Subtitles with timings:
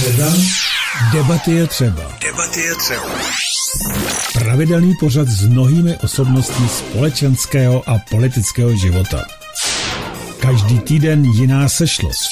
[0.00, 0.32] Středa,
[1.12, 2.02] debaty je třeba.
[2.22, 3.02] Debaty je třeba.
[4.32, 9.24] Pravidelný pořad s mnohými osobnostmi společenského a politického života.
[10.38, 12.28] Každý týden jiná sešlost,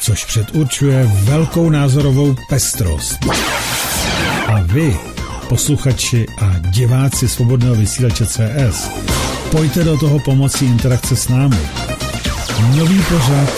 [0.00, 3.18] což předurčuje velkou názorovou pestrost.
[4.46, 4.96] A vy,
[5.48, 8.88] posluchači a diváci Svobodného vysílače CS,
[9.50, 11.68] pojďte do toho pomocí interakce s námi.
[12.76, 13.48] Nový pořad,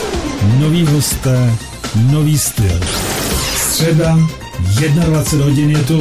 [0.59, 1.55] nový hosté,
[1.95, 2.81] nový styl.
[3.71, 4.17] Středa,
[5.07, 6.01] 21 hodin je tu.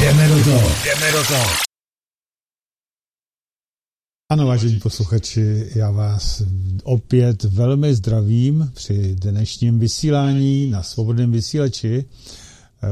[0.00, 0.68] Jdeme do toho.
[0.84, 1.44] Jdeme do toho.
[4.32, 6.42] Ano, vážení posluchači, já vás
[6.82, 12.04] opět velmi zdravím při dnešním vysílání na svobodném vysílači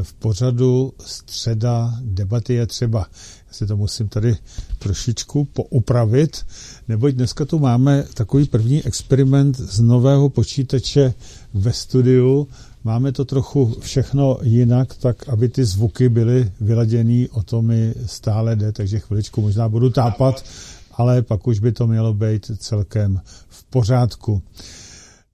[0.02, 3.06] v pořadu středa debaty je třeba.
[3.46, 4.36] Já si to musím tady
[4.78, 6.46] trošičku poupravit,
[6.88, 11.14] neboť dneska tu máme takový první experiment z nového počítače
[11.54, 12.48] ve studiu.
[12.84, 18.56] Máme to trochu všechno jinak, tak aby ty zvuky byly vyladěný, o to mi stále
[18.56, 20.44] jde, takže chviličku možná budu tápat,
[20.92, 24.42] ale pak už by to mělo být celkem v pořádku.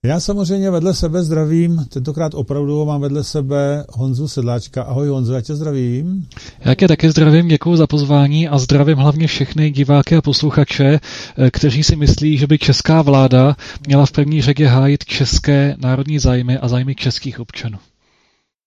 [0.05, 4.83] Já samozřejmě vedle sebe zdravím, tentokrát opravdu mám vedle sebe Honzu Sedláčka.
[4.83, 6.29] Ahoj Honzo, já tě zdravím.
[6.65, 11.01] Já tě také zdravím, děkuji za pozvání a zdravím hlavně všechny diváky a posluchače,
[11.39, 13.57] eh, kteří si myslí, že by česká vláda
[13.87, 17.79] měla v první řadě hájit české národní zájmy a zájmy českých občanů.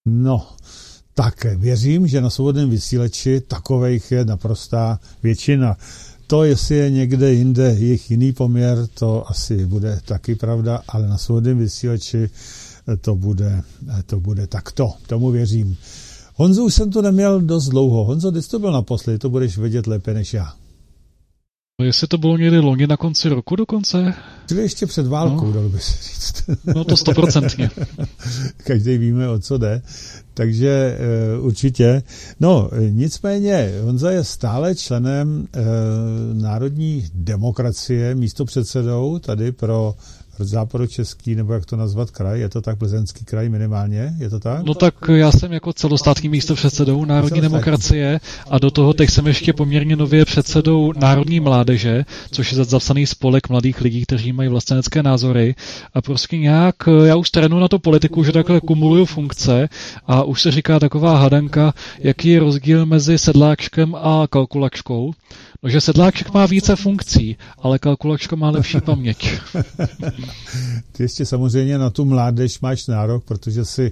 [0.05, 0.47] No,
[1.13, 5.77] tak věřím, že na svobodném vysíleči takových je naprostá většina.
[6.33, 11.17] To, jestli je někde jinde jejich jiný poměr, to asi bude taky pravda, ale na
[11.17, 12.29] svobodném vysílači
[13.01, 13.61] to bude,
[14.05, 14.93] to bude takto.
[15.07, 15.77] Tomu věřím.
[16.35, 18.03] Honzo, už jsem to neměl dost dlouho.
[18.03, 20.53] Honzo, když to byl naposledy, to budeš vědět lépe než já.
[21.79, 24.13] No, jestli to bylo někdy loni na konci roku dokonce?
[24.47, 25.53] Čili ještě před válkou, no.
[25.53, 26.43] dalo by se říct.
[26.75, 27.69] No to stoprocentně.
[28.57, 29.81] Každý víme, o co jde.
[30.33, 32.03] Takže e, určitě.
[32.39, 35.61] No, nicméně, Honza je stále členem e,
[36.33, 39.95] Národní demokracie, místo předsedou tady pro
[40.39, 44.63] západočeský, nebo jak to nazvat, kraj, je to tak, plzeňský kraj minimálně, je to tak?
[44.63, 49.27] No tak já jsem jako celostátní místo předsedou Národní demokracie a do toho teď jsem
[49.27, 55.03] ještě poměrně nově předsedou Národní mládeže, což je zapsaný spolek mladých lidí, kteří mají vlastenecké
[55.03, 55.55] názory
[55.93, 59.69] a prostě nějak, já už trénu na to politiku, že takhle kumuluju funkce
[60.07, 65.13] a už se říká taková hadanka, jaký je rozdíl mezi sedláčkem a kalkulačkou.
[65.63, 69.39] No, že sedláček má více funkcí, ale kalkulačka má lepší paměť.
[70.91, 73.91] Ty ještě samozřejmě na tu mládež máš nárok, protože jsi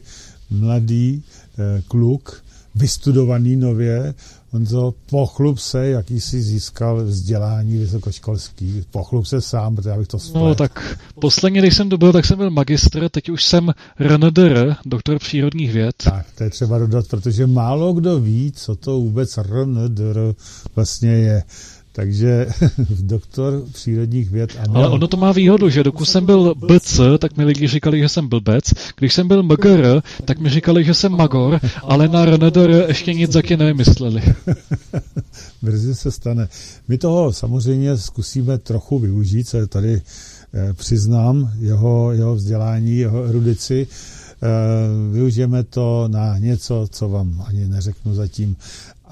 [0.50, 2.44] mladý eh, kluk,
[2.76, 4.14] vystudovaný nově,
[4.54, 8.84] Honzo, pochlub se, jaký jsi získal vzdělání vysokoškolský.
[8.92, 10.42] Pochlub se sám, protože já bych to splet.
[10.42, 14.76] No tak posledně, když jsem to byl, tak jsem byl magistr, teď už jsem RNDR,
[14.86, 15.96] doktor přírodních věd.
[16.04, 20.34] Tak, to je třeba dodat, protože málo kdo ví, co to vůbec RNDR
[20.76, 21.44] vlastně je.
[21.94, 22.48] Takže
[22.90, 24.58] doktor přírodních věd.
[24.60, 28.00] A Ale ono to má výhodu, že dokud jsem byl BC, tak mi lidi říkali,
[28.00, 28.64] že jsem blbec.
[28.98, 33.34] Když jsem byl MGR, tak mi říkali, že jsem magor, ale na RNDR ještě nic
[33.34, 34.22] taky nevymysleli.
[35.62, 36.48] Brzy se stane.
[36.88, 40.02] My toho samozřejmě zkusíme trochu využít, co tady
[40.54, 43.88] eh, přiznám, jeho, jeho vzdělání, jeho erudici.
[44.44, 48.56] Eh, využijeme to na něco, co vám ani neřeknu zatím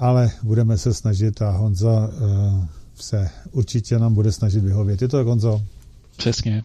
[0.00, 5.02] ale budeme se snažit a Honza uh, se určitě nám bude snažit vyhovět.
[5.02, 5.62] Je to tak, Honzo?
[6.16, 6.62] Přesně.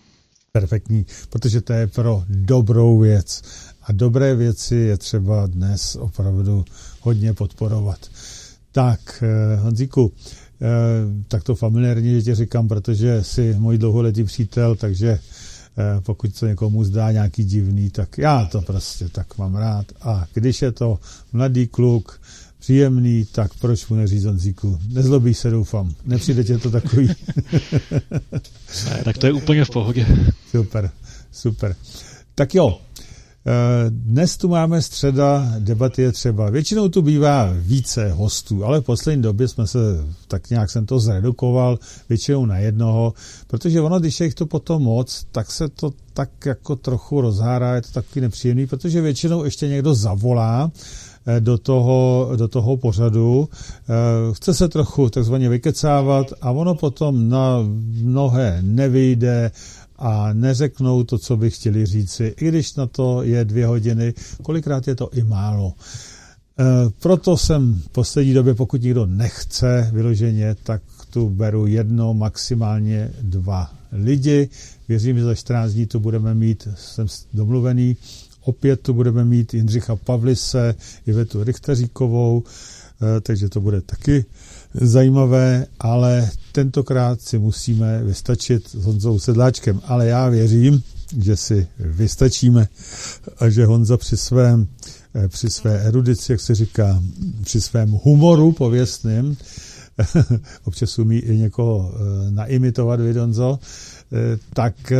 [0.51, 3.41] Perfektní, protože to je pro dobrou věc.
[3.83, 6.65] A dobré věci je třeba dnes opravdu
[7.01, 7.99] hodně podporovat.
[8.71, 10.11] Tak, uh, Honzíku, uh,
[11.27, 15.19] tak to familiárně tě říkám, protože jsi můj dlouholetý přítel, takže
[16.03, 19.85] pokud se někomu zdá nějaký divný, tak já to prostě tak mám rád.
[20.01, 20.99] A když je to
[21.33, 22.21] mladý kluk,
[22.65, 24.79] příjemný, tak proč mu neříct Honzíku?
[24.89, 25.93] Nezlobí se, doufám.
[26.05, 27.07] Nepřijde tě to takový?
[28.85, 30.07] ne, tak to je úplně v pohodě.
[30.51, 30.89] Super,
[31.31, 31.75] super.
[32.35, 32.79] Tak jo,
[33.47, 33.51] eh,
[33.89, 36.49] dnes tu máme středa, debaty je třeba.
[36.49, 39.79] Většinou tu bývá více hostů, ale v poslední době jsme se,
[40.27, 41.79] tak nějak jsem to zredukoval,
[42.09, 43.13] většinou na jednoho,
[43.47, 47.75] protože ono, když je jich to potom moc, tak se to tak jako trochu rozhárá,
[47.75, 50.71] je to takový nepříjemný, protože většinou ještě někdo zavolá
[51.39, 53.49] do toho, do toho pořadu.
[53.49, 57.59] Eh, chce se trochu takzvaně vykecávat a ono potom na
[58.03, 59.51] mnohé nevyjde
[59.97, 64.13] a neřeknou to, co by chtěli říci, i když na to je dvě hodiny,
[64.43, 65.73] kolikrát je to i málo.
[66.59, 66.63] Eh,
[66.99, 73.71] proto jsem v poslední době, pokud někdo nechce vyloženě, tak tu beru jedno, maximálně dva
[73.91, 74.49] lidi.
[74.87, 77.97] Věřím, že za 14 dní to budeme mít, jsem domluvený,
[78.45, 80.75] opět tu budeme mít Jindřicha Pavlise,
[81.07, 84.25] Ivetu Richteříkovou, eh, takže to bude taky
[84.73, 89.81] zajímavé, ale tentokrát si musíme vystačit s Honzou Sedláčkem.
[89.85, 90.83] Ale já věřím,
[91.19, 92.67] že si vystačíme
[93.39, 94.67] a že Honza při svém
[95.15, 97.03] eh, při své erudici, jak se říká,
[97.43, 99.37] při svém humoru pověstným,
[100.63, 103.59] občas umí i někoho eh, naimitovat Vidonzo,
[104.53, 104.93] tak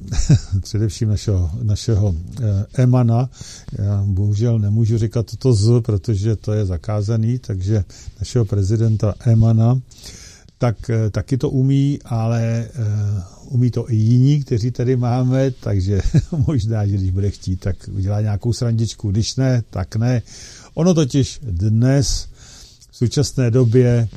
[0.60, 2.14] především našeho, našeho
[2.74, 3.30] Emana,
[3.78, 7.84] já bohužel nemůžu říkat toto z, protože to je zakázaný, takže
[8.18, 9.80] našeho prezidenta Emana,
[10.58, 12.68] tak taky to umí, ale
[13.48, 16.00] umí to i jiní, kteří tady máme, takže
[16.46, 20.22] možná, že když bude chtít, tak udělá nějakou srandičku, když ne, tak ne.
[20.74, 22.28] Ono totiž dnes
[22.90, 24.08] v současné době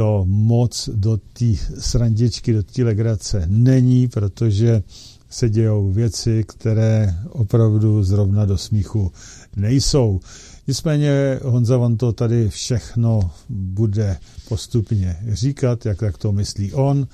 [0.00, 1.44] to moc do té
[1.78, 4.82] srandičky, do té legrace není, protože
[5.30, 9.12] se dějou věci, které opravdu zrovna do smíchu
[9.56, 10.20] nejsou.
[10.68, 14.16] Nicméně Honza vám to tady všechno bude
[14.48, 17.08] postupně říkat, jak tak to myslí on.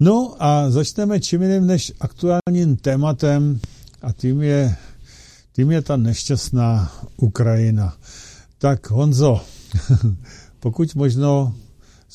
[0.00, 3.60] No a začneme čím jiným než aktuálním tématem
[4.02, 4.76] a tím je,
[5.52, 7.96] tím je ta nešťastná Ukrajina.
[8.58, 9.40] Tak Honzo,
[10.60, 11.54] pokud možno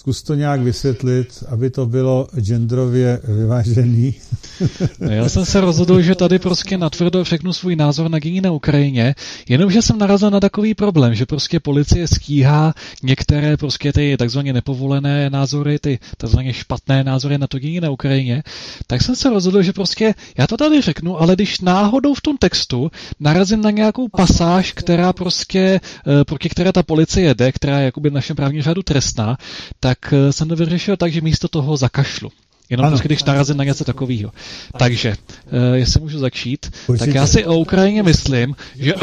[0.02, 4.16] Zkus to nějak vysvětlit, aby to bylo genderově vyvážený.
[5.00, 9.16] Já jsem se rozhodl, že tady prostě natvrdo řeknu svůj názor na dění na Ukrajině,
[9.50, 15.30] jenomže jsem narazil na takový problém, že prostě policie stíhá některé prostě ty takzvaně nepovolené
[15.30, 18.44] názory, ty takzvaně špatné názory na to dění na Ukrajině,
[18.88, 22.38] tak jsem se rozhodl, že prostě já to tady řeknu, ale když náhodou v tom
[22.38, 25.60] textu narazím na nějakou pasáž, která prostě,
[26.08, 29.38] eh, proti které ta policie jede, která je jakoby v našem právním řádu trestná,
[29.80, 32.32] tak eh, jsem to vyřešil tak, že místo toho zakašlu.
[32.72, 32.92] Jenom ano.
[32.92, 34.32] prostě, když narazím na něco takového.
[34.78, 35.16] Takže,
[35.52, 37.06] uh, jestli můžu začít, Určitě.
[37.06, 38.94] tak já si o Ukrajině myslím, že...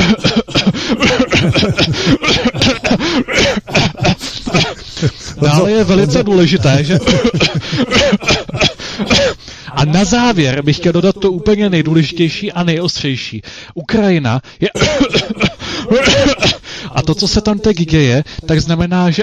[5.42, 6.98] Dále je velice důležité, že...
[9.72, 13.42] A na závěr bych chtěl dodat to úplně nejdůležitější a nejostřejší.
[13.74, 14.68] Ukrajina je...
[16.92, 19.22] A to, co se tam teď děje, tak znamená, že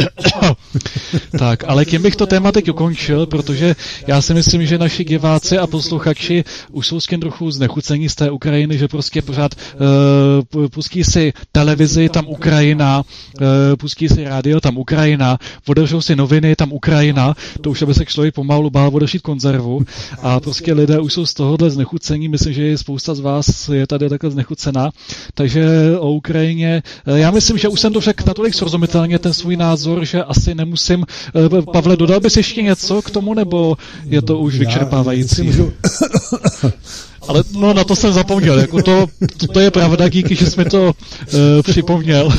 [1.38, 5.58] tak, ale tím bych to téma teď ukončil, protože já si myslím, že naši diváci
[5.58, 9.54] a posluchači už jsou s tím trochu znechucení z té Ukrajiny, že prostě pořád
[10.54, 13.02] uh, pustí si televizi, tam Ukrajina,
[13.40, 13.46] uh,
[13.78, 18.34] pustí si rádio, tam Ukrajina, otevřou si noviny, tam Ukrajina, to už aby se člověk
[18.34, 19.80] pomalu bál odešít konzervu.
[20.22, 24.08] A prostě lidé už jsou z tohohle znechucení, myslím, že spousta z vás je tady
[24.08, 24.90] takhle znechucená,
[25.34, 25.66] takže
[25.98, 29.81] o Ukrajině, uh, já myslím, že už jsem to řekl natolik srozumitelně ten svůj názor,
[30.02, 31.04] že asi nemusím.
[31.58, 35.42] Eh, Pavle, dodal bys ještě něco k tomu, nebo je to už vyčerpávající?
[35.42, 35.72] Můžu...
[37.28, 38.58] Ale no, na to jsem zapomněl.
[38.60, 39.06] Jako to,
[39.36, 40.92] to, to je pravda, díky, že jsi mi to uh,
[41.62, 42.32] připomněl.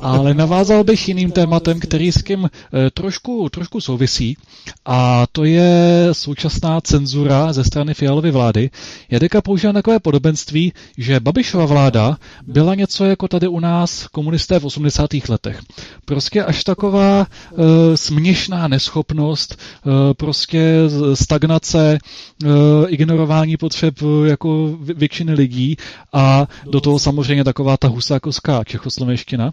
[0.00, 4.36] Ale navázal bych jiným tématem, který s tím eh, trošku, trošku souvisí,
[4.84, 8.70] a to je současná cenzura ze strany Fialovy vlády.
[9.10, 14.64] Jadeka používá takové podobenství, že Babišova vláda byla něco jako tady u nás komunisté v
[14.64, 15.10] 80.
[15.28, 15.60] letech.
[16.04, 20.74] Prostě až taková e, směšná neschopnost, e, prostě
[21.14, 22.48] stagnace, e,
[22.88, 23.94] ignorování potřeb
[24.26, 25.76] jako většiny lidí
[26.12, 29.52] a do toho samozřejmě taková ta husákovská čechoslovenština.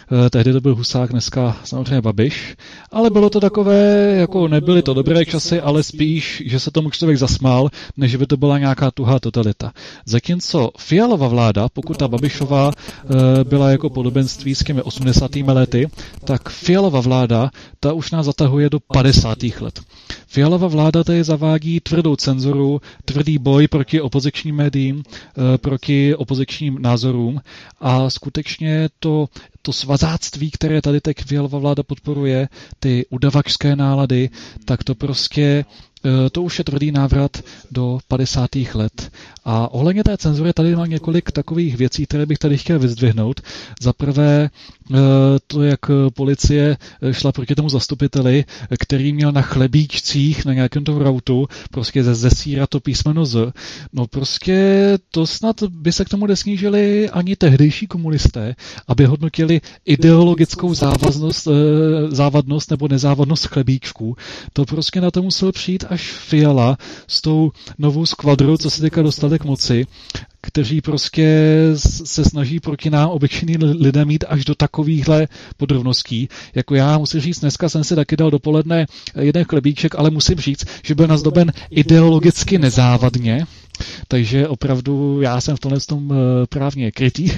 [0.29, 2.55] tehdy to byl Husák, dneska samozřejmě Babiš,
[2.91, 7.17] ale bylo to takové, jako nebyly to dobré časy, ale spíš, že se tomu člověk
[7.19, 9.71] zasmál, než by to byla nějaká tuhá totalita.
[10.05, 15.35] Zatímco Fialová vláda, pokud ta Babišová eh, byla jako podobenství s těmi 80.
[15.35, 15.89] lety,
[16.25, 19.37] tak Fialová vláda, ta už nás zatahuje do 50.
[19.61, 19.79] let.
[20.27, 27.41] Fialová vláda tady zavádí tvrdou cenzuru, tvrdý boj proti opozičním médiím, eh, proti opozičním názorům
[27.79, 29.27] a skutečně to,
[29.61, 32.49] to svazáctví, které tady teď Fialová vláda podporuje,
[32.79, 34.29] ty udavačské nálady,
[34.65, 35.65] tak to prostě
[36.05, 37.37] Eh, to už je tvrdý návrat
[37.71, 38.49] do 50.
[38.73, 39.11] let.
[39.43, 43.41] A ohledně té cenzury tady mám několik takových věcí, které bych tady chtěl vyzdvihnout.
[43.81, 44.97] Za prvé eh,
[45.47, 45.79] to, jak
[46.13, 46.77] policie
[47.11, 48.45] šla proti tomu zastupiteli,
[48.79, 53.53] který měl na chlebíčcích na nějakém tom rautu prostě ze, zesírat to písmeno Z.
[53.93, 58.55] No prostě to snad by se k tomu nesnížili ani tehdejší komunisté,
[58.87, 61.51] aby hodnotili ideologickou závaznost, eh,
[62.15, 64.15] závadnost nebo nezávadnost chlebíčků.
[64.53, 69.01] To prostě na to musel přijít až Fiala s tou novou skvadrou, co se teďka
[69.01, 69.85] dostali k moci,
[70.41, 71.27] kteří prostě
[72.05, 76.29] se snaží proti nám obyčejný lidé mít až do takovýchhle podrobností.
[76.55, 78.85] Jako já musím říct, dneska jsem si taky dal dopoledne
[79.19, 83.45] jeden chlebíček, ale musím říct, že byl nazdoben ideologicky nezávadně,
[84.07, 86.13] takže opravdu já jsem v tomhle tom
[86.49, 87.31] právně krytý,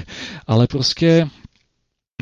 [0.47, 1.27] ale prostě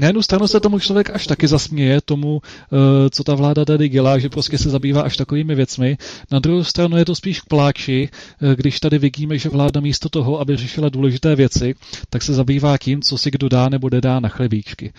[0.02, 3.90] na jednu stranu se tomu člověk až taky zasměje tomu, eh, co ta vláda tady
[3.90, 5.98] dělá, že prostě se zabývá až takovými věcmi.
[6.32, 8.10] Na druhou stranu je to spíš k pláči,
[8.42, 11.76] eh, když tady vidíme, že vláda místo toho, aby řešila důležité věci,
[12.10, 14.94] tak se zabývá tím, co si kdo dá nebo nedá na chlebíčky.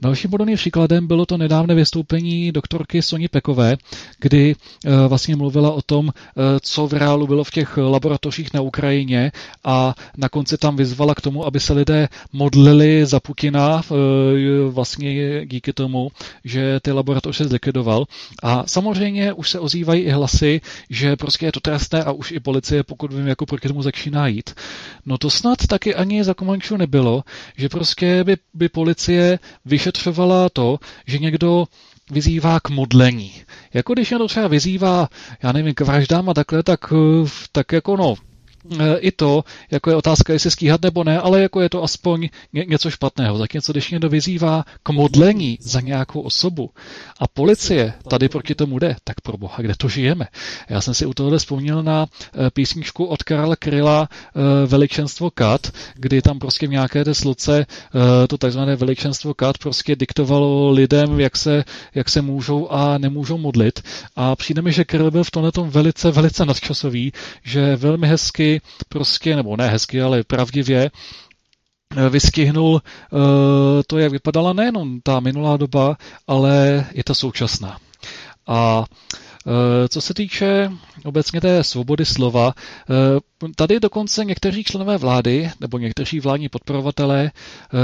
[0.00, 3.76] Dalším podobným příkladem bylo to nedávné vystoupení doktorky Soni Pekové,
[4.18, 6.10] kdy eh, vlastně mluvila o tom,
[6.62, 9.32] co v reálu bylo v těch laboratořích na Ukrajině
[9.64, 13.82] a na konci tam vyzvala k tomu, aby se lidé modlili za Putina
[14.70, 16.10] vlastně díky tomu,
[16.44, 18.04] že ty laboratoře zlikvidoval.
[18.42, 22.40] A samozřejmě už se ozývají i hlasy, že prostě je to trestné a už i
[22.40, 24.54] policie, pokud vím, jako proti tomu začíná jít.
[25.06, 27.24] No to snad taky ani za Komančů nebylo,
[27.56, 31.64] že prostě by, by policie vyšetřovala to, že někdo
[32.10, 33.32] vyzývá k modlení.
[33.74, 35.08] Jako když někdo třeba vyzývá,
[35.42, 36.92] já nevím, k vraždám a takhle, tak,
[37.52, 38.14] tak jako no,
[38.98, 42.90] i to, jako je otázka, jestli skýhat nebo ne, ale jako je to aspoň něco
[42.90, 43.38] špatného.
[43.38, 46.70] Zatímco když někdo vyzývá k modlení za nějakou osobu
[47.20, 50.26] a policie tady proti tomu jde, tak pro boha, kde to žijeme?
[50.68, 55.72] Já jsem si u tohohle vzpomněl na e, písničku od Karla Kryla e, Veličenstvo kat,
[55.94, 57.66] kdy tam prostě v nějaké té sloce
[58.28, 63.82] to takzvané Veličenstvo kat prostě diktovalo lidem, jak se, jak se můžou a nemůžou modlit.
[64.16, 67.12] A přijde mi, že Kryl byl v tomhle velice, velice nadčasový,
[67.44, 68.57] že velmi hezky
[68.88, 70.90] prostě, nebo ne hezky, ale pravdivě
[71.96, 73.20] eh, vystihnul uh,
[73.86, 75.96] to, jak vypadala nejenom ta minulá doba,
[76.26, 77.78] ale i ta současná.
[78.46, 79.52] A uh,
[79.88, 80.70] co se týče
[81.04, 82.54] obecně té svobody slova,
[83.56, 87.30] tady dokonce někteří členové vlády nebo někteří vládní podporovatelé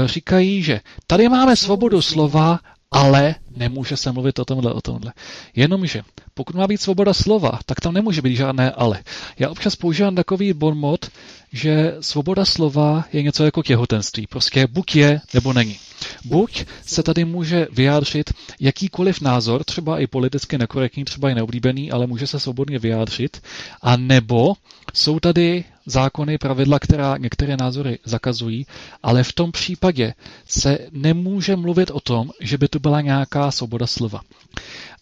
[0.05, 2.59] říkají, že tady máme svobodu slova,
[2.95, 5.13] ale nemůže se mluvit o tomhle, o tomhle.
[5.55, 6.01] Jenomže,
[6.33, 9.03] pokud má být svoboda slova, tak tam nemůže být žádné ale.
[9.39, 11.11] Já občas používám takový bonmot,
[11.51, 14.27] že svoboda slova je něco jako těhotenství.
[14.27, 15.77] Prostě buď je, nebo není.
[16.25, 22.07] Buď se tady může vyjádřit jakýkoliv názor, třeba i politicky nekorektní, třeba i neoblíbený, ale
[22.07, 23.41] může se svobodně vyjádřit,
[23.81, 24.53] a nebo
[24.93, 28.65] jsou tady zákony, pravidla, která některé názory zakazují,
[29.03, 30.13] ale v tom případě
[30.47, 34.21] se nemůže mluvit o tom, že by tu byla nějaká svoboda slova.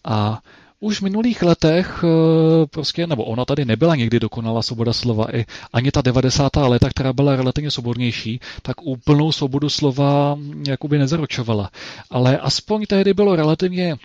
[0.04, 0.40] A
[0.80, 5.44] už v minulých letech eh, prostě, nebo ona tady nebyla někdy dokonalá svoboda slova, i
[5.72, 6.56] ani ta 90.
[6.56, 10.38] léta, která byla relativně svobodnější, tak úplnou svobodu slova
[10.68, 11.70] jakoby nezaručovala.
[12.10, 13.96] Ale aspoň tehdy bylo relativně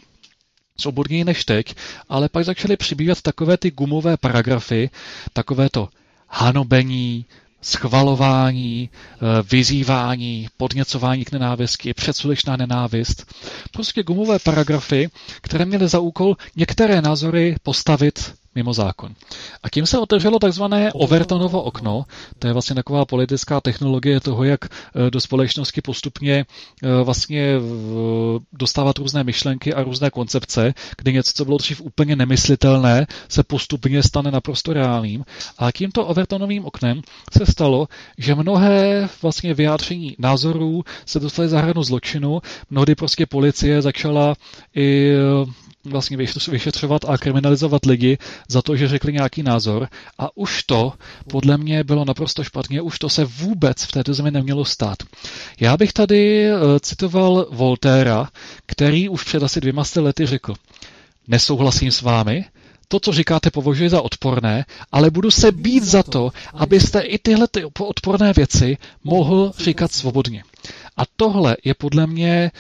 [0.78, 1.76] svobodněji než teď,
[2.10, 4.90] ale pak začaly přibývat takové ty gumové paragrafy,
[5.34, 5.90] takové to
[6.30, 7.26] hanobení,
[7.62, 9.18] schvalování, eh,
[9.52, 13.34] vyzývání, podněcování k nenávisti, předsudečná nenávist.
[13.72, 15.10] Prostě gumové paragrafy,
[15.42, 19.16] které měly za úkol některé názory postavit mimo zákon.
[19.64, 22.06] A tím se otevřelo takzvané Overtonovo okno,
[22.40, 26.46] to je vlastně taková politická technologie toho, jak eh, do společnosti postupně
[26.84, 27.54] eh, vlastně
[28.54, 34.04] dostávat různé myšlenky a různé koncepce, kdy něco, co bylo dřív úplně nemyslitelné, se postupně
[34.04, 35.26] stane naprosto reálným.
[35.58, 37.02] A tímto Overtonovým oknem
[37.38, 37.88] se stalo,
[38.18, 44.36] že mnohé vlastně vyjádření názorů se dostaly za hranu zločinu, mnohdy prostě policie začala
[44.76, 45.12] i
[45.84, 46.18] vlastně
[46.52, 50.94] vyšetřovat a kriminalizovat lidi za to, že řekli nějaký názor a už to
[51.30, 54.98] podle mě bylo naprosto špatně, už to se vůbec v této zemi nemělo stát.
[55.60, 58.30] Já bych tady eh, citoval Voltéra,
[58.66, 60.54] který už před asi dvěma lety řekl,
[61.28, 62.46] nesouhlasím s vámi,
[62.88, 67.48] to, co říkáte, považuji za odporné, ale budu se být za to, abyste i tyhle
[67.48, 70.44] ty odporné věci mohl říkat svobodně.
[71.00, 72.52] A tohle je podle mě e,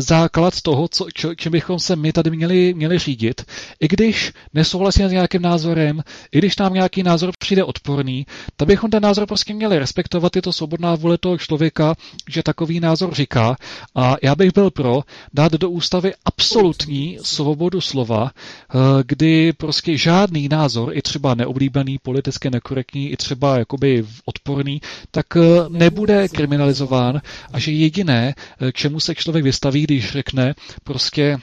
[0.00, 3.44] základ toho, co, čo, čím bychom se my tady měli, měli řídit.
[3.80, 6.02] I když nesouhlasíme s nějakým názorem,
[6.32, 8.26] i když nám nějaký názor přijde odporný,
[8.56, 10.36] tak bychom ten názor prostě měli respektovat.
[10.36, 11.94] Je to svobodná vůle toho člověka,
[12.28, 13.56] že takový názor říká.
[13.94, 15.02] A já bych byl pro
[15.32, 22.50] dát do ústavy absolutní svobodu slova, e, kdy prostě žádný názor, i třeba neoblíbený, politicky
[22.50, 27.20] nekorektní, i třeba jakoby odporný, tak e, nebude kriminalizován
[27.52, 30.54] a že jediné, eh, k čemu se člověk vystaví, když řekne
[30.84, 31.38] prostě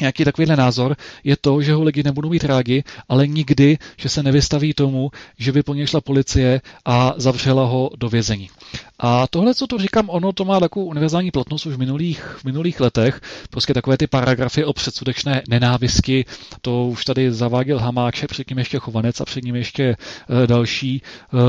[0.00, 4.22] nějaký takovýhle názor, je to, že ho lidi nebudou mít rádi, ale nikdy, že se
[4.22, 8.50] nevystaví tomu, že by po něj šla policie a zavřela ho do vězení.
[8.98, 12.44] A tohle, co to říkám, ono to má takovou univerzální platnost už v minulých, v
[12.44, 13.20] minulých letech.
[13.50, 16.24] Prostě takové ty paragrafy o předsudečné nenávisti,
[16.60, 19.96] to už tady zaváděl Hamáček, před ním ještě Chovanec a před ním ještě
[20.30, 21.40] uh, další uh,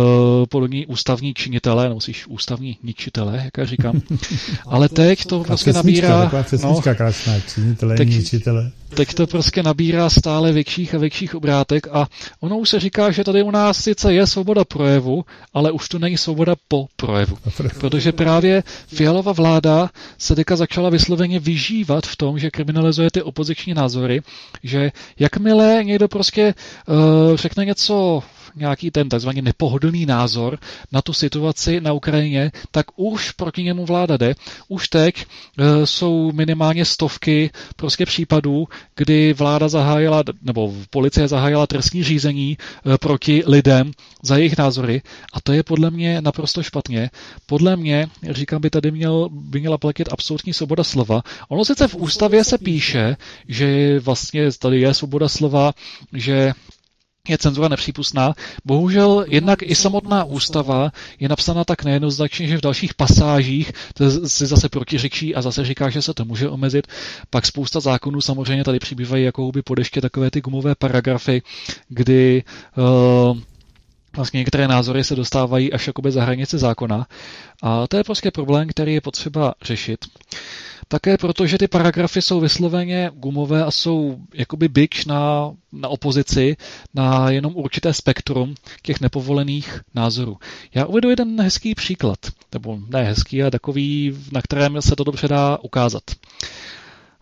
[0.50, 4.01] podobní ústavní činitelé, nebo spíš ústavní ničitelé, jak já říkám.
[4.68, 6.32] Ale teď to prostě nabírá...
[6.63, 8.72] No, krásná, činitelé, teď, učitele.
[8.89, 12.08] Teď to prostě nabírá stále větších a větších obrátek a
[12.39, 16.00] ono už se říká, že tady u nás sice je svoboda projevu, ale už to
[16.00, 17.37] není svoboda po projevu.
[17.79, 23.74] Protože právě Fialova vláda se teďka začala vysloveně vyžívat v tom, že kriminalizuje ty opoziční
[23.74, 24.22] názory,
[24.63, 26.53] že jakmile někdo prostě
[26.88, 26.96] uh,
[27.36, 28.24] řekne něco
[28.60, 30.60] nějaký ten takzvaný nepohodlný názor
[30.92, 34.36] na tu situaci na Ukrajině, tak už proti němu vláda jde.
[34.68, 42.04] Už teď e, jsou minimálně stovky prostě případů, kdy vláda zahájila, nebo policie zahájila trestní
[42.04, 43.92] řízení e, proti lidem
[44.24, 45.02] za jejich názory
[45.34, 47.10] a to je podle mě naprosto špatně.
[47.46, 51.22] Podle mě, říkám, by tady měl, by měla platit absolutní svoboda slova.
[51.50, 53.16] Ono sice v ústavě se píše,
[53.48, 55.74] že vlastně tady je svoboda slova,
[56.14, 56.54] že
[57.30, 58.34] je cenzura nepřípustná.
[58.66, 64.46] Bohužel jednak i samotná ústava je napsána tak nejednoznačně, že v dalších pasážích to si
[64.46, 66.88] zase protiřečí a zase říká, že se to může omezit.
[67.30, 71.42] Pak spousta zákonů samozřejmě tady přibývají jako by podeštět takové ty gumové paragrafy,
[71.90, 72.44] kdy
[72.78, 73.38] uh,
[74.16, 77.08] vlastně některé názory se dostávají až jakoby za hranice zákona.
[77.64, 80.06] A to je prostě problém, který je potřeba řešit.
[80.88, 86.58] Také proto, že ty paragrafy jsou vysloveně gumové a jsou jakoby byč na, na opozici,
[86.94, 90.38] na jenom určité spektrum těch nepovolených názorů.
[90.74, 92.20] Já uvedu jeden hezký příklad,
[92.53, 96.03] nebo ne hezký, ale takový, na kterém se to dobře dá ukázat.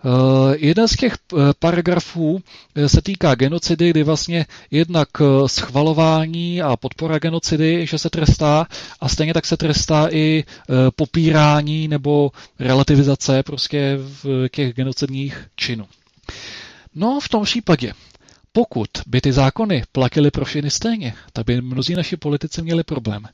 [0.06, 2.42] Eh, jeden z těch eh, paragrafů
[2.76, 5.08] eh, se týká genocidy, kdy vlastně jednak
[5.46, 8.68] schvalování a podpora genocidy, že se trestá
[9.00, 10.44] a stejně tak se trestá i
[10.96, 15.86] popírání nebo relativizace prostě v těch genocidních činů.
[16.96, 17.94] No, v tom případě,
[18.52, 23.28] pokud by ty zákony platily pro všechny stejně, tak by mnozí naši politici měli problém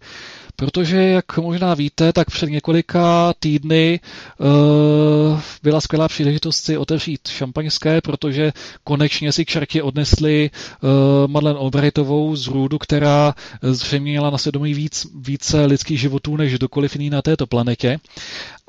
[0.56, 4.00] protože, jak možná víte, tak před několika týdny
[4.40, 8.54] uh, byla skvělá příležitost si otevřít šampaňské, protože
[8.84, 10.50] konečně si čerti odnesli
[10.84, 10.90] uh,
[11.32, 16.96] Madeleine Albrightovou z Růdu, která zřejmě měla na svědomí víc, více lidských životů než kdokoliv
[16.96, 18.00] jiný na této planetě.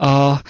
[0.02, 0.40] A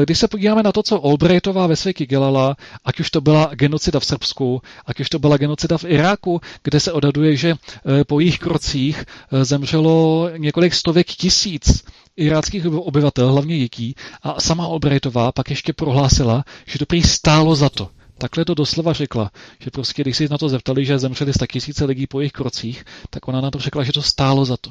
[0.00, 3.50] e, když se podíváme na to, co Albrightová ve světě dělala, ať už to byla
[3.54, 8.04] genocida v Srbsku, ať už to byla genocida v Iráku, kde se odhaduje, že e,
[8.04, 11.84] po jejich krocích e, zemřelo několik stovek tisíc
[12.16, 17.68] iráckých obyvatel, hlavně dětí, a sama Albrightová pak ještě prohlásila, že to prý stálo za
[17.68, 17.88] to.
[18.18, 22.06] Takhle to doslova řekla, že prostě, když si na to zeptali, že zemřeli tisíce lidí
[22.06, 24.70] po jejich krocích, tak ona na to řekla, že to stálo za to.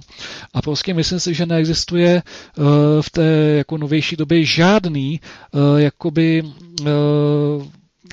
[0.53, 2.23] A prostě myslím si, že neexistuje
[2.57, 2.65] uh,
[3.01, 3.25] v té
[3.57, 5.19] jako novější době žádný
[5.51, 6.87] uh, jakoby uh,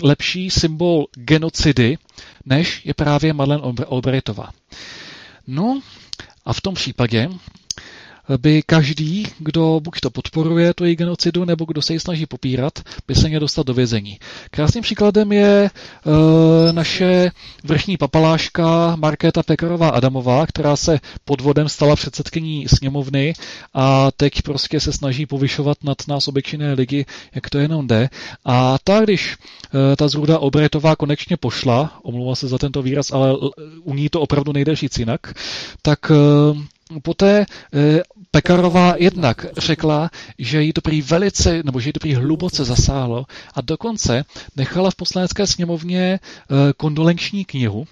[0.03, 1.99] lepší symbol genocidy,
[2.47, 4.49] než je právě Madeleine Albrightová.
[5.47, 5.81] No
[6.45, 7.29] a v tom případě
[8.37, 12.79] by každý, kdo buď to podporuje tu její genocidu, nebo kdo se ji snaží popírat,
[13.09, 14.19] by se měl dostat do vězení.
[14.51, 15.71] Krásným příkladem je e,
[16.73, 17.31] naše
[17.65, 23.35] vrchní papaláška Markéta Pekarová Adamová, která se podvodem stala předsedkyní sněmovny
[23.75, 28.09] a teď prostě se snaží povyšovat nad nás obyčejné lidi, jak to jenom jde.
[28.45, 29.37] A ta, když
[29.93, 33.37] e, ta zruda Obretová konečně pošla, omlouvám se za tento výraz, ale
[33.83, 35.35] u ní to opravdu nejde říct jinak,
[35.83, 36.13] tak
[37.01, 42.15] poté eh, Pekarová jednak řekla, že jí to prý velice, nebo že jí to prý
[42.15, 44.25] hluboce zasáhlo a dokonce
[44.57, 47.87] nechala v poslanecké sněmovně eh, kondolenční knihu,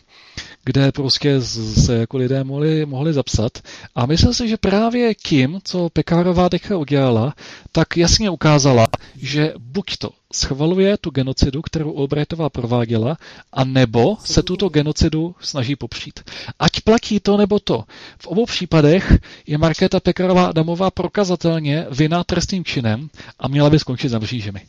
[0.64, 3.58] kde prostě se jako lidé mohli, mohli zapsat.
[3.94, 7.34] A myslím si, že právě tím, co Pekárová teďka udělala,
[7.72, 13.16] tak jasně ukázala, že buď to schvaluje tu genocidu, kterou Albrightová prováděla,
[13.52, 16.20] a nebo se tuto genocidu snaží popřít.
[16.58, 17.84] Ať platí to nebo to.
[18.18, 24.08] V obou případech je Markéta Pekarová Adamová prokazatelně vina trestným činem a měla by skončit
[24.08, 24.60] za mřížemi.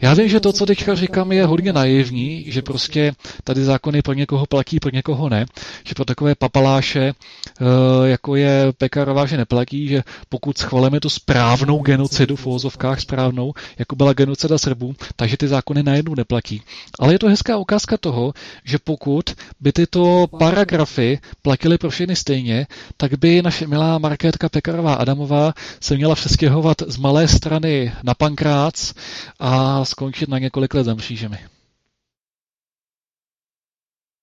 [0.00, 3.12] Já vím, že to, co teďka říkám, je hodně naivní, že prostě
[3.44, 5.46] tady zákony pro někoho platí, pro někoho ne,
[5.84, 7.64] že pro takové papaláše, eh,
[8.04, 13.96] jako je Pekarová, že neplatí, že pokud schvalujeme tu správnou genocidu, v ozovkách správnou, jako
[13.96, 16.62] byla genocida Srbů, takže ty zákony najednou neplatí.
[16.98, 18.32] Ale je to hezká ukázka toho,
[18.64, 24.94] že pokud by tyto paragrafy platily pro všechny stejně, tak by naše milá Markétka Pekarová
[24.94, 28.94] Adamová se měla přestěhovat z malé strany na Pankrác
[29.38, 31.38] a skončit na několik let za mřížemi.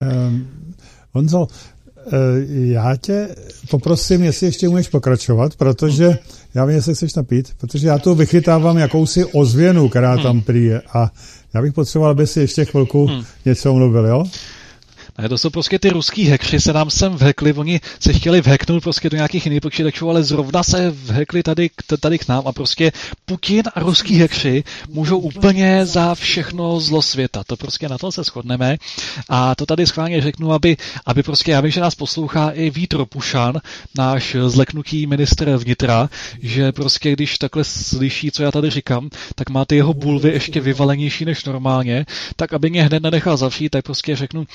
[0.02, 0.74] Um,
[1.12, 1.48] Honzo,
[2.50, 3.28] já tě
[3.70, 6.18] poprosím, jestli ještě umíš pokračovat, protože
[6.54, 10.42] já vím, jestli chceš napít, protože já tu vychytávám jakousi ozvěnu, která tam hmm.
[10.42, 11.12] prý je a
[11.54, 13.24] já bych potřeboval, aby si ještě chvilku hmm.
[13.46, 14.24] něco mluvil, jo?
[15.18, 18.84] Ne, to jsou prostě ty ruský hackři, se nám sem vhekli, oni se chtěli vheknout
[18.84, 22.92] prostě do nějakých jiných počítačů, ale zrovna se vhekli tady, tady k nám a prostě
[23.26, 27.44] Putin a ruský hackři můžou úplně za všechno zlo světa.
[27.48, 28.78] To prostě na to se shodneme
[29.30, 33.06] a to tady schválně řeknu, aby, aby prostě, já vím, že nás poslouchá i Vítro
[33.06, 33.62] Pušan,
[33.98, 36.10] náš zleknutý ministr vnitra,
[36.42, 40.62] že prostě když takhle slyší, co já tady říkám, tak má ty jeho bulvy ještě
[40.62, 44.46] vyvalenější než normálně, tak aby mě hned nenechal zavřít, tak prostě řeknu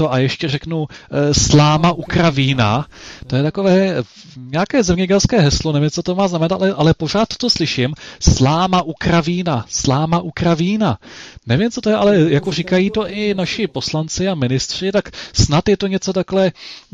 [0.00, 2.86] tohleto a ještě řeknu e, sláma ukravína.
[3.26, 4.02] To je takové
[4.36, 7.94] nějaké zemědělské heslo, nevím, co to má znamenat, ale, ale pořád to slyším.
[8.20, 10.98] Sláma ukravína, sláma ukravína.
[11.46, 15.68] Nevím, co to je, ale jako říkají to i naši poslanci a ministři, tak snad
[15.68, 16.52] je to něco takhle,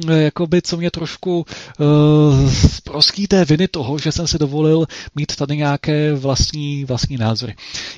[0.08, 1.46] e, jakoby, co mě trošku
[1.78, 2.50] uh,
[2.84, 7.54] proský té viny toho, že jsem si dovolil mít tady nějaké vlastní, vlastní názory.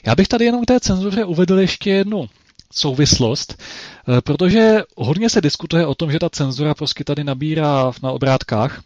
[0.07, 2.29] Já bych tady jenom k té cenzuře uvedl ještě jednu
[2.73, 8.13] souvislost, eh, protože hodně se diskutuje o tom, že ta cenzura prostě tady nabírá na
[8.13, 8.83] obrátkách,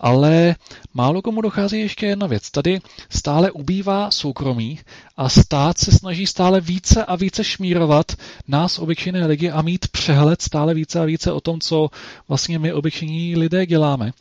[0.00, 0.56] ale
[0.94, 2.50] málo komu dochází ještě jedna věc.
[2.50, 4.80] Tady stále ubývá soukromí
[5.16, 8.12] a stát se snaží stále více a více šmírovat
[8.48, 11.88] nás, obyčejné lidi, a mít přehled stále více a více o tom, co
[12.28, 14.12] vlastně my, obyčejní lidé, děláme.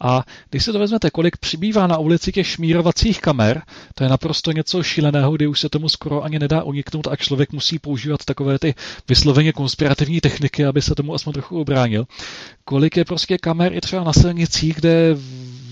[0.00, 3.62] A když si to vezmete, kolik přibývá na ulici těch šmírovacích kamer,
[3.94, 7.52] to je naprosto něco šíleného, kdy už se tomu skoro ani nedá uniknout a člověk
[7.52, 8.74] musí používat takové ty
[9.08, 12.06] vysloveně konspirativní techniky, aby se tomu aspoň trochu obránil.
[12.64, 15.16] Kolik je prostě kamer i třeba na silnicích, kde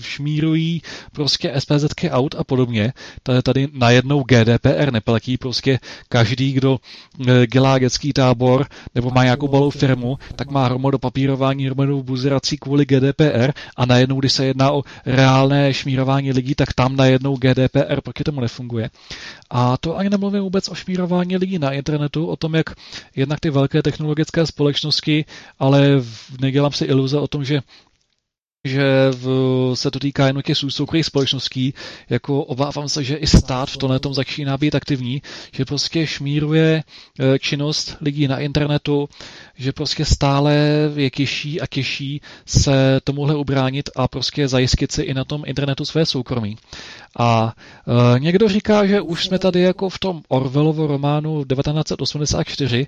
[0.01, 0.81] šmírují
[1.11, 2.93] prostě SPZky aut a podobně.
[3.23, 6.79] Tady, tady najednou GDPR neplatí, prostě každý, kdo
[7.27, 12.57] e, dělá dětský tábor nebo má nějakou balou firmu, tak má hromadu papírování, hromadu buzerací
[12.57, 18.01] kvůli GDPR a najednou, když se jedná o reálné šmírování lidí, tak tam najednou GDPR
[18.01, 18.89] proti tomu nefunguje.
[19.49, 22.69] A to ani nemluvím vůbec o šmírování lidí na internetu, o tom, jak
[23.15, 25.25] jednak ty velké technologické společnosti,
[25.59, 26.01] ale
[26.41, 27.61] nedělám si iluze o tom, že
[28.65, 29.25] že v,
[29.73, 31.73] se to týká jenom těch soukromých společností,
[32.09, 35.21] jako obávám se, že i stát v tomhle tom začíná být aktivní,
[35.53, 36.83] že prostě šmíruje
[37.19, 39.09] e, činnost lidí na internetu,
[39.59, 40.55] že prostě stále
[40.95, 45.85] je těžší a těžší se tomuhle ubránit a prostě zajistit si i na tom internetu
[45.85, 46.57] své soukromí.
[47.19, 47.53] A
[48.15, 52.87] e, někdo říká, že už jsme tady jako v tom Orwellovo románu 1984,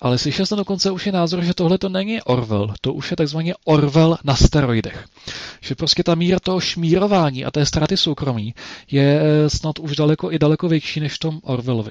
[0.00, 3.16] ale slyšel jsem dokonce už i názor, že tohle to není Orwell, to už je
[3.16, 5.04] takzvaně Orwell na steroidech.
[5.60, 8.54] Že prostě ta míra toho šmírování a té ztráty soukromí
[8.90, 11.90] je e, snad už daleko i daleko větší než v tom Orwellovi.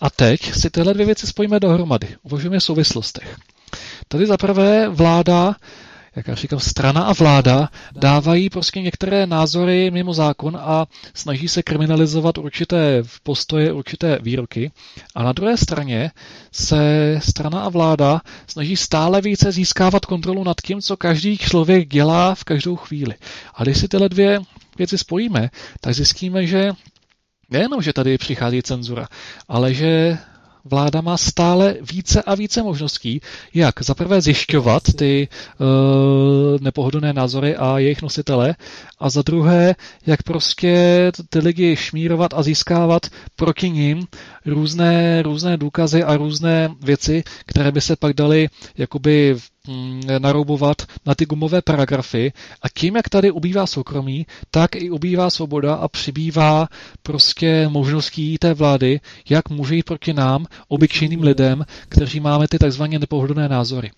[0.00, 2.08] A teď si tyhle dvě věci spojíme dohromady.
[2.22, 3.36] Uvažujeme v souvislostech.
[4.08, 5.56] Tady zaprvé vláda
[6.18, 11.62] jak já říkám, strana a vláda dávají prostě některé názory mimo zákon a snaží se
[11.62, 14.70] kriminalizovat určité postoje, určité výroky.
[15.14, 16.10] A na druhé straně
[16.52, 22.34] se strana a vláda snaží stále více získávat kontrolu nad tím, co každý člověk dělá
[22.34, 23.14] v každou chvíli.
[23.54, 24.40] A když si tyhle dvě
[24.78, 26.70] věci spojíme, tak zjistíme, že
[27.50, 29.06] nejenom, že tady přichází cenzura,
[29.48, 30.18] ale že
[30.64, 33.20] vláda má stále více a více možností,
[33.54, 35.28] jak zaprvé zjišťovat ty
[35.60, 35.66] uh,
[36.60, 38.54] nepohodlné názory a jejich nositele
[38.98, 39.74] a za druhé,
[40.06, 43.06] jak prostě ty lidi šmírovat a získávat
[43.36, 44.06] proti ním
[44.46, 49.36] různé, různé důkazy a různé věci, které by se pak daly jakoby
[50.18, 55.74] naroubovat na ty gumové paragrafy a tím, jak tady ubývá soukromí, tak i ubývá svoboda
[55.74, 56.68] a přibývá
[57.02, 59.00] prostě možností té vlády,
[59.30, 63.90] jak může jít proti nám, obyčejným lidem, kteří máme ty takzvaně nepohodlné názory.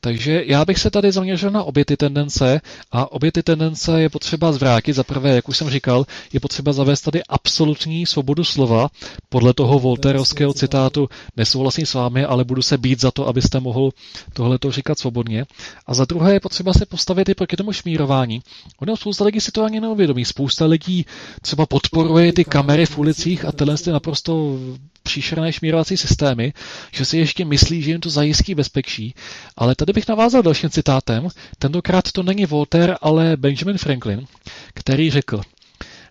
[0.00, 2.60] Takže já bych se tady zaměřil na obě ty tendence
[2.92, 4.92] a obě ty tendence je potřeba zvrátit.
[4.92, 8.88] Za prvé, jak už jsem říkal, je potřeba zavést tady absolutní svobodu slova.
[9.28, 13.90] Podle toho Volterovského citátu nesouhlasím s vámi, ale budu se být za to, abyste mohl
[14.32, 15.44] tohleto říkat svobodně svobodně.
[15.86, 18.42] A za druhé je potřeba se postavit i proti tomu šmírování.
[18.78, 20.24] Ono spousta lidí si to ani neuvědomí.
[20.24, 21.06] Spousta lidí
[21.42, 24.58] třeba podporuje ty kamery v ulicích a tyhle ty naprosto
[25.02, 26.52] příšerné šmírovací systémy,
[26.92, 29.14] že si ještě myslí, že jim to zajistí bezpečí.
[29.56, 31.28] Ale tady bych navázal dalším citátem.
[31.58, 34.26] Tentokrát to není Voltaire, ale Benjamin Franklin,
[34.74, 35.40] který řekl,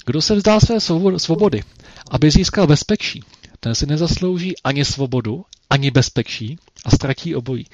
[0.06, 0.80] kdo se vzdá své
[1.18, 1.64] svobody,
[2.12, 3.24] aby získal bezpečí,
[3.60, 7.66] ten si nezaslouží ani svobodu, ani bezpečí a ztratí obojí.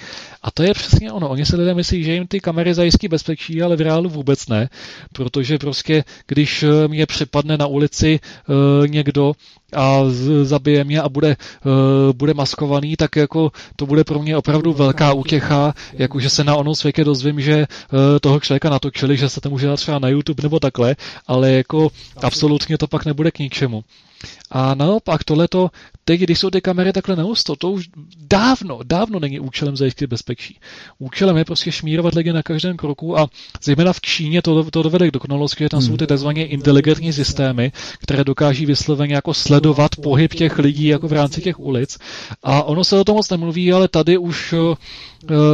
[0.43, 1.29] A to je přesně ono.
[1.29, 4.69] Oni se lidé myslí, že jim ty kamery zajistí bezpečí, ale v reálu vůbec ne,
[5.13, 9.33] protože prostě, když eh, mě přepadne na ulici uh, někdo
[9.73, 10.01] a
[10.43, 15.13] zabije mě a bude, uh, bude maskovaný, tak jako to bude pro mě opravdu velká
[15.13, 19.41] útěcha, jako že se na onom světě dozvím, že uh, toho člověka natočili, že se
[19.41, 20.95] to může dát třeba na YouTube nebo takhle,
[21.27, 23.83] ale jako absolutně to pak nebude k ničemu.
[24.51, 25.69] A naopak tohleto,
[26.05, 30.59] teď, když jsou ty kamery takhle nehusto, to už dávno, dávno není účelem zajistit bezpečí.
[30.99, 33.27] Účelem je prostě šmírovat lidi na každém kroku a
[33.63, 35.89] zejména v Číně to, to dovede k dokonalosti, že tam hmm.
[35.89, 36.27] jsou ty tzv.
[36.35, 41.97] inteligentní systémy, které dokáží vysloveně jako sledovat pohyb těch lidí jako v rámci těch ulic.
[42.43, 44.75] A ono se o tom moc nemluví, ale tady už uh,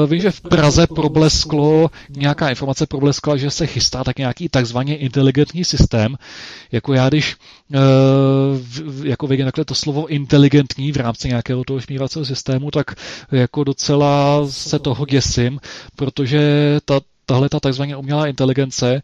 [0.08, 5.66] vím, že v Praze problesklo, nějaká informace probleskla, že se chystá tak nějaký takzvaně inteligentní
[5.66, 6.16] systém.
[6.72, 7.36] Jako já, když
[7.70, 12.96] uh, jako vidím takhle to slovo inteligentní v rámci nějakého toho šmívacího systému, tak
[13.32, 15.60] jako docela se toho děsím,
[15.96, 16.42] protože
[16.86, 19.02] ta, tahle ta takzvaně umělá inteligence eh,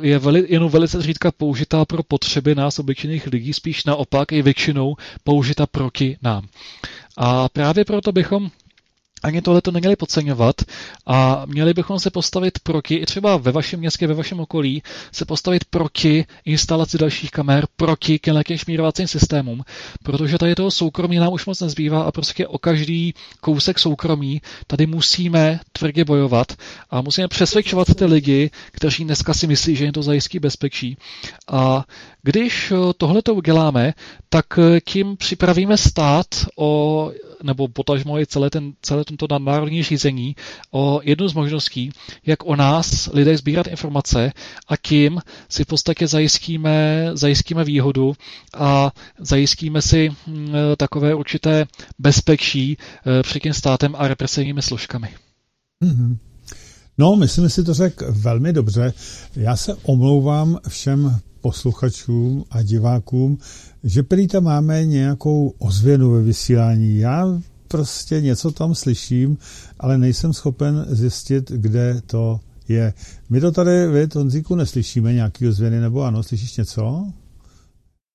[0.00, 4.96] je veli, jenom velice zřídka použitá pro potřeby nás, obyčejných lidí, spíš naopak je většinou
[5.24, 6.46] použita proti nám.
[7.16, 8.50] A právě proto bychom
[9.22, 10.56] ani tohle to neměli podceňovat
[11.06, 15.24] a měli bychom se postavit proti, i třeba ve vašem městě, ve vašem okolí, se
[15.24, 19.62] postavit proti instalaci dalších kamer, proti těmhle šmírovacím systémům,
[20.02, 24.86] protože tady toho soukromí nám už moc nezbývá a prostě o každý kousek soukromí tady
[24.86, 26.52] musíme tvrdě bojovat
[26.90, 30.96] a musíme přesvědčovat ty lidi, kteří dneska si myslí, že jim to zajistí bezpečí.
[31.48, 31.84] A
[32.22, 33.94] když tohle to uděláme,
[34.28, 34.46] tak
[34.84, 40.36] tím připravíme stát o nebo potažmo i celé, ten, celé tento národní řízení
[40.70, 41.90] o jednu z možností,
[42.26, 44.32] jak o nás lidé sbírat informace
[44.68, 48.12] a tím si v podstatě zajistíme, zajistíme výhodu
[48.54, 51.66] a zajistíme si hm, takové určité
[51.98, 55.08] bezpečí eh, před tím státem a represivními složkami.
[55.84, 56.16] Mm-hmm.
[56.98, 58.92] No, myslím si to řekl velmi dobře.
[59.36, 63.38] Já se omlouvám všem posluchačům a divákům,
[63.84, 66.98] že prý tam máme nějakou ozvěnu ve vysílání.
[66.98, 69.38] Já prostě něco tam slyším,
[69.78, 72.94] ale nejsem schopen zjistit, kde to je.
[73.30, 77.12] My to tady, vy, Honzíku, neslyšíme nějaký ozvěny, nebo ano, slyšíš něco?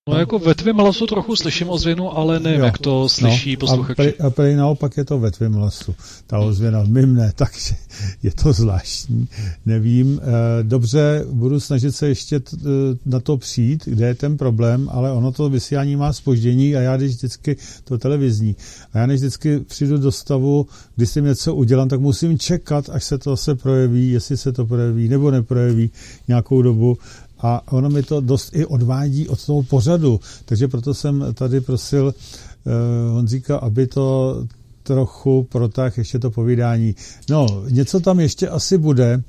[0.10, 2.66] No jako ve tvém hlasu trochu slyším ozvěnu, ale nevím, jo.
[2.66, 4.14] jak to slyší no, posluchači.
[4.18, 5.96] A prý naopak je to ve tvém hlasu,
[6.28, 7.76] ta ozvěna, mým ne, takže
[8.24, 9.28] je to zvláštní.
[9.66, 12.68] Nevím, eh, dobře, budu snažit se ještě eh,
[13.06, 16.98] na to přijít, kde je ten problém, ale ono to vysílání má spoždění a já
[16.98, 18.56] když vždycky to televizní,
[18.94, 23.04] a já než vždycky přijdu do stavu, když si něco udělám, tak musím čekat, až
[23.04, 25.92] se to se projeví, jestli se to projeví nebo neprojeví
[26.28, 26.98] nějakou dobu
[27.46, 32.06] a ono mi to dost i odvádí od toho pořadu, takže proto jsem tady prosil
[32.06, 32.74] uh,
[33.14, 34.38] Honzíka, aby to
[34.84, 36.96] trochu protáh ještě to povídání.
[37.30, 39.24] No, něco tam ještě asi bude,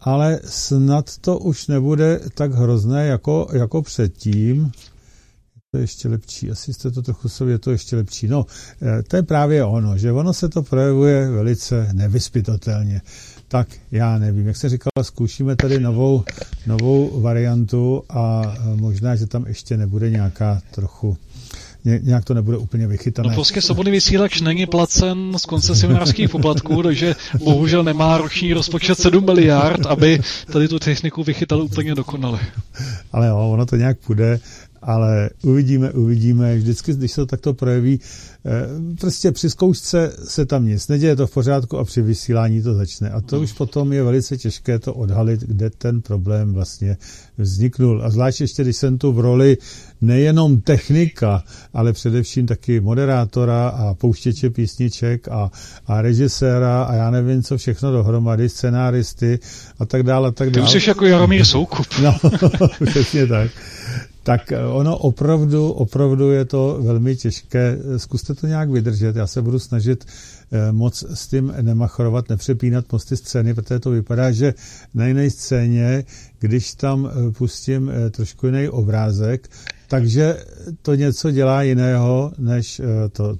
[0.00, 4.72] ale snad to už nebude tak hrozné jako, jako předtím.
[5.70, 8.28] To je ještě lepší, asi jste to trochu sobě, to ještě lepší.
[8.28, 8.46] No,
[8.82, 13.00] eh, to je právě ono, že ono se to projevuje velice nevyspytatelně
[13.52, 14.46] tak já nevím.
[14.46, 16.24] Jak se říkal, zkoušíme tady novou,
[16.66, 21.16] novou variantu a možná, že tam ještě nebude nějaká trochu
[21.84, 23.28] nějak to nebude úplně vychytané.
[23.28, 29.24] No prostě svobodný vysílač není placen z koncesionářských poplatků, takže bohužel nemá roční rozpočet 7
[29.24, 30.20] miliard, aby
[30.52, 32.40] tady tu techniku vychytal úplně dokonale.
[33.12, 34.40] Ale jo, ono to nějak půjde
[34.82, 36.56] ale uvidíme, uvidíme.
[36.56, 38.00] Vždycky, když se to takto projeví,
[38.46, 38.50] eh,
[39.00, 43.10] prostě při zkoušce se tam nic neděje, to v pořádku a při vysílání to začne.
[43.10, 46.96] A to už potom je velice těžké to odhalit, kde ten problém vlastně
[47.38, 48.02] vzniknul.
[48.04, 49.58] A zvlášť ještě, když jsem tu v roli
[50.00, 55.50] nejenom technika, ale především taky moderátora a pouštěče písniček a,
[55.86, 59.38] a režiséra a já nevím, co všechno dohromady, scenáristy
[59.78, 60.28] a tak dále.
[60.28, 60.72] A tak dále.
[60.72, 61.86] Ty jsi jako Jaromír Soukup.
[62.02, 62.16] No,
[62.86, 63.50] přesně tak
[64.22, 67.78] tak eh, ono opravdu, opravdu je to velmi těžké.
[67.96, 69.16] Zkuste to nějak vydržet.
[69.16, 70.04] Já se budu snažit
[70.52, 74.54] eh, moc s tím nemachrovat, nepřepínat mosty scény, protože to vypadá, že
[74.94, 76.04] na jiné scéně,
[76.38, 79.48] když tam eh, pustím trošku jiný obrázek,
[79.88, 80.44] takže
[80.82, 82.80] to něco dělá jiného než
[83.12, 83.36] to,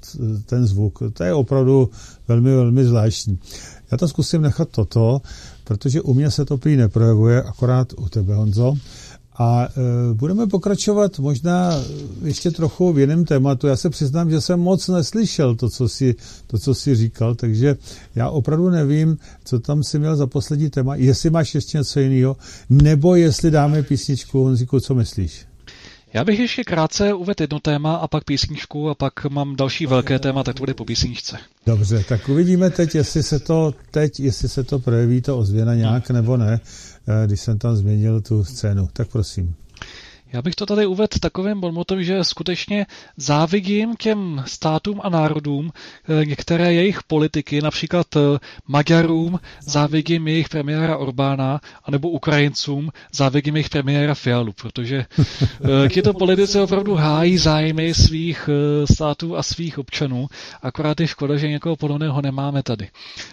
[0.47, 0.99] ten zvuk.
[1.13, 1.91] To je opravdu
[2.29, 3.39] velmi, velmi zvláštní.
[3.93, 5.21] Já to zkusím nechat toto,
[5.65, 8.75] protože u mě se to prý neprojevuje, akorát u tebe, Honzo.
[9.37, 11.71] A e, budeme pokračovat možná
[12.25, 13.67] ještě trochu v jiném tématu.
[13.67, 16.15] Já se přiznám, že jsem moc neslyšel to, co si,
[16.47, 17.77] to, co si říkal, takže
[18.15, 20.95] já opravdu nevím, co tam si měl za poslední téma.
[20.95, 22.37] Jestli máš ještě něco jiného,
[22.71, 25.47] nebo jestli dáme písničku, Honzíku, co myslíš?
[26.15, 30.19] Já bych ještě krátce uvedl jedno téma a pak písničku a pak mám další velké
[30.19, 31.39] téma, tak to bude po písničce.
[31.67, 36.11] Dobře, tak uvidíme teď, jestli se to teď, jestli se to projeví to ozvěna nějak
[36.11, 36.61] nebo ne.
[37.09, 38.89] Eh, když jsem tam změnil tu scénu.
[38.93, 39.55] Tak prosím.
[40.33, 46.25] Já bych to tady uvedl takovým bonmotem, že skutečně závidím těm státům a národům eh,
[46.25, 48.21] některé jejich politiky, například eh,
[48.69, 54.97] Maďarům závidím jejich premiéra Orbána, anebo Ukrajincům závidím jejich premiéra Fialu, protože
[55.85, 58.49] eh, tyto politici opravdu hájí zájmy svých
[58.93, 60.27] států a svých občanů,
[60.63, 62.89] akorát je škoda, že někoho podobného nemáme tady.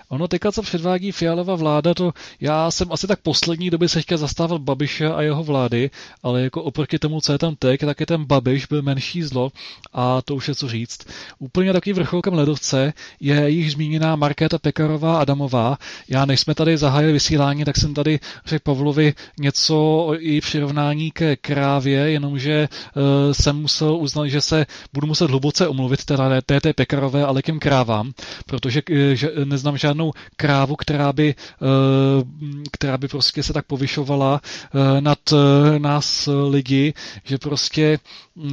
[0.10, 4.18] Ono teďka, co předvádí Fialova vláda, to já jsem asi tak poslední doby se chtěl
[4.18, 5.90] zastávat Babiše a jeho vlády,
[6.24, 9.52] ale jako oproti tomu, co je tam teď, tak je ten Babiš byl menší zlo
[9.93, 10.99] a to už je co říct.
[11.39, 15.78] Úplně takový vrcholkem ledovce je již zmíněná Markéta Pekarová Adamová.
[16.10, 21.12] Já než jsme tady zahájili vysílání, tak jsem tady řekl Pavlovi něco o její přirovnání
[21.12, 26.41] ke krávě, jenomže uh, jsem musel uznat, že se budu muset hluboce omluvit teda ne
[26.41, 28.12] té, té Pekarové, ale těm krávám,
[28.45, 32.23] protože uh, že neznám žádnou krávu, která by, uh,
[32.71, 34.41] která by prostě se tak povyšovala
[34.73, 35.39] uh, nad uh,
[35.80, 36.79] nás lidi,
[37.24, 38.00] že prostě
[38.36, 38.52] uh,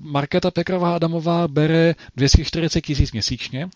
[0.00, 3.68] Markéta Pekarová Adamová bere 240 tisíc měsíčně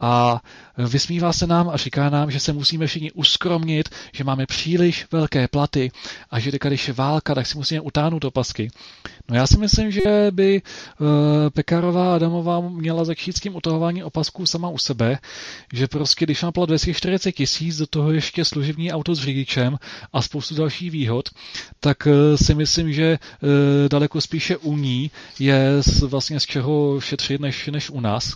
[0.00, 0.40] a
[0.78, 5.48] vysmívá se nám a říká nám, že se musíme všichni uskromnit, že máme příliš velké
[5.48, 5.90] platy
[6.30, 8.70] a že když je válka, tak si musíme utáhnout opasky.
[9.30, 10.62] No já si myslím, že by
[11.00, 11.06] uh,
[11.50, 15.18] Pekarová Adamová měla začít s tím utahování opasků sama u sebe,
[15.72, 19.78] že prostě když má plat 240 tisíc, do toho ještě služební auto s řidičem
[20.12, 21.28] a spoustu dalších výhod,
[21.80, 23.48] tak uh, si myslím, že uh,
[23.88, 28.34] daleko spíše u ní je z, vlastně z čeho šetřit než, než u nás.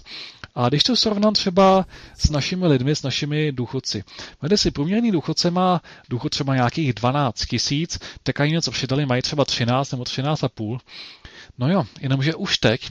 [0.54, 1.86] A když to srovnám třeba
[2.18, 4.04] s našimi lidmi, s našimi důchodci.
[4.42, 9.22] Vede si, průměrný důchodce má důchod třeba nějakých 12 tisíc, tak ani něco přidali, mají
[9.22, 10.78] třeba 13 nebo 13,5.
[11.58, 12.90] No jo, jenomže už teď,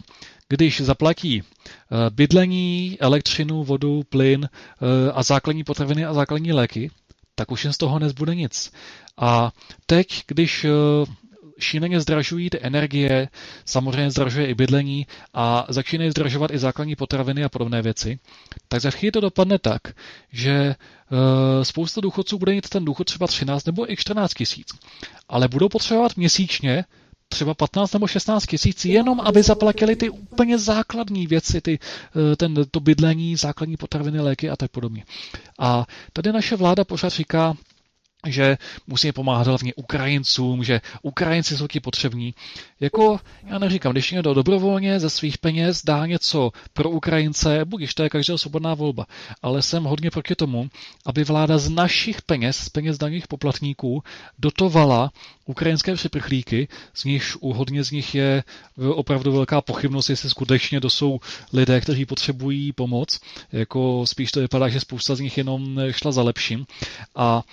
[0.49, 6.91] když zaplatí eh, bydlení, elektřinu, vodu, plyn eh, a základní potraviny a základní léky,
[7.35, 8.71] tak už jen z toho nezbude nic.
[9.17, 9.51] A
[9.85, 10.69] teď, když eh,
[11.63, 13.27] šíleně zdražují ty energie,
[13.65, 18.19] samozřejmě zdražuje i bydlení a začínají zdražovat i základní potraviny a podobné věci,
[18.67, 19.81] tak za chvíli to dopadne tak,
[20.31, 20.75] že
[21.11, 24.67] uh, spousta důchodců bude mít ten důchod třeba 13 nebo i 14 tisíc,
[25.29, 26.85] ale budou potřebovat měsíčně
[27.31, 32.55] třeba 15 nebo 16 tisíc, jenom aby zaplatili ty úplně základní věci, ty, eh, ten,
[32.71, 35.03] to bydlení, základní potraviny, léky a tak podobně.
[35.59, 37.55] A tady naše vláda pořád říká,
[38.27, 38.57] že
[38.87, 42.33] musíme pomáhat hlavně Ukrajincům, že Ukrajinci jsou ti potřební.
[42.79, 48.03] Jako, já neříkám, když někdo dobrovolně ze svých peněz dá něco pro Ukrajince, budiž to
[48.03, 49.05] je každá svobodná volba,
[49.41, 50.69] ale jsem hodně proti tomu,
[51.05, 54.03] aby vláda z našich peněz, z peněz daných poplatníků,
[54.39, 55.11] dotovala
[55.45, 58.43] ukrajinské připrchlíky, z nichž u hodně z nich je
[58.77, 61.19] opravdu velká pochybnost, jestli skutečně to jsou
[61.53, 63.19] lidé, kteří potřebují pomoc.
[63.51, 66.65] Jako spíš to vypadá, že spousta z nich jenom šla za lepším.
[67.15, 67.43] A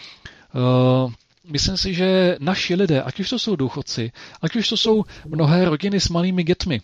[0.59, 1.13] Uh,
[1.51, 5.65] myslím si, že naši lidé, ať už to jsou důchodci, ať už to jsou mnohé
[5.65, 6.81] rodiny s malými dětmi,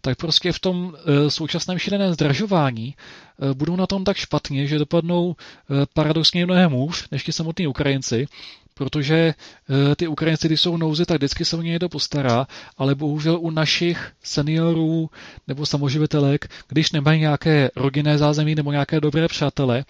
[0.00, 0.92] tak prostě v tom uh,
[1.28, 2.94] současném šíleném zdražování
[3.38, 5.36] uh, budou na tom tak špatně, že dopadnou
[5.94, 8.26] paradoxně mnohem hůř než ti samotní Ukrajinci,
[8.78, 9.34] protože
[9.96, 12.46] ty Ukrajinci, když jsou v nouzi, tak vždycky se o ně někdo postará,
[12.78, 15.10] ale bohužel u našich seniorů
[15.48, 19.84] nebo samoživitelek, když nemají nějaké rodinné zázemí nebo nějaké dobré přátele,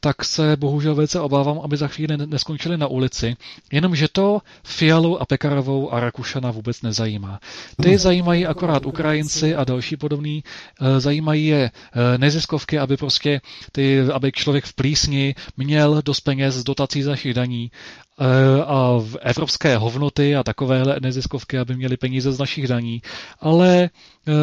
[0.00, 3.36] tak se bohužel velice obávám, aby za chvíli neskončili na ulici.
[3.72, 7.40] Jenomže to Fialu a Pekarovou a Rakušana vůbec nezajímá.
[7.82, 10.44] Ty zajímají akorát Ukrajinci a další podobný,
[10.80, 13.40] eh, zajímají je eh, neziskovky, aby prostě
[13.72, 18.09] ty, aby člověk v plísni měl dost peněz z dotací z našich daní eh,
[18.66, 23.02] a v evropské hovnoty a takovéhle neziskovky, aby měli peníze z našich daní.
[23.40, 23.90] Ale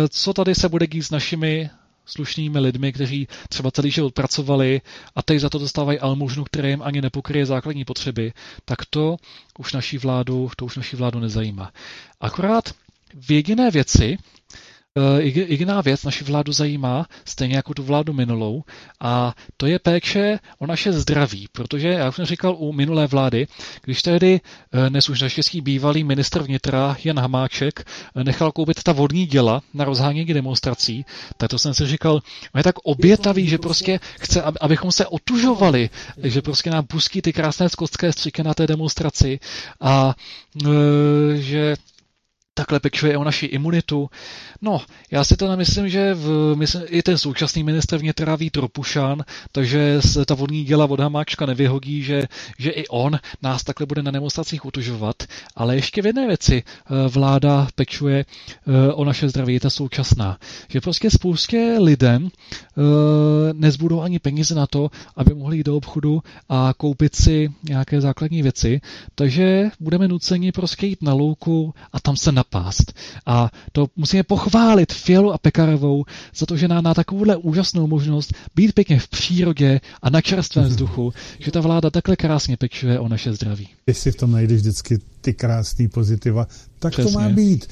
[0.09, 1.69] co tady se bude dít s našimi
[2.05, 4.81] slušnými lidmi, kteří třeba celý život pracovali
[5.15, 8.33] a teď za to dostávají almužnu, které jim ani nepokryje základní potřeby,
[8.65, 9.17] tak to
[9.59, 11.71] už naší vládu, to už naší vládu nezajímá.
[12.21, 12.69] Akorát
[13.19, 14.17] v jediné věci,
[14.97, 18.63] Eh, jediná věc naši vládu zajímá, stejně jako tu vládu minulou,
[18.99, 23.47] a to je péče o naše zdraví, protože už jsem říkal u minulé vlády,
[23.83, 24.41] když tehdy
[24.73, 29.61] eh, dnes už naštěstí bývalý ministr vnitra Jan Hamáček eh, nechal koupit ta vodní děla
[29.73, 31.05] na rozhánění demonstrací,
[31.37, 32.13] tak to jsem si říkal,
[32.53, 35.89] on je tak obětavý, že prostě chce, abychom se otužovali,
[36.23, 39.39] že prostě nám pustí ty krásné skotské stříky na té demonstraci
[39.81, 40.15] a
[41.35, 41.75] že
[42.57, 44.09] takhle pečuje o naši imunitu.
[44.61, 49.23] No, já si to nemyslím, že v, myslím, i ten současný ministr vnitra Vít Ropušan,
[49.51, 52.23] takže se ta vodní děla od Hamáčka nevyhodí, že,
[52.57, 55.23] že i on nás takhle bude na demonstracích utužovat.
[55.55, 60.37] Ale ještě v jedné věci eh, vláda pečuje eh, o naše zdraví, je ta současná.
[60.69, 62.81] Že prostě spoustě lidem eh,
[63.53, 68.41] nezbudou ani peníze na to, aby mohli jít do obchodu a koupit si nějaké základní
[68.41, 68.81] věci,
[69.15, 72.93] takže budeme nuceni prostě jít na louku a tam se napást.
[73.25, 78.33] A to musíme pochválit Fialu a Pekarovou za to, že nám dá takovouhle úžasnou možnost
[78.55, 83.07] být pěkně v přírodě a na čerstvém vzduchu, že ta vláda takhle krásně pečuje o
[83.07, 83.69] naše zdraví.
[83.87, 86.47] Jestli v tom najdeš vždycky ty krásné pozitiva,
[86.79, 87.11] tak Přesně.
[87.11, 87.67] to má být.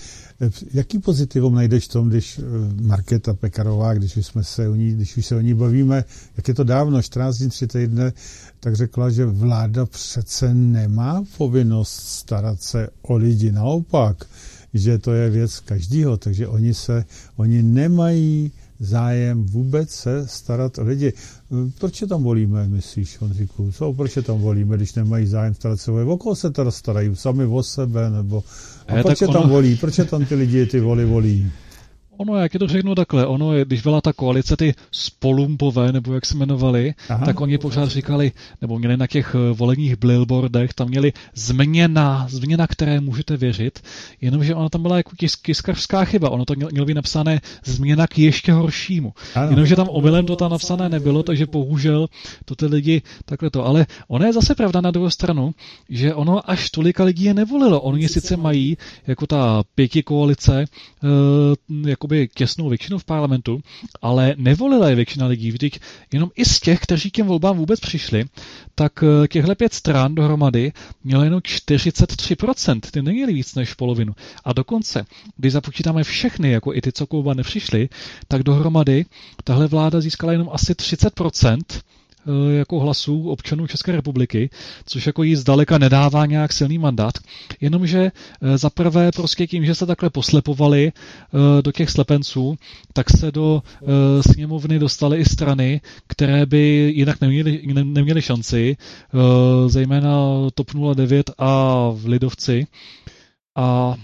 [0.73, 2.41] Jaký pozitivum najdeš v tom, když eh,
[2.81, 6.03] Markéta Pekarová, když už, jsme se o ní, když už se o ní bavíme,
[6.37, 8.13] jak je to dávno, 14 dní, 3 týdny,
[8.59, 13.51] tak řekla, že vláda přece nemá povinnost starat se o lidi.
[13.51, 14.25] Naopak,
[14.75, 17.05] že to je věc každýho, takže oni se,
[17.35, 21.13] oni nemají zájem vůbec se starat o lidi.
[21.79, 23.71] Proč je tam volíme, myslíš, Honříku?
[23.71, 26.09] Co, proč je tam volíme, když nemají zájem starat se o lidi?
[26.09, 27.15] O koho se teda starají?
[27.15, 28.09] Sami o sebe?
[28.09, 28.43] Nebo...
[28.87, 29.53] A, a proč je tam ono...
[29.53, 29.75] volí?
[29.75, 31.51] Proč je tam ty lidi ty voli volí?
[32.17, 36.13] Ono, jak je to řeknu takhle, ono je, když byla ta koalice ty spolumpové, nebo
[36.13, 37.25] jak se jmenovali, Aha.
[37.25, 42.67] tak oni pořád říkali, nebo měli na těch eh, voleních billboardech, tam měli změna, změna,
[42.67, 43.79] které můžete věřit,
[44.21, 48.17] jenomže ona tam byla jako tisk, tiskařská chyba, ono to mělo být napsané změna k
[48.17, 49.13] ještě horšímu.
[49.35, 49.49] Ano.
[49.49, 52.07] Jenomže tam omylem to tam napsané nebylo, takže bohužel
[52.45, 53.65] to ty lidi takhle to.
[53.65, 55.51] Ale ono je zase pravda na druhou stranu,
[55.89, 57.81] že ono až tolika lidí je nevolilo.
[57.81, 63.59] Oni sice mají, jako ta pěti koalice, eh, jako jakoby těsnou většinu v parlamentu,
[64.01, 65.51] ale nevolila je většina lidí.
[65.51, 65.79] Vždyť
[66.13, 68.25] jenom i z těch, kteří k těm volbám vůbec přišli,
[68.75, 74.13] tak eh, těchhle pět stran dohromady mělo jenom 43%, ty neměli víc než polovinu.
[74.43, 75.05] A dokonce,
[75.37, 77.89] když započítáme všechny, jako i ty, co k nepřišli,
[78.27, 79.05] tak dohromady
[79.43, 82.04] tahle vláda získala jenom asi 30%, Eh,
[82.57, 84.49] jako hlasů občanů České republiky,
[84.85, 87.13] což jako jí zdaleka nedává nějak silný mandát,
[87.61, 88.11] jenomže
[88.41, 92.55] eh, za prvé prostě tím, že se takhle poslepovali eh, do těch slepenců,
[92.93, 93.63] tak se do
[94.31, 98.77] sněmovny dostaly i strany, které by jinak neměly, neměly šanci,
[99.67, 100.11] zejména
[100.53, 102.67] TOP 09 a Lidovci.
[103.55, 103.95] A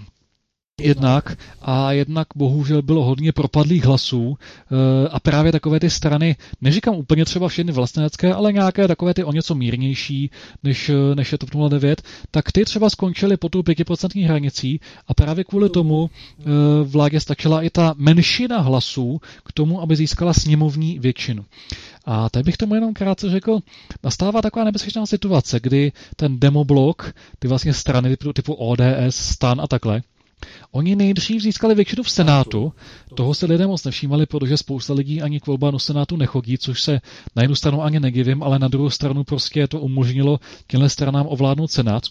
[0.82, 6.96] jednak a jednak bohužel bylo hodně propadlých hlasů eh, a právě takové ty strany, neříkám
[6.96, 10.32] úplně třeba všechny vlastenecké, ale nějaké takové ty o něco mírnější,
[10.64, 12.02] než, eh, než je TOP 09,
[12.32, 16.44] tak ty třeba skončily pod tou 5% hranicí a právě kvůli tomu eh,
[16.84, 21.46] vládě stačila i ta menšina hlasů k tomu, aby získala sněmovní většinu.
[22.06, 23.60] A teď bych tomu jenom krátce řekl,
[24.04, 30.02] nastává taková nebezpečná situace, kdy ten demoblok, ty vlastně strany typu ODS, STAN a takhle,
[30.72, 32.74] Oni nejdřív získali většinu v Senátu,
[33.16, 36.82] toho se lidé moc nevšímali, protože spousta lidí ani k volbám do Senátu nechodí, což
[36.82, 37.02] se
[37.36, 41.72] na jednu stranu ani nedivím, ale na druhou stranu prostě to umožnilo těmhle stranám ovládnout
[41.72, 42.04] Senát.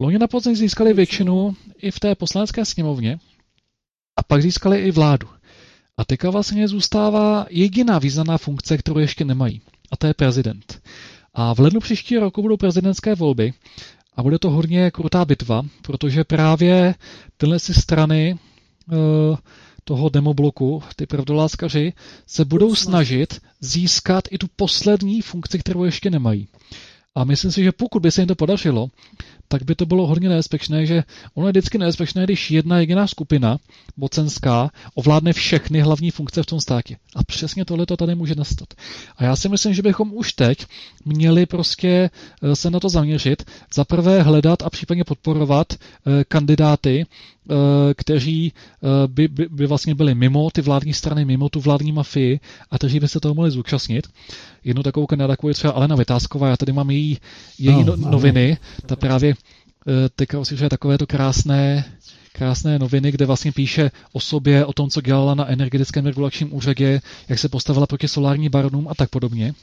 [0.00, 3.18] Loni na podzim získali většinu i v té poslanecké sněmovně
[4.16, 5.28] a pak získali i vládu.
[5.96, 10.82] A teďka vlastně zůstává jediná významná funkce, kterou ještě nemají, a to je prezident.
[11.34, 13.52] A v lednu příští roku budou prezidentské volby
[14.16, 16.94] a bude to hodně krutá bitva, protože právě
[17.36, 18.38] tyhle si strany
[18.92, 19.36] uh,
[19.84, 21.92] toho demobloku, ty pravdoláskaři,
[22.26, 26.48] se budou snažit získat i tu poslední funkci, kterou ještě nemají.
[27.14, 28.88] A myslím si, že pokud by se jim to podařilo,
[29.48, 31.02] tak by to bylo hodně nebezpečné, že
[31.34, 33.58] ono je vždycky nebezpečné, když jedna jediná skupina
[33.96, 36.96] mocenská ovládne všechny hlavní funkce v tom státě.
[37.16, 38.74] A přesně tohle to tady může nastat.
[39.16, 40.66] A já si myslím, že bychom už teď
[41.04, 42.10] měli prostě
[42.42, 43.42] eh, se na to zaměřit.
[43.74, 47.06] Za prvé hledat a případně podporovat eh, kandidáty,
[47.96, 48.52] kteří
[49.06, 52.40] by, by, by vlastně byli mimo ty vládní strany, mimo tu vládní mafii
[52.70, 54.08] a kteří by se toho mohli zúčastnit.
[54.64, 57.18] Jednu takovou kandidátku je třeba Alena Vytázková, já tady mám její,
[57.58, 59.34] její no, no, noviny, ta právě
[60.16, 61.84] teďka je takové to krásné,
[62.36, 67.00] krásné noviny, kde vlastně píše o sobě, o tom, co dělala na energetickém regulačním úřadě,
[67.28, 69.54] jak se postavila proti solárním baronům a tak podobně.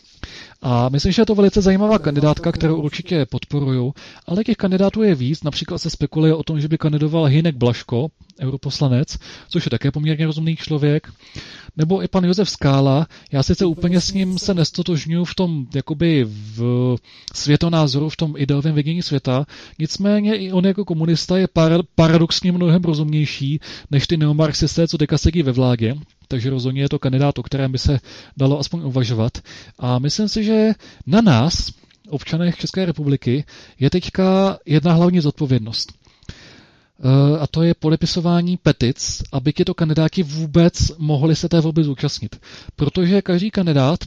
[0.61, 3.93] A myslím, že je to velice zajímavá kandidátka, kterou určitě podporuju,
[4.27, 5.43] ale těch kandidátů je víc.
[5.43, 8.07] Například se spekuluje o tom, že by kandidoval Hinek Blaško,
[8.39, 9.17] europoslanec,
[9.49, 11.13] což je také poměrně rozumný člověk,
[11.77, 13.07] nebo i pan Josef Skála.
[13.31, 16.95] Já sice úplně s ním se nestotožňuji v tom jakoby v
[17.33, 19.45] světonázoru, v tom ideovém vidění světa,
[19.79, 21.47] nicméně i on jako komunista je
[21.95, 23.59] paradoxně mnohem rozumnější
[23.91, 25.95] než ty neomarxisté, co teďka sedí ve vládě
[26.31, 27.99] takže rozhodně je to kandidát, o kterém by se
[28.37, 29.37] dalo aspoň uvažovat.
[29.79, 30.71] A myslím si, že
[31.07, 31.71] na nás,
[32.09, 33.43] občanech České republiky,
[33.79, 36.00] je teďka jedna hlavní zodpovědnost.
[37.39, 42.39] A to je podepisování petic, aby tyto kandidáti vůbec mohli se té volby zúčastnit.
[42.75, 43.99] Protože každý kandidát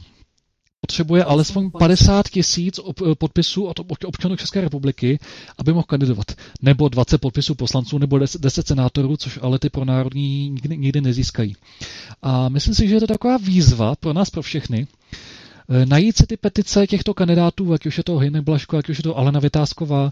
[0.81, 2.79] potřebuje alespoň 50 tisíc
[3.17, 5.19] podpisů od občanů České republiky,
[5.57, 6.25] aby mohl kandidovat.
[6.61, 11.55] Nebo 20 podpisů poslanců, nebo 10 senátorů, což ale ty pro národní nikdy, nikdy nezískají.
[12.21, 15.44] A myslím si, že je to taková výzva pro nás, pro všechny, Eh,
[15.85, 19.03] najít si ty petice těchto kandidátů, ať už je to Hynek Blaško, ať už je
[19.03, 20.11] to Alena Vytázková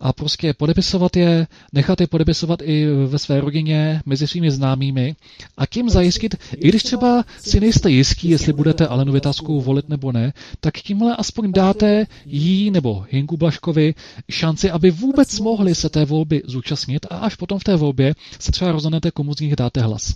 [0.00, 5.16] a prostě podepisovat je, nechat je podepisovat i ve své rodině, mezi svými známými
[5.56, 10.12] a tím zajistit, i když třeba si nejste jistí, jestli budete Alenu Vytázkovou volit nebo
[10.12, 13.94] ne, tak tímhle aspoň dáte jí nebo Hinku Blaškovi
[14.30, 18.52] šanci, aby vůbec mohli se té volby zúčastnit a až potom v té volbě se
[18.52, 20.14] třeba rozhodnete, komu z nich dáte hlas.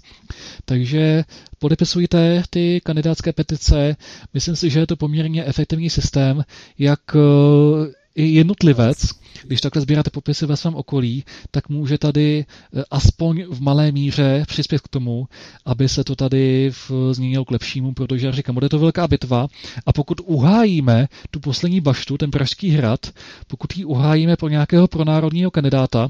[0.64, 1.24] Takže
[1.62, 3.96] podepisujte ty kandidátské petice.
[4.34, 6.44] Myslím si, že je to poměrně efektivní systém,
[6.78, 9.08] jak eh, i jednotlivec,
[9.46, 14.44] když takhle sbíráte popisy ve svém okolí, tak může tady eh, aspoň v malé míře
[14.48, 15.28] přispět k tomu,
[15.64, 16.72] aby se to tady
[17.12, 19.48] změnilo k lepšímu, protože, jak říkám, bude to velká bitva
[19.86, 23.10] a pokud uhájíme tu poslední baštu, ten Pražský hrad,
[23.46, 26.08] pokud ji uhájíme pro nějakého pronárodního kandidáta,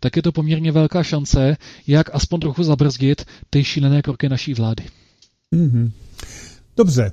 [0.00, 4.84] tak je to poměrně velká šance, jak aspoň trochu zabrzdit ty šílené kroky naší vlády.
[5.54, 5.90] Mm-hmm.
[6.76, 7.12] Dobře.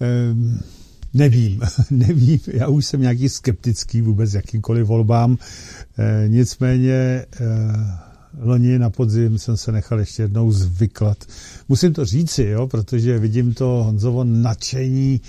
[0.00, 0.60] Ehm,
[1.14, 1.60] nevím,
[1.90, 5.38] nevím, já už jsem nějaký skeptický vůbec jakýmkoliv volbám,
[5.96, 7.98] ehm, nicméně ehm,
[8.40, 11.18] loni na podzim jsem se nechal ještě jednou zvyklat.
[11.68, 15.20] Musím to říci, jo, protože vidím to Honzovo nadšení,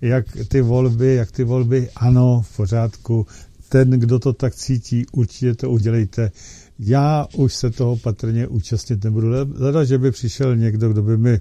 [0.00, 3.26] jak ty volby, jak ty volby, ano, v pořádku,
[3.68, 6.30] ten, kdo to tak cítí, určitě to udělejte.
[6.78, 9.28] Já už se toho patrně účastnit nebudu.
[9.54, 11.40] Leda, že by přišel někdo, kdo by mi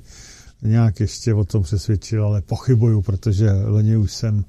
[0.62, 4.46] nějak ještě o tom přesvědčil, ale pochybuju, protože loni už jsem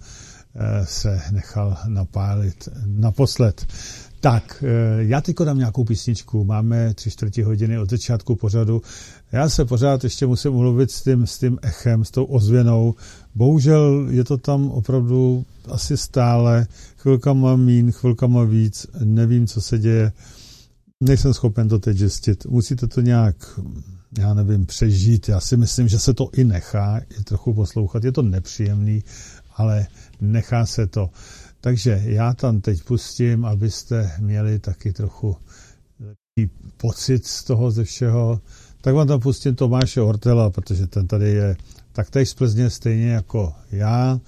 [0.55, 3.67] eh, se nechal napálit naposled.
[4.23, 6.45] Tak, eh, já teď dám nějakou písničku.
[6.45, 8.83] Máme tři čtvrtě hodiny od začátku pořadu.
[9.33, 12.95] Já se pořád ještě musím mluvit s tím, s tím echem, s tou ozvěnou.
[13.35, 16.67] Bohužel je to tam opravdu asi stále.
[16.97, 18.87] Chvilkama mín, chvilkama víc.
[19.05, 20.13] Nevím, co se děje.
[21.01, 22.47] Nejsem schopen to teď zjistit.
[22.47, 23.61] Musíte to nějak
[24.19, 25.29] já nevím, přežít.
[25.29, 28.05] Já si myslím, že se to i nechá je trochu poslouchat.
[28.05, 29.05] Je to nepříjemný,
[29.57, 29.87] ale
[30.21, 31.11] nechá se to.
[31.61, 35.37] Takže já tam teď pustím, abyste měli taky trochu
[36.01, 38.41] lepší pocit z toho ze všeho.
[38.81, 41.57] Tak vám tam pustím Tomáše Ortela, protože ten tady je
[41.93, 44.21] taktéž z Plzně stejně jako já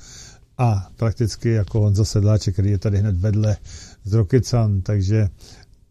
[0.59, 3.57] a prakticky jako Honza Sedláček, který je tady hned vedle
[4.05, 5.29] z Rokycan, takže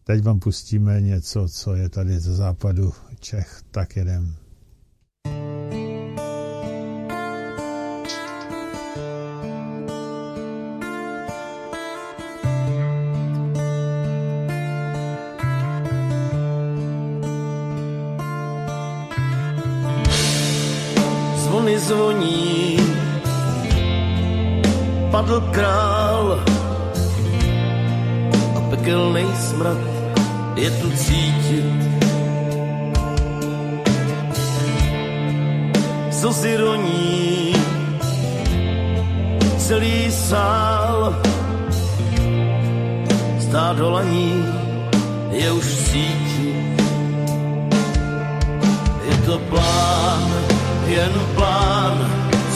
[0.04, 2.92] teď vám pustíme něco, co je tady ze západu
[3.24, 4.36] Čech, tak jedem.
[21.36, 22.76] Zvony zvoní,
[25.10, 26.44] padl král.
[28.56, 29.78] A pekelný smrad
[30.56, 32.03] je tu cítit
[36.24, 37.52] slzy roní
[39.58, 41.20] celý sál.
[43.40, 44.44] Stádo laní
[45.30, 46.52] je už v síti.
[49.08, 50.24] Je to plán,
[50.86, 51.94] jen plán,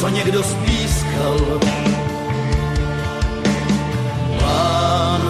[0.01, 1.37] co někdo spískal.
[4.39, 5.23] Plán,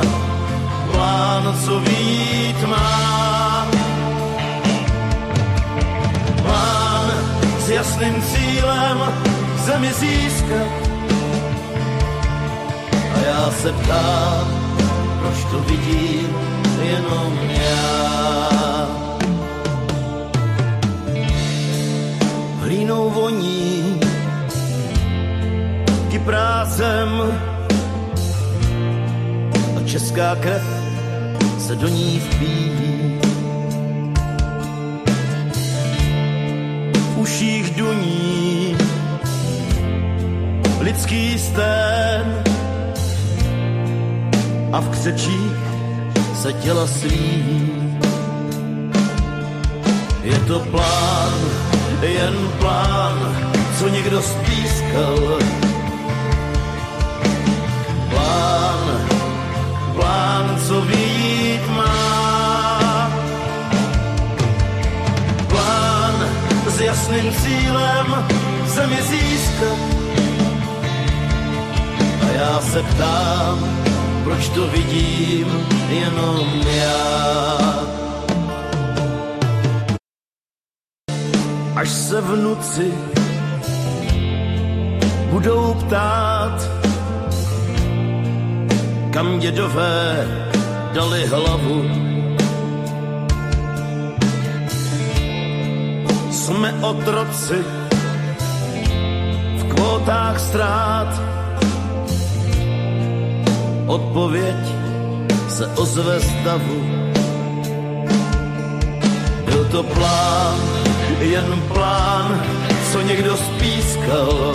[0.92, 3.37] plán, co vít má.
[7.68, 8.98] S jasným cílem
[9.64, 10.72] zemi získat.
[13.14, 14.46] A já se ptám,
[15.20, 16.28] proč to vidím
[16.82, 18.88] jenom já.
[22.60, 24.00] Hlínou voní,
[26.10, 27.08] kyprácem
[29.76, 30.62] a česká krev
[31.58, 33.27] se do ní vpíjí.
[37.18, 38.76] Uších duní
[40.80, 42.42] lidský stén
[44.72, 45.58] a v křečích
[46.42, 47.44] se těla svý.
[50.22, 51.34] Je to plán,
[52.02, 53.36] jen plán,
[53.78, 55.38] co někdo spískal.
[58.10, 59.08] Plán,
[59.94, 61.97] plán, co vít má.
[67.08, 68.26] jasným cílem
[68.66, 69.78] zemi získat.
[72.22, 73.82] A já se ptám,
[74.24, 77.58] proč to vidím jenom já.
[81.76, 82.92] Až se vnuci
[85.30, 86.68] budou ptát,
[89.12, 90.26] kam dědové
[90.94, 92.07] dali hlavu
[96.48, 97.60] Jsme otroci
[99.56, 101.22] v kvótách strát.
[103.86, 104.56] Odpověď
[105.48, 106.80] se ozve stavu.
[109.44, 110.58] Byl to plán,
[111.20, 112.44] jen plán,
[112.92, 114.52] co někdo spískal.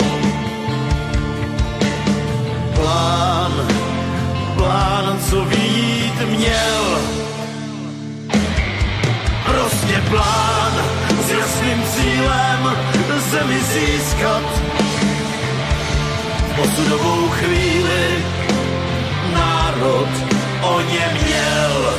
[2.74, 3.52] Plán,
[4.56, 7.23] plán, co vít měl.
[9.74, 10.72] Prostě plán
[11.26, 12.76] s jasným cílem
[13.30, 14.42] zemi získat.
[16.62, 18.24] Osudovou chvíli
[19.34, 20.08] národ
[20.62, 21.94] o něm měl.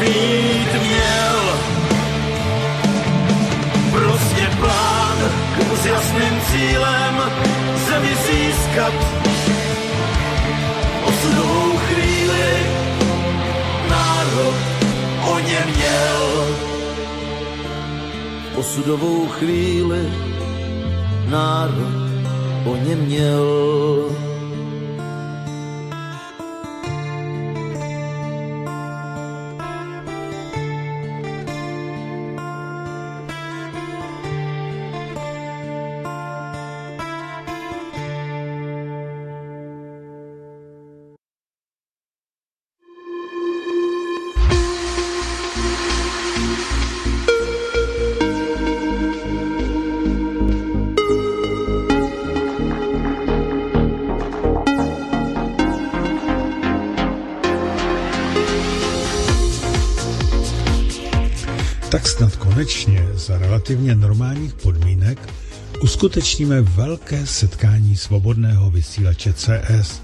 [0.00, 1.58] Být měl.
[3.90, 5.18] Prostě plán
[5.82, 7.14] s jasným cílem
[7.88, 8.92] zemi získat.
[11.04, 12.66] Osudovou chvíli
[13.90, 14.54] národ
[15.30, 16.56] o ně měl.
[18.56, 20.12] Osudovou chvíli
[21.28, 21.97] národ
[22.68, 24.27] o ně měl.
[63.28, 65.28] Za relativně normálních podmínek
[65.82, 70.02] uskutečníme velké setkání svobodného vysílače CS,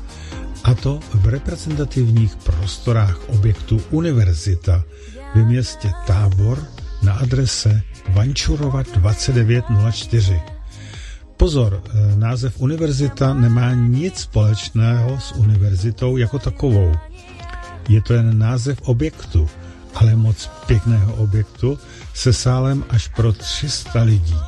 [0.65, 4.85] a to v reprezentativních prostorách objektu Univerzita
[5.35, 6.65] ve městě Tábor
[7.03, 10.43] na adrese Vančurova 2904.
[11.37, 16.93] Pozor, eh, název univerzita nemá nic společného s univerzitou jako takovou.
[17.89, 19.49] Je to jen název objektu,
[19.95, 21.79] ale moc pěkného objektu
[22.15, 24.39] se sálem až pro 300 lidí.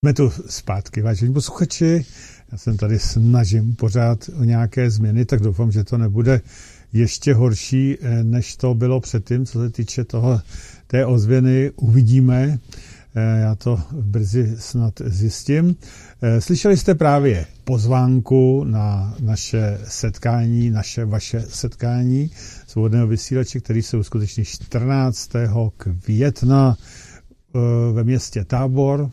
[0.04, 2.06] Jsme tu zpátky, vážení posluchači.
[2.52, 6.42] Já jsem tady snažím pořád o nějaké změny, tak doufám, že to nebude
[6.94, 10.42] ještě horší, eh, než to bylo předtím, co se týče toho,
[10.88, 11.72] té ozvěny.
[11.76, 12.60] Uvidíme.
[13.40, 15.76] já to brzy snad zjistím.
[16.40, 22.32] Slyšeli jste právě pozvánku na naše setkání, naše vaše setkání
[22.68, 25.32] svobodného vysílače, který se uskuteční 14.
[25.78, 26.78] května
[27.94, 29.12] ve městě Tábor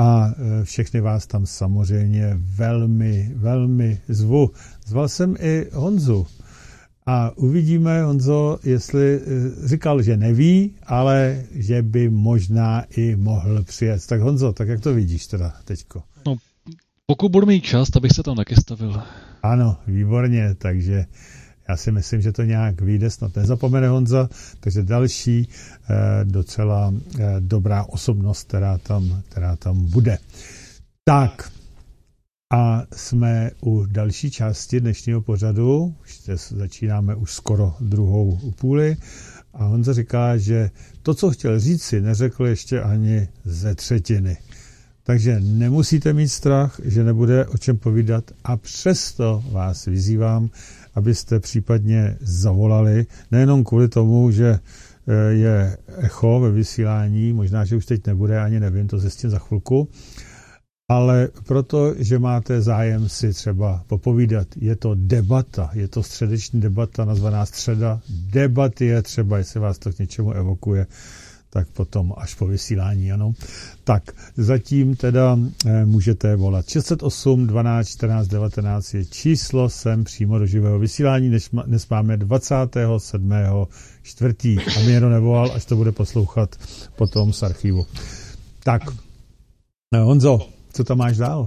[0.00, 0.34] a
[0.64, 4.50] všechny vás tam samozřejmě velmi, velmi zvu.
[4.86, 6.26] Zval jsem i Honzu,
[7.06, 14.06] a uvidíme, Honzo, jestli eh, říkal, že neví, ale že by možná i mohl přijet.
[14.06, 16.02] Tak Honzo, tak jak to vidíš teda teďko?
[16.26, 16.36] No,
[17.06, 19.02] pokud budu mít čas, tak bych se tam taky stavil.
[19.42, 21.04] Ano, výborně, takže
[21.70, 24.28] já si myslím, že to nějak vyjde, snad nezapomene Honza,
[24.60, 30.18] takže další eh, docela eh, dobrá osobnost, která tam, která tam bude.
[31.04, 31.50] Tak,
[32.52, 38.96] a jsme u další části dnešního pořadu, už začínáme už skoro druhou půli
[39.54, 40.70] a Honza říká, že
[41.02, 44.36] to, co chtěl říct si, neřekl ještě ani ze třetiny.
[45.02, 50.50] Takže nemusíte mít strach, že nebude o čem povídat a přesto vás vyzývám,
[50.94, 54.58] abyste případně zavolali, nejenom kvůli tomu, že
[55.08, 59.38] eh, je echo ve vysílání, možná, že už teď nebude, ani nevím, to zjistím za
[59.38, 59.88] chvilku,
[60.90, 67.04] ale proto, že máte zájem si třeba popovídat, je to debata, je to středeční debata
[67.04, 68.00] nazvaná středa.
[68.08, 70.86] Debaty je třeba, jestli vás to k něčemu evokuje,
[71.50, 73.32] tak potom až po vysílání, ano.
[73.84, 74.02] Tak
[74.36, 80.78] zatím teda eh, můžete volat 608 12 14 19 je číslo sem přímo do živého
[80.78, 81.30] vysílání,
[81.66, 83.32] dnes, máme 27.
[84.02, 86.56] čtvrtý a mě jenom nevolal, až to bude poslouchat
[86.96, 87.86] potom z archivu.
[88.64, 88.82] Tak,
[89.96, 90.38] Honzo,
[90.72, 91.46] co tam máš dál?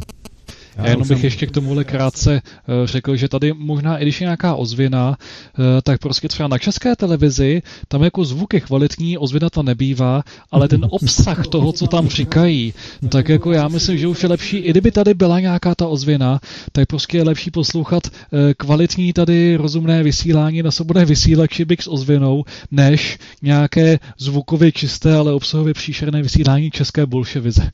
[0.78, 4.26] Já jenom bych ještě k tomuhle krátce eh, řekl, že tady možná, i když je
[4.26, 9.50] nějaká ozvěna, eh, tak prostě třeba na české televizi, tam jako zvuk je kvalitní, ozvěna
[9.50, 12.74] to nebývá, ale ten obsah toho, co tam říkají,
[13.10, 16.40] tak jako já myslím, že už je lepší, i kdyby tady byla nějaká ta ozvěna,
[16.72, 22.44] tak prostě je lepší poslouchat eh, kvalitní tady rozumné vysílání na svobodné vysílači s ozvěnou,
[22.72, 27.72] než nějaké zvukově čisté, ale obsahově příšerné vysílání české bolševize.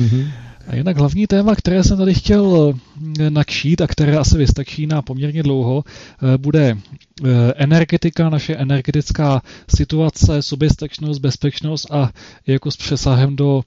[0.00, 0.30] Mm-hmm.
[0.70, 2.74] A jinak hlavní téma, které jsem tady chtěl
[3.20, 9.42] eh, nakšít a které asi vystačí na poměrně dlouho, eh, bude eh, energetika, naše energetická
[9.76, 12.10] situace, soběstačnost, bezpečnost a
[12.46, 13.62] jako s přesahem do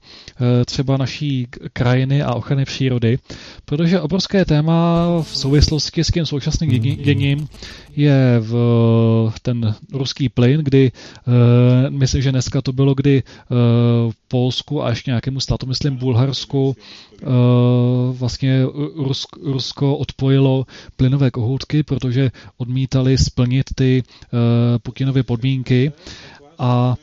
[0.66, 3.18] třeba naší krajiny a ochrany přírody.
[3.64, 7.48] Protože obrovské téma v souvislosti s tím současným děním
[7.96, 10.92] je v ten ruský plyn, kdy
[11.88, 13.22] myslím, že dneska to bylo, kdy
[14.10, 16.76] v Polsku a ještě nějakému státu, myslím Bulharsku,
[18.12, 18.62] vlastně
[18.96, 20.66] Rusko, Rusko odpojilo
[20.96, 25.92] plynové kohoutky, protože odmítali splnit ty eh, Putinovy podmínky
[26.58, 26.96] a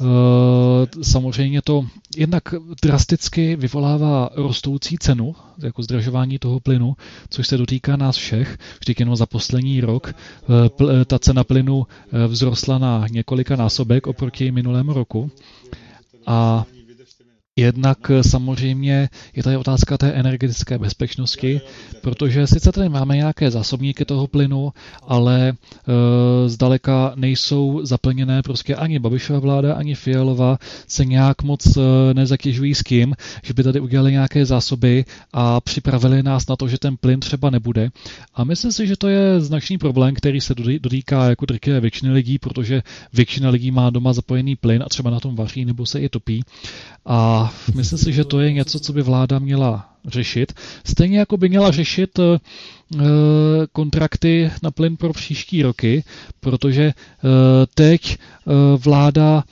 [0.00, 1.86] Uh, samozřejmě to
[2.16, 2.42] jednak
[2.82, 6.96] drasticky vyvolává rostoucí cenu, jako zdražování toho plynu,
[7.30, 8.58] což se dotýká nás všech.
[8.80, 10.14] Vždyť jenom za poslední rok
[11.06, 11.86] ta cena plynu
[12.28, 15.30] vzrostla na několika násobek oproti minulému roku.
[16.26, 16.64] A
[17.58, 21.60] Jednak eh, samozřejmě je tady otázka té energetické bezpečnosti,
[22.00, 25.54] protože sice tady máme nějaké zásobníky toho plynu, ale e,
[26.48, 31.80] zdaleka nejsou zaplněné prostě ani Babišova vláda, ani Fialová se nějak moc e,
[32.14, 36.78] nezatěžují s tím, že by tady udělali nějaké zásoby a připravili nás na to, že
[36.78, 37.90] ten plyn třeba nebude.
[38.34, 42.38] A myslím si, že to je značný problém, který se dotýká jako drtivé většiny lidí,
[42.38, 42.82] protože
[43.12, 46.44] většina lidí má doma zapojený plyn a třeba na tom vaří nebo se i topí.
[47.06, 50.52] A myslím si, že to je něco, co by vláda měla řešit.
[50.84, 52.38] Stejně jako by měla řešit eh,
[53.72, 56.04] kontrakty na plyn pro příští roky,
[56.40, 56.94] protože eh,
[57.74, 59.44] teď eh, vláda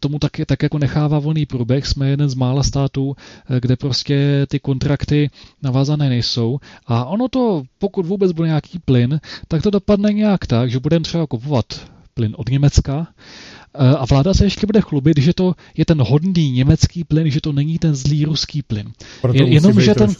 [0.00, 1.86] tomu tak, tak jako nechává volný průběh.
[1.86, 3.16] Jsme jeden z mála států,
[3.60, 5.30] kde prostě ty kontrakty
[5.62, 6.58] navázané nejsou.
[6.86, 11.02] A ono to, pokud vůbec bude nějaký plyn, tak to dopadne nějak tak, že budeme
[11.04, 11.66] třeba kupovat
[12.14, 16.50] plyn od Německa, Eh, a vláda se ještě bude chlubit, že to je ten hodný
[16.50, 18.92] německý plyn, že to není ten zlý ruský plyn.
[19.22, 20.14] Proto je, jenom, že ten,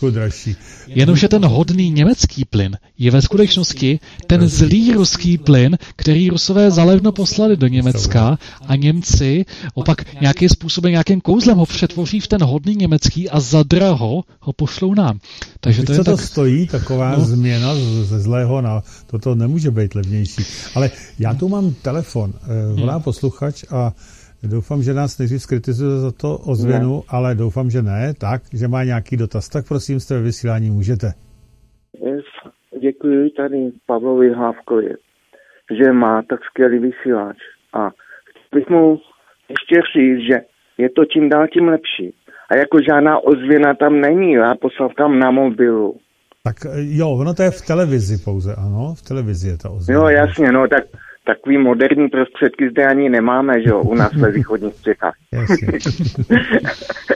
[0.88, 6.70] jenom, že ten hodný německý plyn je ve skutečnosti ten zlý ruský plyn, který rusové
[6.70, 9.44] zalevno poslali do Německa a Němci
[9.74, 14.94] opak nějakým způsobem, nějakým kouzlem ho přetvoří v ten hodný německý a zadraho ho pošlou
[14.94, 15.18] nám.
[15.61, 16.16] Takže to, je co tak...
[16.16, 17.24] to stojí, taková no.
[17.24, 20.44] změna ze zlého na toto nemůže být levnější.
[20.74, 23.02] Ale já tu mám telefon, eh, volá hmm.
[23.45, 23.92] Posluchač a
[24.42, 27.03] doufám, že nás nejdřív skritizuje za to ozvěnu, ne.
[27.09, 29.49] ale doufám, že ne, tak, že má nějaký dotaz.
[29.49, 31.07] Tak prosím, jste ve vysílání můžete.
[32.80, 34.95] Děkuji tady Pavlovi Hlávkovi,
[35.78, 37.36] že má tak skvělý vysílač.
[37.72, 37.90] A
[38.55, 38.99] bych mu
[39.49, 40.36] ještě říct, že
[40.78, 42.14] je to čím dál tím lepší.
[42.51, 45.97] A jako žádná ozvěna tam není, já poslal tam na mobilu.
[46.45, 50.01] Tak jo, ono to je v televizi pouze, ano, v televizi je ta ozvěna.
[50.01, 50.84] Jo, jasně, no tak
[51.27, 55.14] takový moderní prostředky zde ani nemáme, že jo, u nás ve východních Čechách.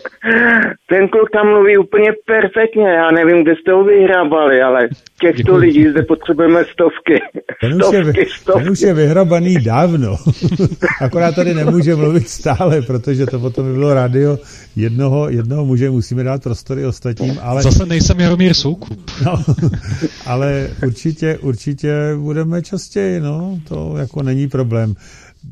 [0.89, 4.89] Ten kluk tam mluví úplně perfektně, já nevím, kde jste ho vyhrábali, ale
[5.21, 5.57] těchto Děkuji.
[5.57, 7.23] lidí zde potřebujeme stovky.
[7.61, 8.63] Ten už, stovky, je, stovky.
[8.63, 10.17] ten už je vyhrabaný dávno,
[11.01, 14.39] akorát tady nemůže mluvit stále, protože to potom by bylo rádio
[14.77, 17.63] jednoho, jednoho muže, musíme dát prostory ostatním, ale...
[17.63, 19.11] Zase nejsem Jaromír Soukup.
[19.25, 19.43] No,
[20.27, 24.95] ale určitě, určitě budeme častěji, no, to jako není problém.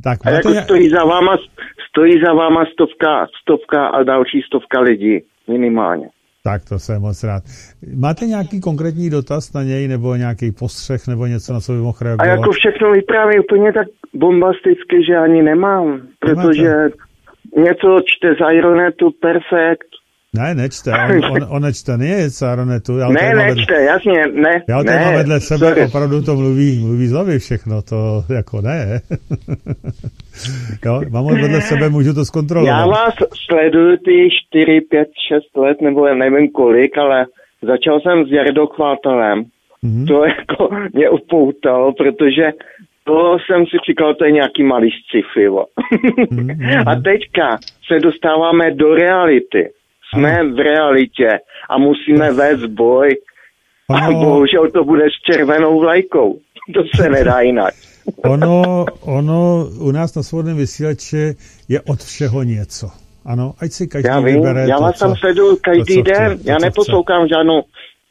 [0.04, 1.36] Tak, a jako stojí za váma,
[1.88, 6.08] stojí za váma stovka, stovka a další stovka lidí, minimálně.
[6.44, 7.42] Tak to jsem moc rád.
[7.96, 11.98] Máte nějaký konkrétní dotaz na něj, nebo nějaký postřeh, nebo něco, na co by mohl
[12.00, 12.28] reagovat?
[12.28, 16.96] A jako všechno vypráví úplně tak bombasticky, že ani nemám, protože Nemáte?
[17.56, 19.90] něco čte z Ironetu, perfekt,
[20.38, 22.98] ne, nečte, on, on, on nečte, nie je Caronetu.
[22.98, 24.62] Já ne, nečte, vedle, jasně, ne.
[24.68, 25.84] Já ne, mám vedle sebe, sorry.
[25.84, 29.00] opravdu to mluví, mluví z hlavy všechno, to jako ne.
[30.84, 32.78] jo, mám ho vedle sebe, můžu to zkontrolovat.
[32.78, 33.14] Já vás
[33.46, 37.26] sleduju ty 4, 5, 6 let, nebo nevím kolik, ale
[37.62, 39.44] začal jsem s Jardochvátelem.
[39.84, 40.06] Mm-hmm.
[40.06, 42.52] To jako mě upoutalo, protože
[43.04, 45.48] to jsem si říkal, to je nějaký malý sci-fi.
[45.48, 46.84] mm-hmm.
[46.90, 49.68] A teďka se dostáváme do reality
[50.16, 51.28] jsme v realitě
[51.70, 53.16] a musíme vést boj
[53.94, 56.38] a bohužel to bude s červenou vlajkou.
[56.74, 57.74] To se nedá jinak.
[58.24, 61.34] ono, ono u nás na svobodném vysílači
[61.68, 62.90] je od všeho něco.
[63.24, 66.50] Ano, ať si každý já vím, vybere Já vás tam sleduju každý to, den, chce,
[66.50, 67.34] já neposlouchám chce.
[67.34, 67.62] žádnou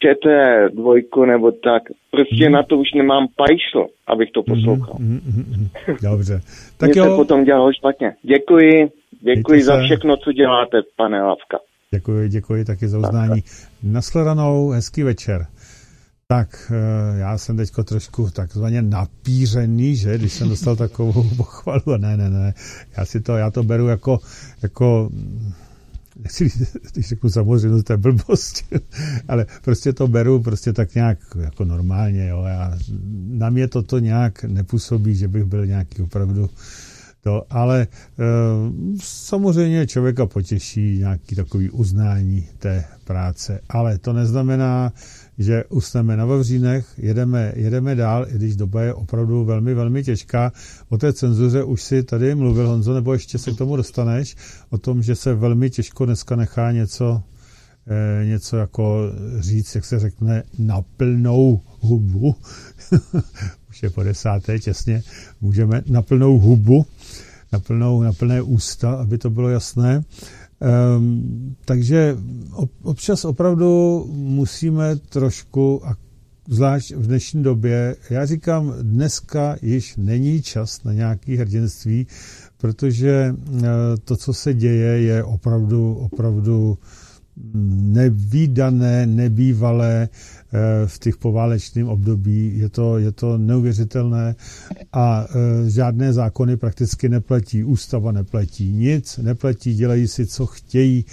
[0.02, 0.26] ČT
[0.74, 1.84] dvojku nebo tak.
[2.12, 2.52] Prostě mm.
[2.52, 4.96] na to už nemám pajšlo, abych to mhm, poslouchal.
[5.00, 5.68] Mm, mm, mm,
[6.12, 6.42] Dobře.
[6.78, 7.06] Tak Mě jo.
[7.06, 8.14] se potom dělalo špatně.
[8.24, 8.90] Děkuji,
[9.22, 11.60] děkuji za všechno, co děláte, pane Lavka.
[11.92, 13.44] Děkuji, děkuji taky za uznání.
[13.84, 15.48] Nasledanou, hezký večer.
[16.28, 21.98] Tak, eh, já jsem teďko trošku takzvaně napířený, že, když jsem dostal takovou pochvalu.
[21.98, 22.54] Ne, ne, ne,
[22.98, 24.20] já si to, já to beru jako,
[24.62, 25.10] jako
[26.24, 26.50] nechci,
[26.94, 28.64] když řeknu samozřejmě, to je blbost,
[29.28, 32.44] ale prostě to beru prostě tak nějak jako normálně, jo.
[32.44, 32.78] Já,
[33.28, 36.50] na mě toto nějak nepůsobí, že bych byl nějaký opravdu
[37.26, 37.88] to, ale e,
[39.02, 43.60] samozřejmě člověka potěší nějaký takový uznání té práce.
[43.70, 44.94] Ale to neznamená,
[45.38, 50.52] že usneme na Vavřínech, jedeme, jedeme dál, i když doba je opravdu velmi, velmi těžká.
[50.90, 54.36] O té cenzuře už si tady mluvil, Honzo, nebo ještě se k tomu dostaneš,
[54.70, 57.24] o tom, že se velmi těžko dneska nechá něco,
[58.22, 59.02] e, něco jako
[59.40, 62.36] říct, jak se řekne, na plnou hubu.
[63.76, 65.04] už je po desáté těsně,
[65.42, 66.86] můžeme na plnou hubu
[67.56, 70.04] na, plnou, na plné ústa, aby to bylo jasné.
[70.60, 72.18] Um, takže
[72.84, 75.96] občas opravdu musíme trošku, a
[76.48, 82.08] zvlášť v dnešní době, já říkám, dneska již není čas na nějaké hrdinství,
[82.58, 83.62] protože uh,
[84.04, 86.78] to, co se děje, je opravdu, opravdu
[87.96, 90.10] nevýdané, nebývalé
[90.86, 92.58] v těch poválečném období.
[92.58, 94.36] Je to, je to neuvěřitelné
[94.94, 97.64] a eh, žádné zákony prakticky neplatí.
[97.64, 101.06] Ústava neplatí nic, neplatí, dělají si, co chtějí.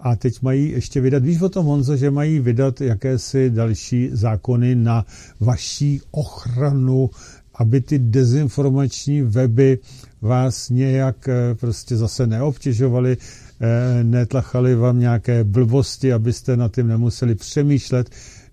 [0.00, 4.74] A teď mají ještě vydat, víš o tom, Honzo, že mají vydat jakési další zákony
[4.74, 5.06] na
[5.40, 7.10] vaší ochranu,
[7.54, 9.78] aby ty dezinformační weby
[10.22, 13.16] vás nějak eh, prostě zase neobtěžovaly,
[13.62, 18.10] Eh, netlachali vám nějaké blbosti, abyste na tím nemuseli přemýšlet.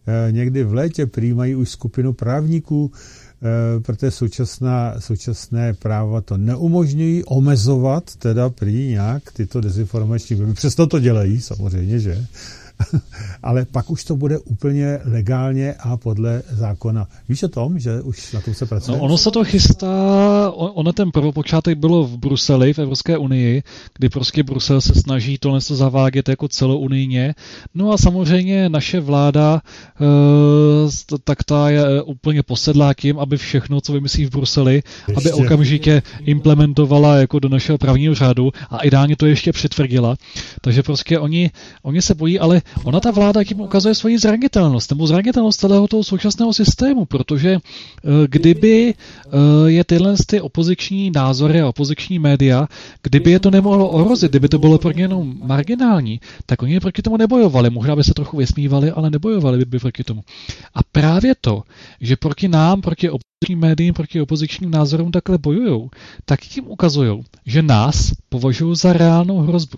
[0.08, 7.24] Eh, někdy v létě přijímají už skupinu právníků, eh, protože současná, současné práva to neumožňují
[7.24, 10.53] omezovat, teda prý nějak tyto dezinformační weby.
[10.53, 12.26] Přesto to dělají, samozřejmě, že?
[13.44, 17.08] ale pak už to bude úplně legálně a podle zákona.
[17.30, 18.98] Víš o tom, že už na tom se pracuje?
[18.98, 23.64] No, ono se to chystá, ono ten prvopočátek bylo v Bruseli, v Evropské unii,
[23.98, 27.36] kdy prostě Brusel se snaží to něco zavádět jako celounijně.
[27.74, 29.62] No a samozřejmě naše vláda,
[30.02, 35.14] eh, tak ta je úplně posedlá tím, aby všechno, co vymyslí v Bruseli, ještě.
[35.18, 40.16] aby okamžitě implementovala jako do našeho právního řádu a ideálně to ještě přitvrdila.
[40.62, 41.52] Takže prostě oni,
[41.84, 46.03] oni se bojí, ale ona ta vláda tím ukazuje svoji zranitelnost, nebo zranitelnost celého toho
[46.03, 49.30] současného systému, protože eh, kdyby eh,
[49.65, 52.68] je tyhle ty opoziční názory a opoziční média,
[53.03, 57.01] kdyby je to nemohlo ohrozit, kdyby to bylo pro ně jenom marginální, tak oni proti
[57.01, 57.70] tomu nebojovali.
[57.70, 60.24] Možná by se trochu vysmívali, ale nebojovali by proti tomu.
[60.74, 61.63] A právě to,
[62.01, 65.89] že proti nám, proti opozičním médiím, proti opozičním názorům takhle bojují,
[66.26, 69.78] tak tím ukazují, že nás považují za reálnou hrozbu.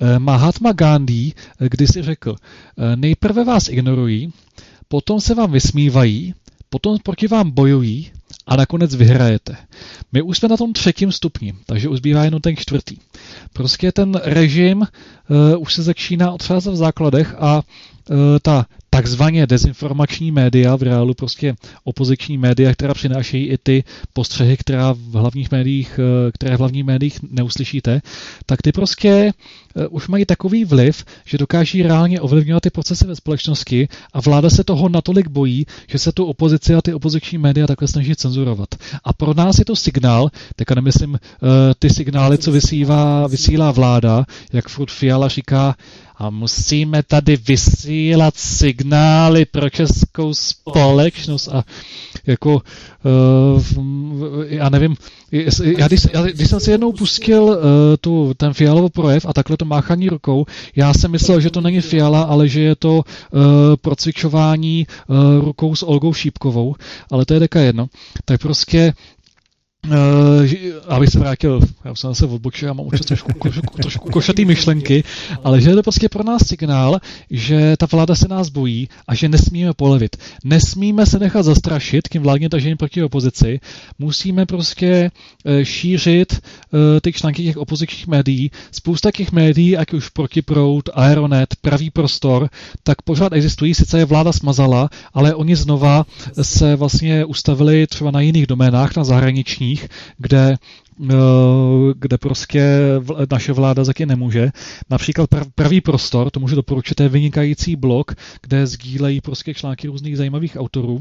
[0.00, 4.32] Eh, Mahatma Gandhi eh, kdysi řekl, eh, nejprve vás ignorují,
[4.88, 6.34] potom se vám vysmívají,
[6.70, 8.10] potom proti vám bojují
[8.46, 9.56] a nakonec vyhrajete.
[10.12, 12.96] My už jsme na tom třetím stupni, takže už zbývá jenom ten čtvrtý.
[13.52, 20.30] Prostě ten režim uh, už se začíná otřázat v základech a uh, ta takzvaně dezinformační
[20.30, 26.00] média, v reálu prostě opoziční média, která přinášejí i ty postřehy, která v hlavních médiích,
[26.02, 28.02] eh, které v hlavních médiích neuslyšíte,
[28.46, 29.32] tak ty prostě
[29.76, 34.50] eh, už mají takový vliv, že dokáží reálně ovlivňovat ty procesy ve společnosti a vláda
[34.50, 38.68] se toho natolik bojí, že se tu opozici a ty opoziční média takhle snaží cenzurovat.
[39.04, 44.24] A pro nás je to signál, teďka nemyslím eh, ty signály, co vysílá, vysílá vláda,
[44.52, 45.74] jak furt Fiala říká,
[46.22, 48.36] a musíme tady vysílat
[48.82, 51.64] signály pro českou společnost a
[52.26, 53.62] jako uh,
[54.46, 54.96] já nevím,
[55.78, 57.56] já když, já, když jsem si jednou pustil uh,
[58.00, 61.80] tu, ten Fialový projev a takhle to máchání rukou, já jsem myslel, že to není
[61.80, 63.40] Fiala, ale že je to uh,
[63.80, 66.74] procvičování uh, rukou s Olgou Šípkovou,
[67.10, 67.86] ale to je deka jedno.
[68.24, 68.92] Tak prostě
[69.90, 70.46] Uh,
[70.88, 75.04] abych se vrátil, já jsem se odbočil, já mám určitě trošku, trošku, trošku košatý myšlenky,
[75.44, 79.14] ale že je to prostě pro nás signál, že ta vláda se nás bojí a
[79.14, 80.16] že nesmíme polevit.
[80.44, 83.60] Nesmíme se nechat zastrašit tím vládně tažením proti opozici,
[83.98, 85.10] musíme prostě
[85.44, 88.50] uh, šířit uh, ty články těch opozičních médií.
[88.72, 92.48] Spousta těch médií, ať už Protiprout, Aeronet, Pravý prostor,
[92.82, 96.06] tak pořád existují, sice je vláda smazala, ale oni znova
[96.42, 100.56] se vlastně ustavili třeba na jiných doménách, na zahraniční zemích, kde eh,
[101.96, 102.78] kde prostě
[103.32, 104.50] naše vláda zatím nemůže.
[104.90, 110.56] Například Pravý prostor, to můžu doporučit, je vynikající blog, kde sdílejí prostě články různých zajímavých
[110.56, 111.00] autorů.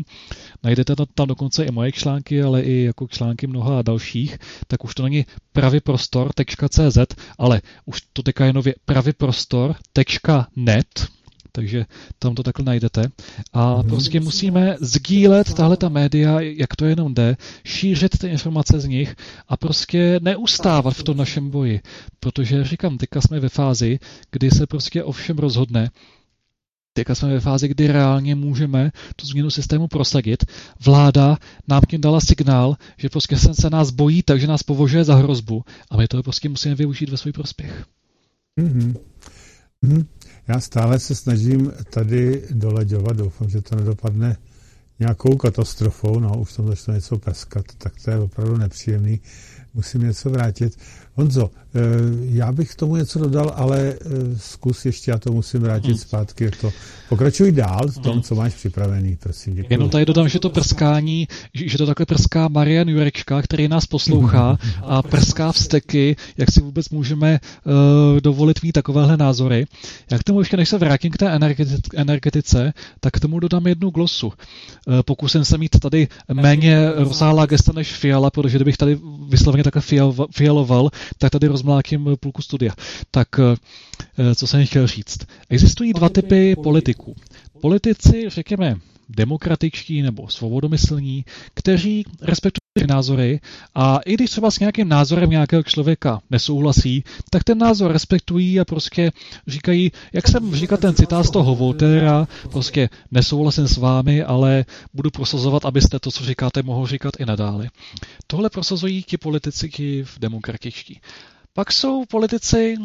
[0.64, 5.04] Najdete tam dokonce i moje články, ale i jako články mnoha dalších, tak už to
[5.04, 6.98] není pravyprostor.cz,
[7.38, 11.08] ale už to teďka je nově pravyprostor.net,
[11.52, 11.86] takže
[12.20, 13.12] tam to takhle najdete.
[13.54, 13.88] A mm-hmm.
[13.88, 19.16] prostě musíme sdílet tahle ta média, jak to jenom jde, šířit ty informace z nich
[19.48, 21.82] a prostě neustávat v tom našem boji.
[22.20, 24.00] Protože říkám, teďka jsme ve fázi,
[24.32, 25.90] kdy se prostě ovšem rozhodne,
[26.94, 30.46] Teďka jsme ve fázi, kdy reálně můžeme tu změnu systému prosadit.
[30.86, 31.38] Vláda
[31.68, 35.98] nám tím dala signál, že prostě se nás bojí, takže nás považuje za hrozbu a
[35.98, 37.86] my to prostě musíme využít ve svůj prospěch.
[38.60, 38.96] Mm-hmm.
[39.84, 40.06] Mm-hmm.
[40.52, 44.38] Já stále se snažím tady doleďovat, doufám, že to nedopadne
[45.00, 49.20] nějakou katastrofou, no už tam začne něco prskat, tak to je opravdu nepříjemný,
[49.74, 50.78] musím něco vrátit.
[51.16, 51.80] Honzo, eh,
[52.22, 53.98] já bych k tomu něco dodal, ale eh,
[54.38, 55.98] zkus ještě, já to musím vrátit hmm.
[55.98, 56.52] zpátky.
[56.62, 56.72] To.
[57.10, 58.22] Pokračuj dál v tom, hmm.
[58.22, 59.56] co máš připravený, prosím.
[59.56, 59.74] Děkuji.
[59.74, 64.58] Jenom tady dodám, že to prskání, že to takhle prská Marian Jurečka, který nás poslouchá
[64.84, 67.72] a prská vsteky, jak si vůbec můžeme uh,
[68.20, 69.66] dovolit mít takovéhle názory.
[70.12, 71.40] Já k tomu ještě, než se vrátím k té
[71.96, 74.28] energetice, tak k tomu dodám jednu glosu.
[74.28, 74.34] Uh,
[75.06, 79.00] pokusím se mít tady méně rozsáhlá gesta než fiala, protože kdybych tady
[79.30, 79.82] vysloveně takhle
[80.32, 82.74] fialoval, tak tady rozmlákím půlku studia.
[83.12, 85.18] Tak eh, co jsem chtěl říct?
[85.50, 87.16] Existují dva typy politiků.
[87.62, 88.76] Politici, řekněme,
[89.10, 92.61] demokratičtí nebo svobodomyslní, kteří respektují
[92.92, 93.40] názory
[93.76, 98.66] a i když třeba s nějakým názorem nějakého člověka nesouhlasí, tak ten názor respektují a
[98.66, 99.12] prostě
[99.48, 105.12] říkají, jak jsem říkal ten citát z toho Voltera, prostě nesouhlasím s vámi, ale budu
[105.12, 107.70] prosazovat, abyste to, co říkáte, mohl říkat i nadále.
[108.28, 109.70] Tohle prosazují ti politici
[110.04, 111.00] v demokratičtí.
[111.54, 112.76] Pak jsou politici,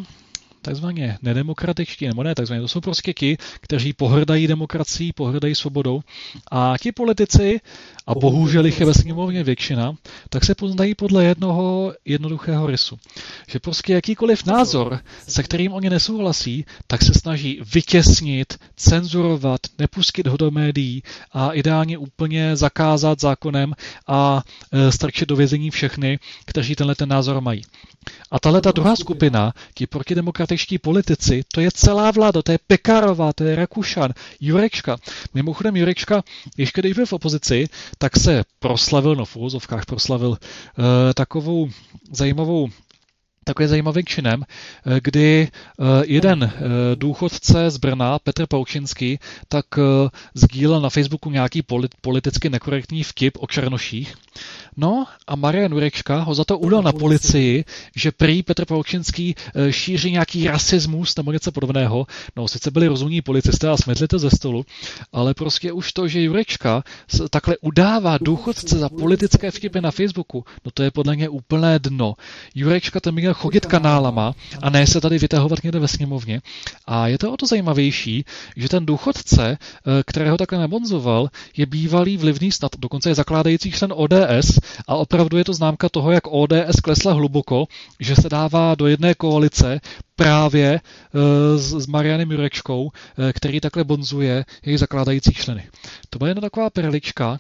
[0.63, 6.01] takzvaně nedemokratičtí, nebo ne takzvaně, to jsou prostě ti, kteří pohrdají demokracií, pohrdají svobodou
[6.51, 7.61] a ti politici,
[8.07, 9.95] a bohužel jich je ve sněmovně většina,
[10.29, 12.99] tak se poznají podle jednoho jednoduchého rysu.
[13.49, 20.37] Že prostě jakýkoliv názor, se kterým oni nesouhlasí, tak se snaží vytěsnit, cenzurovat, nepustit ho
[20.37, 21.03] do médií
[21.33, 23.75] a ideálně úplně zakázat zákonem
[24.07, 24.43] a
[24.73, 27.63] e, strčit do vězení všechny, kteří tenhle ten názor mají.
[28.31, 33.33] A tahle ta druhá skupina, ti protidemokratičtí politici, to je celá vláda, to je Pekarová,
[33.33, 34.97] to je Rakušan, Jurečka.
[35.35, 36.23] Mimochodem Jurečka,
[36.57, 37.69] ještě když byl v opozici,
[37.99, 40.37] tak se proslavil, no v úvozovkách proslavil, uh,
[41.15, 41.69] takovou
[42.13, 42.69] zajímavou
[43.47, 46.53] takovým zajímavým činem, eh, kdy eh, jeden eh,
[46.95, 49.19] důchodce z Brna, Petr Paučinský,
[49.49, 49.67] tak
[50.35, 51.63] sdílel na Facebooku nějaký
[52.01, 54.15] politicky nekorektní vtip o černoších.
[54.77, 57.65] No a Marian Jurečka ho za to udal na policii,
[57.97, 59.35] že prý Petr Paučinský
[59.71, 62.07] šíří nějaký rasismus nebo něco podobného.
[62.37, 64.65] No, sice byli rozumní policisté a smetli to ze stolu,
[65.13, 66.83] ale prostě už to, že Jurečka
[67.31, 72.15] takhle udává důchodce za politické vtipy na Facebooku, no to je podle mě úplné dno.
[72.55, 76.41] Jurečka tam měl chodit kanálama a ne se tady vytahovat někde ve sněmovně.
[76.87, 78.25] A je to o to zajímavější,
[78.57, 83.93] že ten důchodce, eh, kterého takhle nebonzoval, je bývalý vlivný snad, dokonce je zakládající člen
[83.97, 84.59] ODS
[84.89, 87.67] a opravdu je to známka toho, jak ODS klesla hluboko,
[88.01, 89.81] že se dává do jedné koalice
[90.17, 92.91] právě uh, s, s Marianem Jurečkou, uh,
[93.33, 95.69] který takhle bonzuje její zakládající členy.
[96.11, 97.39] To byla jedna taková perlička.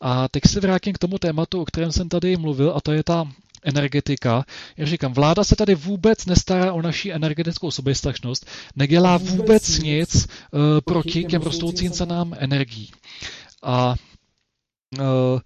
[0.00, 3.02] A teď se vrátím k tomu tématu, o kterém jsem tady mluvil, a to je
[3.02, 3.28] ta
[3.64, 4.44] energetika.
[4.76, 8.46] Já říkám, vláda se tady vůbec nestará o naši energetickou soběstačnost,
[8.76, 10.14] nedělá vůbec nic
[10.50, 12.90] uh, proti těm rostoucím cenám energií.
[13.62, 13.94] A
[14.98, 15.40] uh,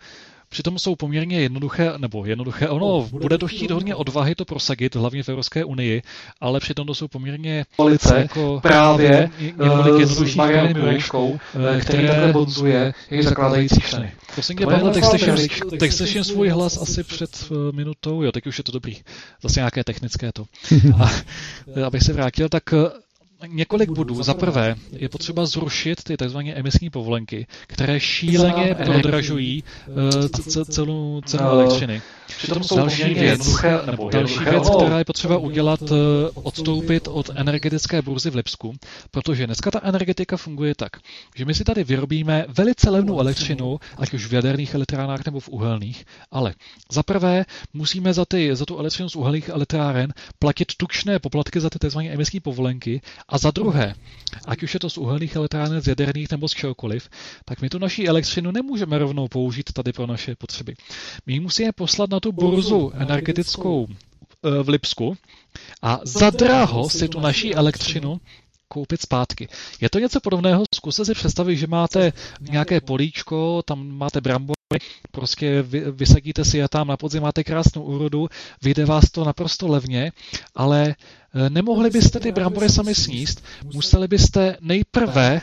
[0.48, 5.22] Přitom jsou poměrně jednoduché, nebo jednoduché, ono bude to chtít hodně odvahy to prosadit, hlavně
[5.22, 6.02] v Evropské unii,
[6.40, 9.30] ale přitom to jsou poměrně Police, jako právě
[9.60, 11.38] uh, s Marianem Jurečkou,
[11.76, 14.12] eh, který takhle bonzuje jejich zakládající členy.
[14.34, 14.92] Prosím tě, Pavle,
[15.78, 18.96] teď slyším, svůj hlas asi před minutou, jo, teď už je to dobrý.
[19.42, 20.44] Zase nějaké technické to.
[21.00, 21.10] A
[21.86, 22.64] abych se vrátil, tak
[23.46, 24.22] několik bodů.
[24.22, 26.36] Za prvé je potřeba zrušit ty tzv.
[26.54, 32.02] emisní povolenky, které šíleně prodražují uh, celou cenu elektřiny.
[32.26, 35.94] Přitom jsou další věc, nebo další věc, která je potřeba udělat, eh,
[36.34, 38.74] odstoupit od energetické burzy v Lipsku,
[39.10, 40.92] protože dneska ta energetika funguje tak,
[41.36, 45.48] že my si tady vyrobíme velice levnou elektřinu, ať už v jaderných elektrárnách nebo v
[45.48, 46.54] uhelných, ale
[46.92, 51.70] za prvé musíme za, ty, za tu elektřinu z uhelných elektráren platit tučné poplatky za
[51.70, 51.98] ty tzv.
[51.98, 53.94] emisní povolenky a za druhé,
[54.46, 57.08] ať už je to z uhelných elektráren, z jaderných nebo z čehokoliv,
[57.44, 60.74] tak my tu naší elektřinu nemůžeme rovnou použít tady pro naše potřeby.
[61.26, 65.16] My ji musíme poslat na tu burzu energetickou eh, v Lipsku
[65.82, 68.20] a za draho si tu naší elektřinu
[68.68, 69.48] koupit zpátky.
[69.80, 74.56] Je to něco podobného, zkuste si představit, že máte nějaké políčko, tam máte brambory,
[75.10, 78.28] prostě vy, vysadíte si je tam, na podzim máte krásnou úrodu,
[78.62, 80.12] vyjde vás to naprosto levně,
[80.54, 80.94] ale
[81.34, 83.44] eh, nemohli byste ty brambory sami sníst,
[83.74, 85.40] museli byste nejprve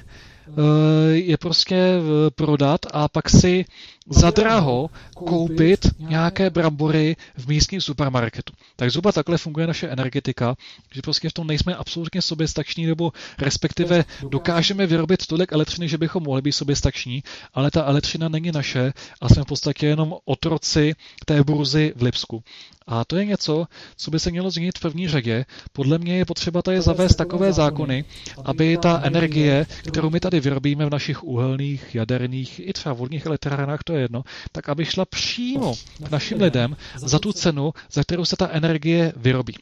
[0.47, 1.93] Eh, je prostě
[2.35, 3.65] prodat a pak si
[4.09, 8.53] za draho koupit nějaké brambory v místním supermarketu.
[8.75, 10.55] Tak zhruba takhle funguje naše energetika,
[10.91, 16.23] že prostě v tom nejsme absolutně soběstační, nebo respektive dokážeme vyrobit tolik elektřiny, že bychom
[16.23, 17.23] mohli být soběstační,
[17.53, 20.95] ale ta elektřina není naše a jsme v podstatě jenom otroci
[21.25, 22.43] té burzy v Lipsku.
[22.87, 25.45] A to je něco, co by se mělo změnit v první řadě.
[25.73, 28.05] Podle mě je potřeba tady zavést takové zákony,
[28.45, 33.83] aby ta energie, kterou my tady vyrobíme v našich uhelných, jaderných i třeba vodních elektrárnách,
[33.83, 35.73] to je jedno, tak aby šla přímo
[36.03, 39.55] k našim lidem za tu cenu, za kterou se ta energie vyrobí.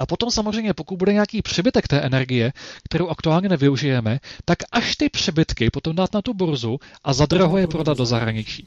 [0.00, 2.52] A potom samozřejmě, pokud bude nějaký přebytek té energie,
[2.84, 7.58] kterou aktuálně nevyužijeme, tak až ty přebytky potom dát na tu burzu a za draho
[7.58, 8.66] je prodat do zahraničí.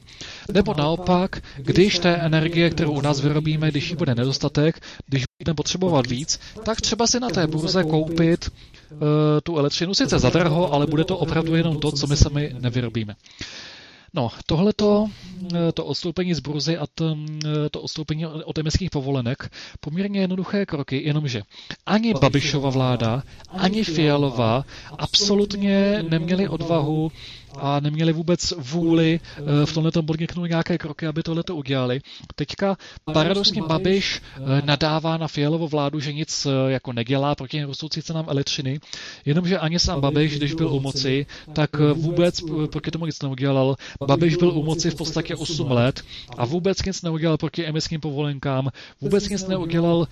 [0.52, 5.54] Nebo naopak, když té energie, kterou u nás vyrobíme, když ji bude nedostatek, když budeme
[5.54, 8.50] potřebovat víc, tak třeba si na té burze koupit
[8.90, 8.98] uh,
[9.42, 13.14] tu elektřinu sice za draho, ale bude to opravdu jenom to, co my sami nevyrobíme.
[14.14, 15.08] No, tohleto,
[15.54, 19.50] eh, to odstoupení z burzy a to, eh, to odstoupení od emisních povolenek,
[19.80, 21.42] poměrně jednoduché kroky, jenomže
[21.86, 24.64] ani Babišova vláda, ani Fialová
[24.98, 27.12] absolutně neměli odvahu
[27.58, 32.00] a neměli vůbec vůli eh, v tomhle podniknout nějaké kroky, aby tohle to udělali.
[32.34, 38.02] Teďka paradoxně Babiš eh, nadává na Fialovo vládu, že nic eh, jako nedělá proti rostoucí
[38.02, 38.80] cenám elektřiny,
[39.24, 42.40] jenomže ani sám Babiš, když byl u moci, tak vůbec
[42.70, 43.76] proti tomu nic neudělal.
[44.06, 46.02] Babiš byl u moci v podstatě 8 let
[46.36, 50.06] a vůbec nic neudělal proti emisním povolenkám, vůbec nic neudělal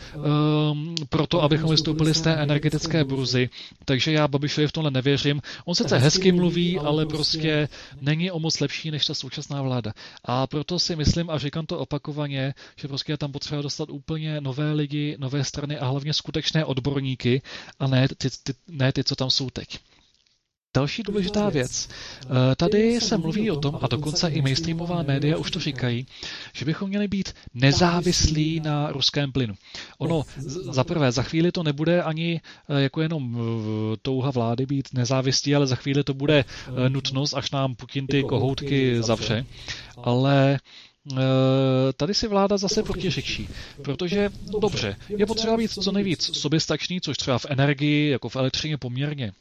[0.72, 3.48] um, proto, abychom vystoupili z té energetické burzy.
[3.84, 5.42] Takže já Babišovi v tomhle nevěřím.
[5.64, 7.68] On sice hezky mluví, ale prostě prostě
[8.00, 9.92] není o moc lepší než ta současná vláda.
[10.24, 14.40] A proto si myslím, a říkám to opakovaně, že prostě je tam potřeba dostat úplně
[14.40, 17.42] nové lidi, nové strany a hlavně skutečné odborníky
[17.78, 19.78] a ne ty, ty, ne ty co tam jsou teď.
[20.74, 21.88] Další důležitá věc.
[22.24, 26.06] Eh, tady se mluví o tom, a dokonce i mainstreamová média už to říkají,
[26.52, 29.54] že bychom měli být nezávislí na ruském plynu.
[29.98, 30.22] Ono,
[30.70, 35.54] za prvé, za chvíli to nebude ani eh, jako jenom eh, touha vlády být nezávislí,
[35.54, 36.44] ale za chvíli to bude
[36.88, 39.46] nutnost, až nám Putin ty kohoutky zavře.
[39.96, 40.58] Ale
[41.96, 43.48] tady si vláda zase protiřečí,
[43.84, 48.78] protože dobře, je potřeba být co nejvíc soběstačný, což třeba v energii, jako v elektřině
[48.78, 49.32] poměrně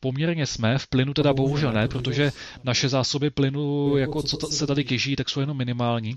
[0.00, 2.32] poměrně jsme, v plynu teda bohužel ne, protože
[2.64, 6.16] naše zásoby plynu, jako co se tady těží, tak jsou jenom minimální.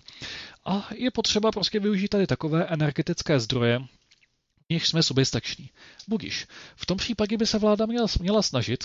[0.66, 3.82] A je potřeba prostě využít tady takové energetické zdroje,
[4.70, 5.70] nich jsme soběstační.
[6.08, 6.48] Budiš.
[6.76, 8.84] V tom případě by se vláda měla, měla snažit,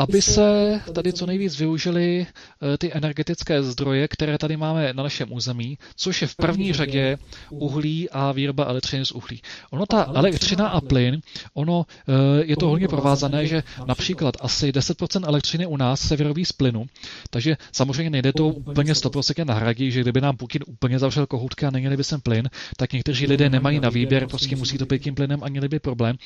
[0.00, 5.32] aby se tady co nejvíc využili eh, ty energetické zdroje, které tady máme na našem
[5.32, 7.18] území, což je v první řadě
[7.50, 9.42] uhlí a výroba elektřiny z uhlí.
[9.70, 11.20] Ono ta elektřina a plyn,
[11.54, 12.12] ono eh,
[12.44, 16.86] je to hodně provázané, že například asi 10% elektřiny u nás se vyrobí z plynu,
[17.30, 21.70] takže samozřejmě nejde to úplně 100% nahradit, že kdyby nám Putin úplně zavřel kohoutky a
[21.70, 25.14] neměli by sem plyn, tak někteří lidé nemají na výběr, prostě musí to pít tím
[25.14, 26.16] plynem a měli by problém.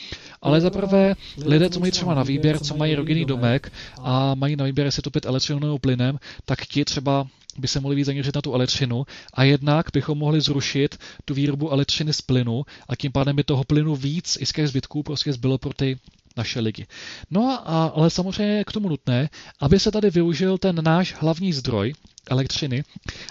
[0.42, 1.14] Ale zaprvé
[1.44, 3.72] lidé, co mají třeba na výběr, co mají rodinný domek, výrobek
[4.02, 7.26] a mají na výběr, jestli topit elektřinou nebo plynem, tak ti třeba
[7.58, 9.06] by se mohli víc zaměřit na tu elektřinu.
[9.34, 13.64] A jednak bychom mohli zrušit tu výrobu elektřiny z plynu a tím pádem by toho
[13.64, 15.98] plynu víc i z těch zbytků prostě zbylo pro ty
[16.36, 16.86] naše lidi.
[17.30, 19.28] No a, ale samozřejmě je k tomu nutné,
[19.60, 21.92] aby se tady využil ten náš hlavní zdroj,
[22.30, 22.84] elektřiny,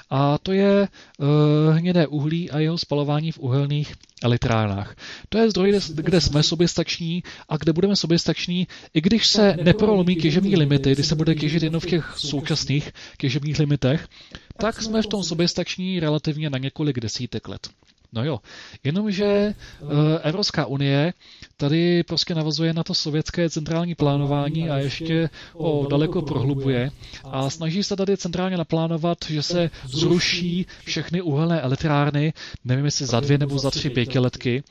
[0.09, 1.27] a to je uh,
[1.77, 3.93] hnědé uhlí a jeho spalování v uhelných
[4.23, 4.95] elektrárnách.
[5.29, 10.15] To je zdroj, kde, kde jsme soběstační a kde budeme soběstační, i když se neprolomí
[10.15, 14.07] těžební limity, když se bude těžit jenom v těch současných těžebních limitech,
[14.57, 17.69] tak jsme v tom soběstační relativně na několik desítek let.
[18.13, 18.39] No jo,
[18.83, 19.89] jenomže uh,
[20.23, 21.13] Evropská unie
[21.57, 26.91] tady prostě navazuje na to sovětské centrální plánování a ještě ho daleko prohlubuje
[27.23, 32.33] a snaží se tady centrálně naplánovat, že se zruší všechny uhelné elektrárny,
[32.65, 34.63] nevím jestli za dvě nebo za tři pětiletky,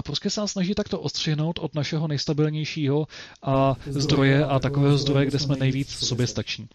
[0.00, 3.06] a prostě se nás snaží takto ostřihnout od našeho nejstabilnějšího
[3.42, 6.68] a zdroje a takového zdroje, kde jsme nejvíc soběstační.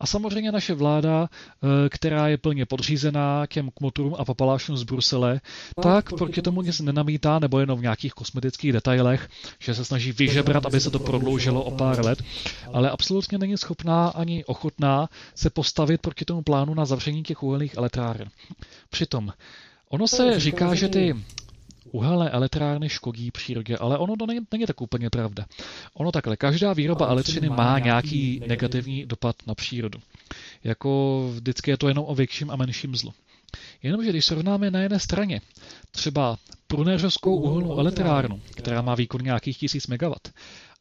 [0.00, 5.40] A samozřejmě naše vláda, eh, která je plně podřízená těm kmoturům a papalášům z Brusele,
[5.82, 9.28] tak proti tomu nic nenamítá, nebo jenom v nějakých kosmetických detailech,
[9.58, 12.22] že se snaží vyžebrat, aby se to prodloužilo o pár let,
[12.72, 17.74] ale absolutně není schopná ani ochotná se postavit proti tomu plánu na zavření těch uhelných
[17.76, 18.30] elektráren.
[18.90, 19.32] Přitom
[19.92, 21.14] Ono se říká, že ty
[21.92, 25.44] uhelné elektrárny škodí přírodě, ale ono to není, není tak úplně pravda.
[25.94, 29.98] Ono takhle, každá výroba elektřiny má nějaký negativní dopad na přírodu.
[30.64, 33.12] Jako vždycky je to jenom o větším a menším zlu.
[33.82, 35.40] Jenomže když srovnáme na jedné straně
[35.90, 40.12] třeba prunéřovskou uhelnou elektrárnu, která má výkon nějakých 1000 MW,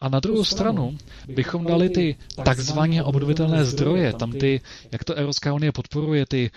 [0.01, 0.97] a na druhou stranu
[1.27, 2.15] bychom dali ty
[2.45, 4.61] takzvaně obnovitelné zdroje, tam ty,
[4.91, 6.51] jak to Evropská unie podporuje, ty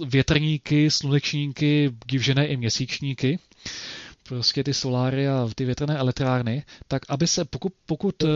[0.00, 3.38] uh, větrníky, slunečníky, divžené i měsíčníky,
[4.28, 8.26] prostě ty soláry a ty větrné elektrárny, tak aby se, pokud, pokud eh,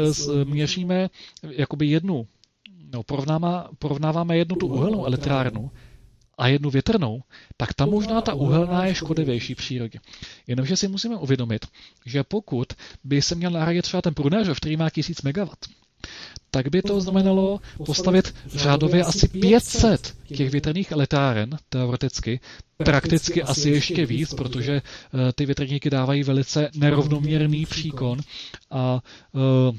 [0.44, 1.08] měříme
[1.42, 2.26] jakoby jednu,
[2.92, 3.02] no,
[3.78, 5.70] porovnáváme jednu tu uhelnou elektrárnu
[6.38, 7.22] a jednu větrnou,
[7.56, 9.98] tak tam možná ta uhelná je škodovější přírodě.
[10.46, 11.66] Jenomže si musíme uvědomit,
[12.06, 12.66] že pokud
[13.04, 15.48] by se měl nahradit třeba ten průneřov, který má 1000 MW,
[16.50, 22.40] tak by to znamenalo postavit řádově asi 500 těch větrných elektráren, teoreticky,
[22.76, 28.18] prakticky asi ještě víc, protože eh, ty větrníky dávají velice nerovnoměrný příkon
[28.70, 29.00] a
[29.32, 29.76] uh,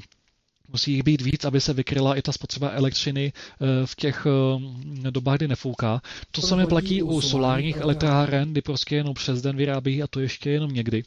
[0.72, 5.10] Musí jich být víc, aby se vykryla i ta spotřeba elektřiny eh, v těch eh,
[5.10, 6.02] dobách, kdy nefouká.
[6.30, 10.50] To samé platí u solárních elektráren, kdy prostě jenom přes den vyrábí a to ještě
[10.50, 11.02] jenom někdy.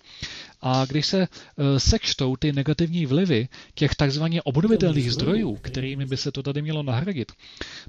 [0.61, 6.31] A když se eh, sečtou ty negativní vlivy těch takzvaně obnovitelných zdrojů, kterými by se
[6.31, 7.31] to tady mělo nahradit,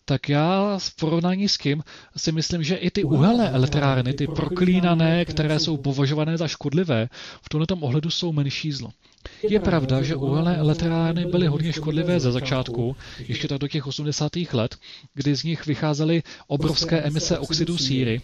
[0.04, 1.82] tak já v porovnání s tím
[2.16, 7.08] si myslím, že i ty uhelné elektrárny, ty proklínané, které jsou považované za škodlivé,
[7.42, 8.90] v tomto ohledu jsou menší zlo.
[9.42, 12.96] Je pravda, že uhelné elektrárny byly hodně škodlivé ze začátku,
[13.28, 14.32] ještě tak do těch 80.
[14.52, 14.76] let,
[15.14, 18.20] kdy z nich vycházely obrovské emise oxidu síry.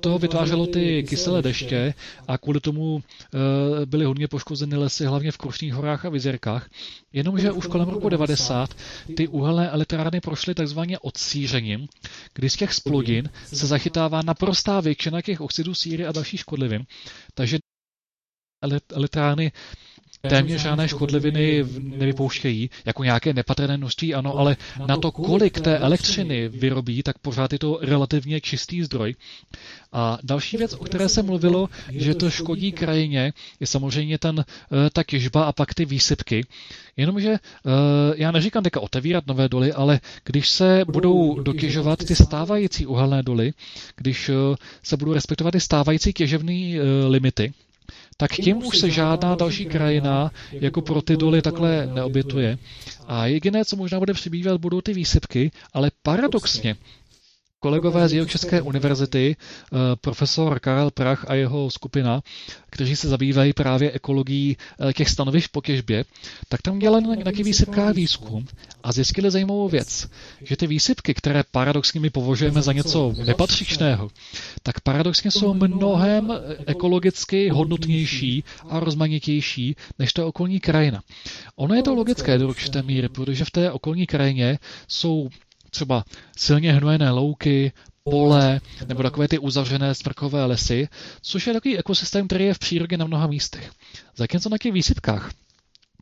[0.00, 1.94] To vytvářelo ty kyselé deště
[2.28, 6.70] a kvůli tomu eh, byly hodně poškozeny lesy, hlavně v Krušných horách a Vizirkách.
[7.12, 8.74] Jenomže už kolem roku 90
[9.16, 11.86] ty uhelné elektrárny prošly takzvaně odsířením,
[12.34, 16.84] kdy z těch splodin se zachytává naprostá většina těch oxidů síry a dalších škodlivin.
[17.34, 17.58] Takže
[18.92, 19.52] elektrárny
[20.28, 24.56] téměř žádné škodliviny nevypouštějí, jako nějaké nepatrné množství, ano, ale
[24.86, 29.14] na to, kolik té elektřiny vyrobí, tak pořád je to relativně čistý zdroj.
[29.92, 34.90] A další věc, o které se mluvilo, že to škodí krajině, je samozřejmě ten, eh,
[34.90, 36.46] ta těžba a pak ty výsypky.
[36.96, 37.40] Jenomže eh,
[38.16, 43.52] já neříkám teďka otevírat nové doly, ale když se budou dotěžovat ty stávající uhelné doly,
[43.96, 44.34] když eh,
[44.82, 46.78] se budou respektovat ty stávající těžebné
[47.08, 47.52] limity,
[48.20, 52.58] tak tím už se žádná další krajina jako pro ty doly takhle neobětuje.
[53.06, 56.76] A jediné, co možná bude přibývat, budou ty výsypky, ale paradoxně,
[57.60, 62.22] kolegové z Jihočeské univerzity, eh, profesor Karel Prach a jeho skupina,
[62.70, 66.04] kteří se zabývají právě ekologií eh, těch stanovišť po těžbě,
[66.48, 68.46] tak tam dělali nějaký výsypkách výzkum
[68.82, 70.08] a zjistili zajímavou věc,
[70.42, 74.10] že ty výsypky, které paradoxně my považujeme za něco nepatřičného,
[74.62, 76.32] tak paradoxně jsou mnohem
[76.66, 81.02] ekologicky hodnotnější a rozmanitější než ta okolní krajina.
[81.56, 84.58] Ono je to logické do určité míry, protože v té okolní krajině
[84.88, 85.28] jsou
[85.70, 86.04] třeba
[86.36, 87.72] silně hnojené louky,
[88.04, 90.88] pole nebo takové ty uzavřené smrkové lesy,
[91.22, 93.70] což je takový ekosystém, který je v přírodě na mnoha místech.
[94.16, 95.30] Zatímco na těch výsypkách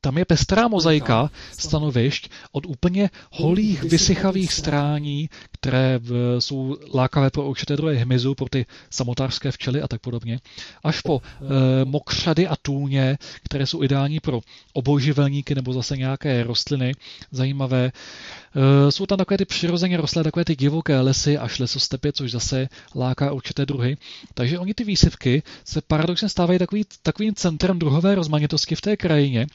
[0.01, 6.01] tam je pestrá mozaika stanovišť od úplně holých, vysychavých strání, které
[6.39, 10.41] jsou lákavé pro určité druhy hmyzu, pro ty samotářské včely a tak podobně,
[10.85, 14.41] až po e, mokřady a tůně, které jsou ideální pro
[14.73, 16.93] obojživelníky nebo zase nějaké rostliny
[17.31, 17.85] zajímavé.
[17.85, 22.69] E, jsou tam takové ty přirozeně rostlé, takové ty divoké lesy až lesostepy, což zase
[22.95, 23.97] láká určité druhy.
[24.35, 29.47] Takže oni ty výsyvky se paradoxně stávají takový, takovým centrem druhové rozmanitosti v té krajině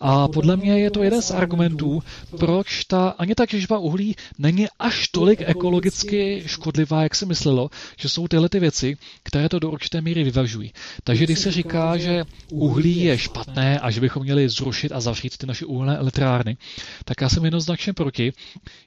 [0.00, 2.02] a podle mě je to jeden z argumentů,
[2.38, 8.08] proč ta ani ta těžba uhlí není až tolik ekologicky škodlivá, jak se myslelo, že
[8.08, 10.72] jsou tyhle ty věci, které to do určité míry vyvažují.
[11.04, 15.36] Takže když se říká, že uhlí je špatné a že bychom měli zrušit a zavřít
[15.36, 16.56] ty naše uhelné elektrárny,
[17.04, 18.32] tak já jsem jednoznačně proti.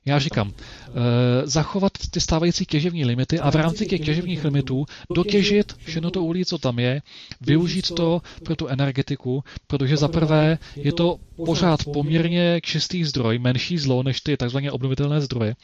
[0.06, 5.74] Já říkám, e, zachovat ty stávající těžební limity a v rámci těch těžebních limitů dotěžit
[5.86, 7.02] všechno to uhlí, co tam je,
[7.42, 11.16] využít to pro tu energetiku, protože za prvé je to
[11.46, 14.58] pořád poměrně čistý zdroj, menší zlo než ty tzv.
[14.72, 15.56] obnovitelné zdroje.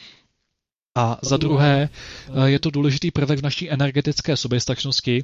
[0.97, 5.23] A za druhé eh, je to důležitý prvek v naší energetické soběstačnosti,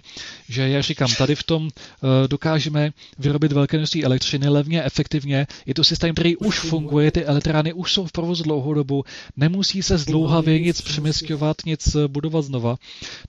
[0.49, 5.47] že já říkám, tady v tom eh, dokážeme vyrobit velké množství elektřiny levně, efektivně.
[5.65, 9.03] Je to systém, který už funguje, ty elektrárny už jsou v provozu dlouhou dobu,
[9.37, 12.75] nemusí se zdlouhavě nic přemysťovat, nic eh, budovat znova.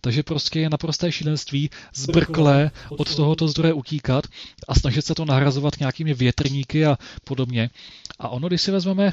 [0.00, 4.24] Takže prostě je naprosté šílenství zbrkle od tohoto zdroje utíkat
[4.68, 7.70] a snažit se to nahrazovat nějakými větrníky a podobně.
[8.18, 9.12] A ono, když si vezmeme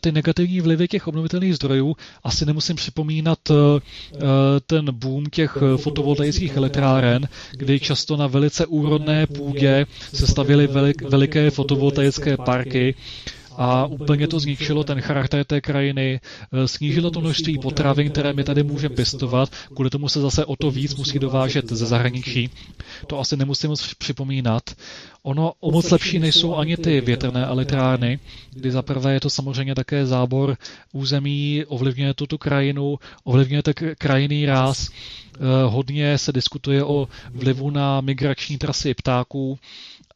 [0.00, 1.96] ty negativní vlivy těch obnovitelných zdrojů,
[2.38, 3.54] asi nemusím připomínat eh,
[4.14, 4.18] eh,
[4.66, 11.02] ten boom těch eh, fotovoltaických elektráren, kdy často na velice úrodné půdě se stavily velik,
[11.02, 12.94] veliké fotovoltaické parky,
[13.58, 16.20] a úplně to zničilo ten charakter té krajiny,
[16.66, 20.70] snížilo to množství potravin, které my tady můžeme pěstovat, kvůli tomu se zase o to
[20.70, 22.50] víc musí dovážet ze zahraničí.
[23.06, 24.62] To asi nemusím moc připomínat.
[25.22, 28.18] Ono o moc lepší nejsou ani ty větrné elektrárny,
[28.50, 30.56] kdy zaprvé je to samozřejmě také zábor
[30.92, 37.70] území, ovlivňuje to tu krajinu, ovlivňuje to krajinný ráz, eh, hodně se diskutuje o vlivu
[37.70, 39.58] na migrační trasy ptáků,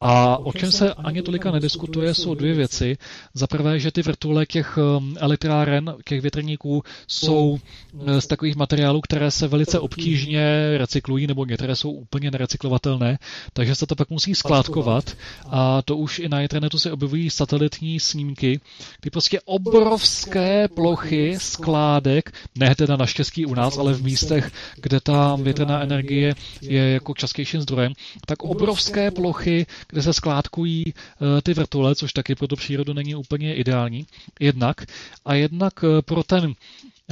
[0.05, 2.97] a o čem se ani tolika nediskutuje, jsou dvě věci.
[3.33, 7.59] Za prvé, že ty vrtule těch um, elektráren, těch větrníků jsou
[8.05, 13.19] eh, z takových materiálů, které se velice obtížně recyklují, nebo některé jsou úplně nerecyklovatelné,
[13.53, 15.17] takže se to pak musí skládkovat.
[15.49, 18.59] A to už i na internetu se objevují satelitní snímky,
[19.01, 25.35] kdy prostě obrovské plochy skládek, ne teda naštěstí u nás, ale v místech, kde ta
[25.35, 27.93] větrná energie je jako častějším zdrojem,
[28.25, 33.15] tak obrovské plochy, kde se skládkují eh, ty vrtule, což taky pro tu přírodu není
[33.15, 34.05] úplně ideální,
[34.39, 34.85] jednak.
[35.25, 36.53] A jednak eh, pro ten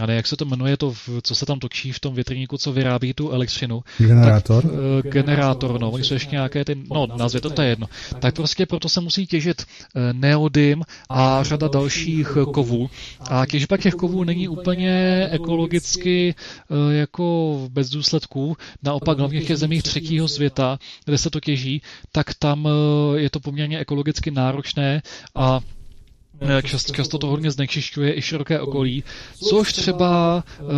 [0.01, 2.71] já nevím, jak se to jmenuje, to, co se tam točí v tom větrníku, co
[2.71, 3.83] vyrábí tu elektřinu.
[3.97, 4.63] Generátor?
[4.63, 7.87] Tak, uh, generátor, no, oni jsou ještě nějaké ty, no, nazvě to, to je jedno.
[8.19, 12.89] Tak prostě proto se musí těžit uh, neodym a řada dalších kovů.
[13.29, 16.35] A těžba těch kovů není úplně ekologicky
[16.91, 18.57] jako bez důsledků.
[18.83, 22.67] Naopak hlavně v těch zemích třetího světa, kde se to těží, tak tam
[23.15, 25.01] je to poměrně ekologicky náročné
[25.35, 25.59] a
[26.63, 29.03] Často, často to hodně znečišťuje i široké okolí,
[29.49, 30.69] což třeba uh,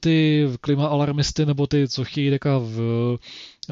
[0.00, 2.30] ty klimaalarmisty nebo ty, co chtějí
[2.60, 3.18] v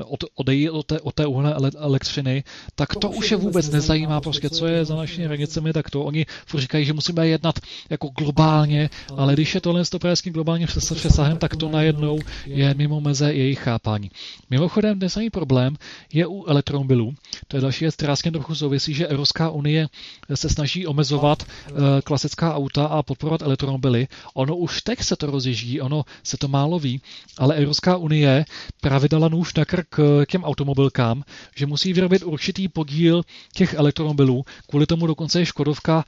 [0.05, 2.45] od, odejí od té, od té uhelné elektřiny,
[2.75, 6.27] tak to už je vůbec nezajímá prostě, co je za našimi hranicemi, tak to oni
[6.55, 7.59] říkají, že musíme jednat
[7.91, 12.75] jako globálně, ale když je tohle to s tím globálním přesahem, tak to najednou je
[12.75, 14.11] mimo meze jejich chápání.
[14.51, 15.77] Mimochodem, ten samý problém
[16.13, 17.15] je u elektromobilů.
[17.49, 19.89] To je další věc, která s tím trochu souvisí, že Evropská unie
[20.35, 24.09] se snaží omezovat uh, klasická auta a podporovat elektromobily.
[24.35, 27.01] Ono už teď se to rozježdí, ono se to málo ví,
[27.39, 28.45] ale Evropská unie
[28.81, 31.23] právě dala nůž na krk k těm automobilkám,
[31.57, 33.23] že musí vyrobit určitý podíl
[33.55, 34.45] těch elektromobilů.
[34.69, 36.05] Kvůli tomu dokonce je Škodovka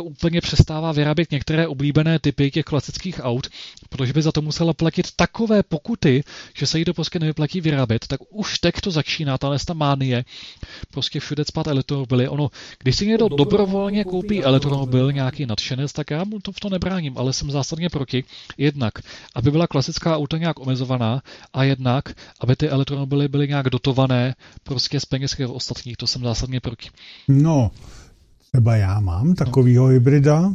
[0.00, 3.48] uh, úplně přestává vyrábět některé oblíbené typy těch klasických aut,
[3.88, 6.24] protože by za to musela platit takové pokuty,
[6.54, 8.06] že se jí to prostě nevyplatí vyrábět.
[8.06, 10.24] Tak už teď to začíná, ta ta mánie,
[10.90, 12.28] prostě všude spát elektromobily.
[12.28, 16.68] Ono, když si někdo dobrovolně koupí elektromobil, nějaký nadšenec, tak já mu to v to
[16.68, 18.24] nebráním, ale jsem zásadně proti.
[18.58, 18.94] Jednak,
[19.34, 21.22] aby byla klasická auta nějak omezovaná
[21.52, 22.04] a jednak,
[22.40, 25.96] aby ty elektromobily byly nějak dotované prostě z peněz ostatních.
[25.96, 26.88] To jsem zásadně proti.
[27.28, 27.70] No,
[28.52, 29.90] třeba já mám takovýho no.
[29.90, 30.54] hybrida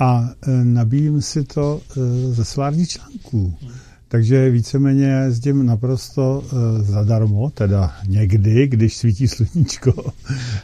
[0.00, 2.00] a e, nabíjím si to e,
[2.32, 3.58] ze solárních článků.
[4.12, 10.12] Takže víceméně jezdím naprosto uh, zadarmo, teda někdy, když svítí sluníčko.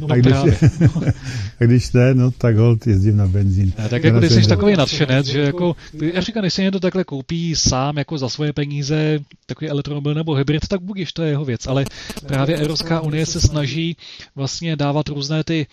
[0.01, 0.35] No, a, když,
[1.61, 3.73] a když ne, no tak hold jezdím na benzín.
[3.79, 5.77] Ne, tak jako když jsi takový nadšenec, že jako,
[6.15, 10.35] já říkám, když si někdo takhle koupí sám jako za svoje peníze takový elektromobil nebo
[10.35, 11.67] hybrid, tak budiš, to je jeho věc.
[11.67, 11.85] Ale
[12.27, 13.97] právě Evropská unie se snaží
[14.37, 15.67] vlastně dávat různé ty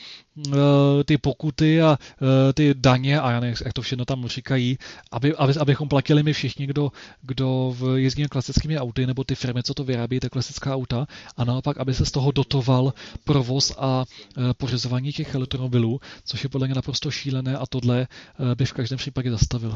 [0.54, 4.78] Eh, ty pokuty a eh, ty daně a já nevím, jak to všechno tam říkají,
[5.12, 6.92] aby, aby, abychom platili my všichni, kdo,
[7.22, 7.65] kdo
[7.96, 11.06] jezdí klasickými auty, nebo ty firmy, co to vyrábí, ty klasická auta,
[11.38, 12.94] a naopak, aby se z toho dotoval
[13.26, 18.08] provoz a eh, pořizování těch elektromobilů, což je podle mě naprosto šílené a tohle
[18.58, 19.74] by v každém případě zastavil.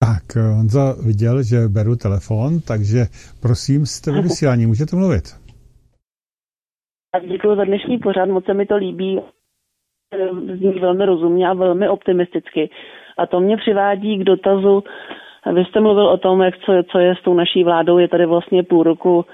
[0.00, 3.06] Tak, Honza viděl, že beru telefon, takže
[3.40, 5.24] prosím, jste ve vysílání, můžete mluvit.
[7.28, 9.20] Děkuji za dnešní pořád, moc se mi to líbí
[10.58, 12.70] zní velmi rozumně a velmi optimisticky.
[13.18, 14.84] A to mě přivádí k dotazu,
[15.52, 18.26] vy jste mluvil o tom, jak co, co je s tou naší vládou, je tady
[18.26, 19.24] vlastně půl roku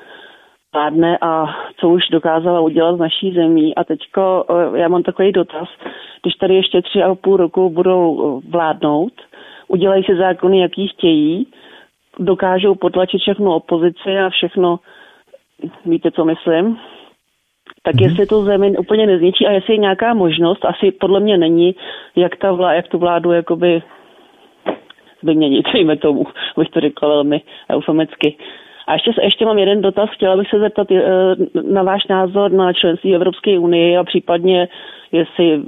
[0.75, 3.75] vládne a co už dokázala udělat z naší zemí.
[3.75, 5.69] A teďko eh, já mám takový dotaz,
[6.23, 9.13] když tady ještě tři a půl roku budou eh, vládnout,
[9.69, 11.47] udělají si zákony, jaký chtějí,
[12.19, 14.79] dokážou potlačit všechno opozici a všechno,
[15.87, 16.79] víte, co myslím,
[17.83, 18.03] tak mm-hmm.
[18.03, 21.75] jestli to zemi úplně nezničí a jestli je nějaká možnost, asi podle mě není,
[22.17, 23.83] jak, ta vlá, jak tu vládu jakoby
[25.23, 26.25] změnit, dejme tomu,
[26.59, 27.41] bych to řekla velmi
[27.71, 28.37] eufemicky.
[28.89, 31.03] A ještě, ještě mám jeden dotaz, chtěla bych se zeptat eh,
[31.73, 34.69] na váš názor na členství Evropské unie a případně
[35.13, 35.63] jestli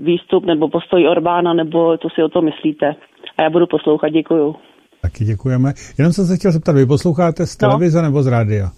[0.00, 2.94] výstup nebo postoj Orbána, nebo co si o to myslíte.
[3.36, 4.54] A já budu poslouchat, děkuju.
[5.02, 5.72] Taky děkujeme.
[5.98, 7.68] Jenom jsem se chtěl zeptat, vy posloucháte z no.
[7.68, 8.08] televize no.
[8.08, 8.70] nebo z rádia?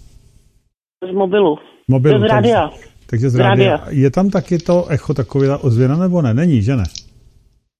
[1.09, 1.57] Z mobilu.
[1.87, 2.19] Mobilu.
[2.19, 2.67] Z rádia.
[2.67, 3.79] Takže, takže z rádia.
[3.89, 6.33] Je tam taky to echo taková ozvěna nebo ne?
[6.33, 6.83] Není, že ne?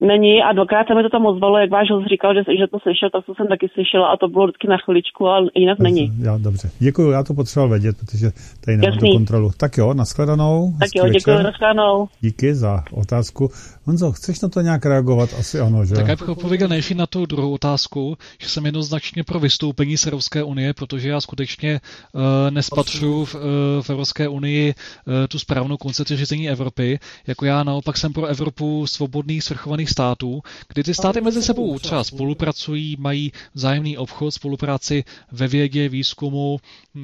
[0.01, 2.79] Není a dvakrát se mi to tam ozvalo, jak váš host říkal, že, že to
[2.79, 6.11] slyšel, tak to jsem taky slyšela a to bylo vždycky na chviličku, ale jinak není.
[6.19, 8.27] Já, dobře, děkuji, já to potřeboval vědět, protože
[8.65, 9.49] tady nemám tu kontrolu.
[9.59, 10.73] Tak jo, nashledanou.
[10.79, 12.07] Tak jo, děkuji, nashledanou.
[12.21, 13.49] Díky za otázku.
[13.87, 15.29] Honzo, chceš na to nějak reagovat?
[15.39, 15.95] Asi ano, že?
[15.95, 20.07] Tak já bych odpověděl nejší na tu druhou otázku, že jsem jednoznačně pro vystoupení z
[20.07, 21.81] Evropské unie, protože já skutečně
[22.13, 23.41] uh, nespatřuju v, uh,
[23.81, 26.99] v Evropské unii uh, tu správnou koncepci řízení Evropy.
[27.27, 30.41] Jako já naopak jsem pro Evropu svobodných, svrchovaných států,
[30.73, 36.59] kdy ty státy mezi sebou třeba spolupracují, mají vzájemný obchod, spolupráci ve vědě, výzkumu,
[36.95, 37.01] uh,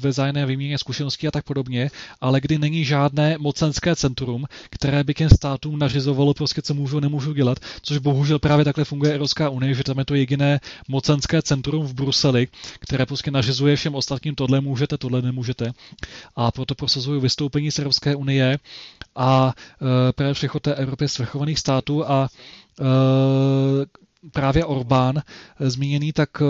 [0.00, 1.90] ve vzájemné výměně zkušeností a tak podobně,
[2.20, 7.00] ale kdy není žádné mocenské centrum, které by těm státům nařizovalo omezovalo prostě, co můžu,
[7.00, 11.42] nemůžu dělat, což bohužel právě takhle funguje Evropská unie, že tam je to jediné mocenské
[11.42, 12.48] centrum v Bruseli,
[12.80, 15.72] které prostě nařizuje všem ostatním, tohle můžete, tohle nemůžete.
[16.36, 18.58] A proto prosazuju vystoupení z Evropské unie
[19.16, 22.84] a e, právě přechod té Evropě svrchovaných států a e,
[24.32, 25.22] právě Orbán e,
[25.70, 26.44] zmíněný, tak e,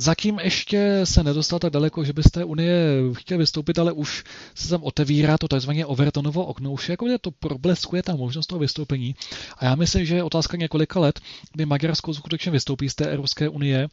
[0.00, 2.74] Zatím ještě se nedostal tak daleko, že byste Unie
[3.12, 6.72] chtěl vystoupit, ale už se tam otevírá to takzvané Overtonovo okno.
[6.72, 9.14] Už jako to probleskuje ta možnost toho vystoupení.
[9.58, 11.20] A já myslím, že je otázka několika let,
[11.52, 13.88] kdy Maďarsko skutečně vystoupí z té Evropské unie.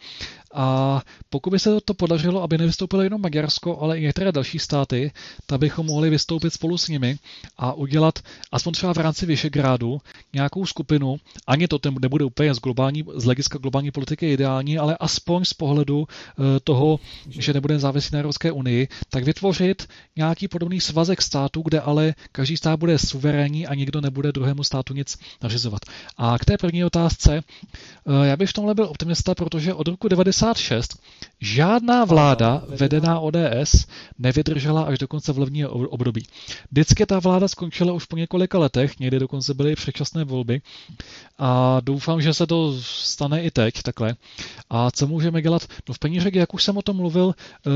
[0.54, 5.12] A pokud by se to podařilo, aby nevystoupilo jenom Maďarsko, ale i některé další státy,
[5.46, 7.18] tak bychom mohli vystoupit spolu s nimi
[7.58, 8.20] a udělat
[8.52, 10.02] aspoň třeba v rámci Vyšegrádu
[10.34, 11.18] nějakou skupinu.
[11.48, 15.95] Ani to nebude úplně z, globální, z hlediska globální politiky ideální, ale aspoň z pohledu
[15.96, 17.00] pohledu eh, toho,
[17.30, 22.58] že nebudeme závislí na Evropské unii, tak vytvořit nějaký podobný svazek států, kde ale každý
[22.58, 25.82] stát bude suverénní a nikdo nebude druhému státu nic nařizovat.
[26.18, 30.08] A k té první otázce, eh, já bych v tomhle byl optimista, protože od roku
[30.08, 31.00] 96
[31.42, 33.88] žádná vláda vedená ODS
[34.20, 36.28] nevydržela až do konce volebního období.
[36.72, 40.62] Vždycky ta vláda skončila už po několika letech, někdy dokonce byly předčasné volby
[41.38, 44.16] a doufám, že se to stane i teď takhle.
[44.70, 45.68] A co můžeme dělat?
[45.88, 47.70] No v řadě, jak už jsem o tom mluvil, eh,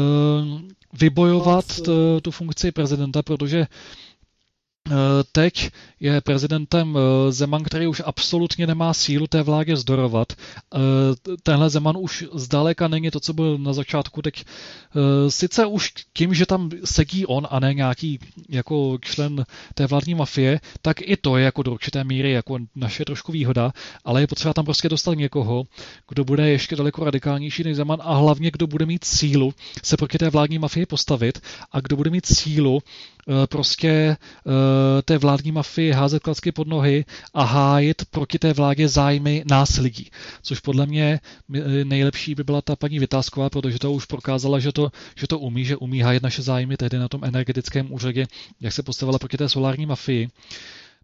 [0.94, 1.66] vybojovat
[2.22, 3.68] tu funkci prezidenta, protože
[5.32, 10.34] teď je prezidentem eh, Zeman, který už absolutně nemá sílu té vládě zdorovat.
[10.34, 10.78] Eh,
[11.44, 14.22] tenhle Zeman už zdaleka není to, co byl na začátku.
[14.22, 14.46] Teď
[15.30, 20.60] sice už tím, že tam sedí on a ne nějaký jako člen té vládní mafie,
[20.82, 23.72] tak i to je jako do určité míry jako naše trošku výhoda,
[24.06, 25.64] ale je potřeba tam prostě dostat někoho,
[26.10, 29.54] kdo bude ještě daleko radikálnější než Zeman a hlavně kdo bude mít sílu
[29.84, 31.40] se proti té vládní mafii postavit
[31.72, 32.80] a kdo bude mít sílu
[33.46, 34.18] prostě
[35.06, 40.10] té vládní mafii házet klacky pod nohy a hájit proti té vládě zájmy nás lidí.
[40.42, 41.20] Což podle mě
[41.84, 45.66] nejlepší by byla ta paní Vytázková, protože to už prokázala, že to, že to umí,
[45.66, 48.28] že umí hájit naše zájmy tehdy na tom energetickém úřadě,
[48.62, 50.30] jak se postavila proti té solární mafii.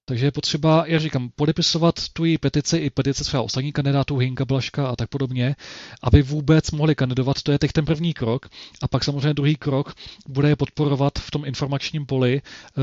[0.07, 4.45] Takže je potřeba, já říkám, podepisovat tu její petici i petice třeba ostatních kandidátů, Hinka
[4.45, 5.56] Blaška a tak podobně,
[6.03, 7.41] aby vůbec mohli kandidovat.
[7.41, 8.49] To je teď ten první krok.
[8.82, 9.94] A pak samozřejmě druhý krok
[10.27, 12.82] bude je podporovat v tom informačním poli, eh,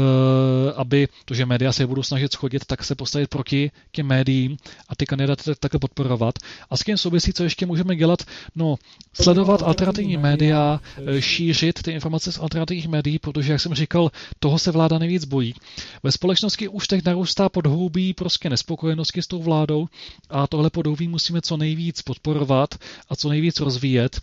[0.76, 4.56] aby to, že média se je budou snažit schodit, tak se postavit proti těm médiím
[4.88, 6.34] a ty kandidáty také podporovat.
[6.70, 8.22] A s tím souvisí, co ještě můžeme dělat?
[8.56, 8.76] No,
[9.12, 14.58] sledovat alternativní média, eh, šířit ty informace z alternativních médií, protože, jak jsem říkal, toho
[14.58, 15.54] se vláda nejvíc bojí.
[16.02, 19.86] Ve společnosti už teď narůstá podhoubí prostě nespokojenosti s tou vládou
[20.30, 22.74] a tohle podhoubí musíme co nejvíc podporovat
[23.08, 24.20] a co nejvíc rozvíjet.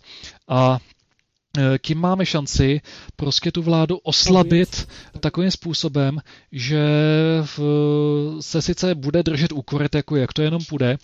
[0.48, 0.78] A
[1.58, 2.80] e, tím máme šanci
[3.16, 4.88] prostě tu vládu oslabit
[5.20, 6.18] takovým způsobem,
[6.52, 6.84] že
[8.40, 10.98] se sice bude držet úkoret, jako jak to jenom půjde,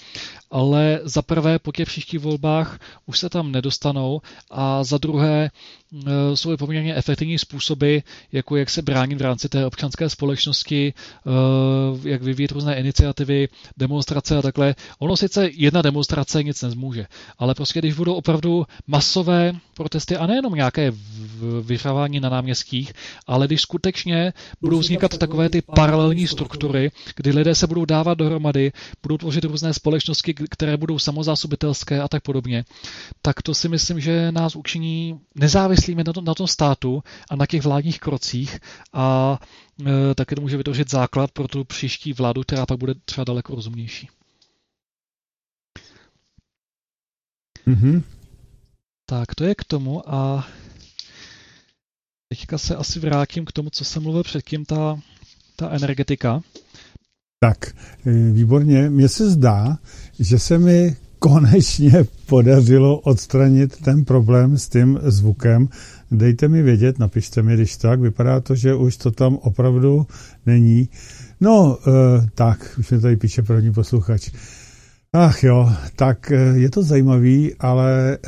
[0.50, 5.50] ale za prvé po těch příštích volbách už se tam nedostanou a za druhé
[5.94, 7.98] Eh, jsou poměrně efektivní způsoby,
[8.32, 10.94] jako jak se bránit v rámci té občanské společnosti,
[11.26, 14.74] eh, jak vyvíjet různé iniciativy, demonstrace a takhle.
[14.98, 17.06] Ono sice jedna demonstrace nic nezmůže,
[17.38, 20.92] ale prostě když budou opravdu masové protesty a nejenom nějaké
[21.62, 22.92] vyřávání na náměstích,
[23.26, 28.72] ale když skutečně budou vznikat takové ty paralelní struktury, kdy lidé se budou dávat dohromady,
[29.02, 32.64] budou tvořit různé společnosti, které budou samozásobitelské a tak podobně,
[33.22, 37.36] tak to si myslím, že nás učiní nezávislí myslíme na, to, na tom státu a
[37.36, 38.58] na těch vládních krocích
[38.92, 39.38] a
[39.86, 43.54] e, také to může vytvořit základ pro tu příští vládu, která pak bude třeba daleko
[43.54, 44.08] rozumnější.
[47.66, 48.02] Mm-hmm.
[49.06, 50.46] Tak, to je k tomu a
[52.28, 55.00] teďka se asi vrátím k tomu, co jsem mluvil předtím, ta,
[55.56, 56.40] ta energetika.
[57.40, 57.74] Tak,
[58.06, 58.90] e, výborně.
[58.90, 59.78] Mně se zdá,
[60.18, 60.96] že se mi
[61.28, 65.68] konečně podařilo odstranit ten problém s tím zvukem.
[66.10, 68.00] Dejte mi vědět, napište mi, když tak.
[68.00, 70.06] Vypadá to, že už to tam opravdu
[70.46, 70.88] není.
[71.40, 71.90] No, e,
[72.34, 74.30] tak, už mi tady píše první posluchač.
[75.12, 78.18] Ach jo, tak eh, je to zajímavý, ale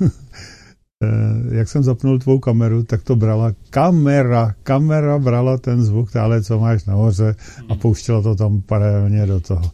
[1.50, 4.54] jak jsem zapnul tvou kameru, tak to brala kamera.
[4.62, 7.34] Kamera brala ten zvuk, tále, co máš nahoře
[7.68, 9.70] a pouštěla to tam paralelně do toho.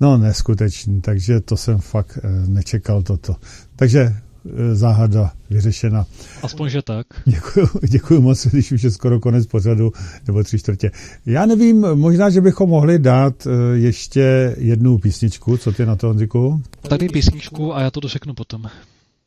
[0.00, 3.36] No, neskutečný, takže to jsem fakt eh, nečekal toto.
[3.76, 6.06] Takže eh, záhada vyřešena.
[6.42, 7.06] Aspoň, že tak.
[7.26, 9.92] Děkuji, děkuji moc, když už je skoro konec pořadu,
[10.26, 10.90] nebo tři čtvrtě.
[11.26, 15.56] Já nevím, možná, že bychom mohli dát eh, ještě jednu písničku.
[15.56, 16.62] Co ty na to, Honziku?
[16.88, 18.66] Tady písničku a já to dořeknu potom.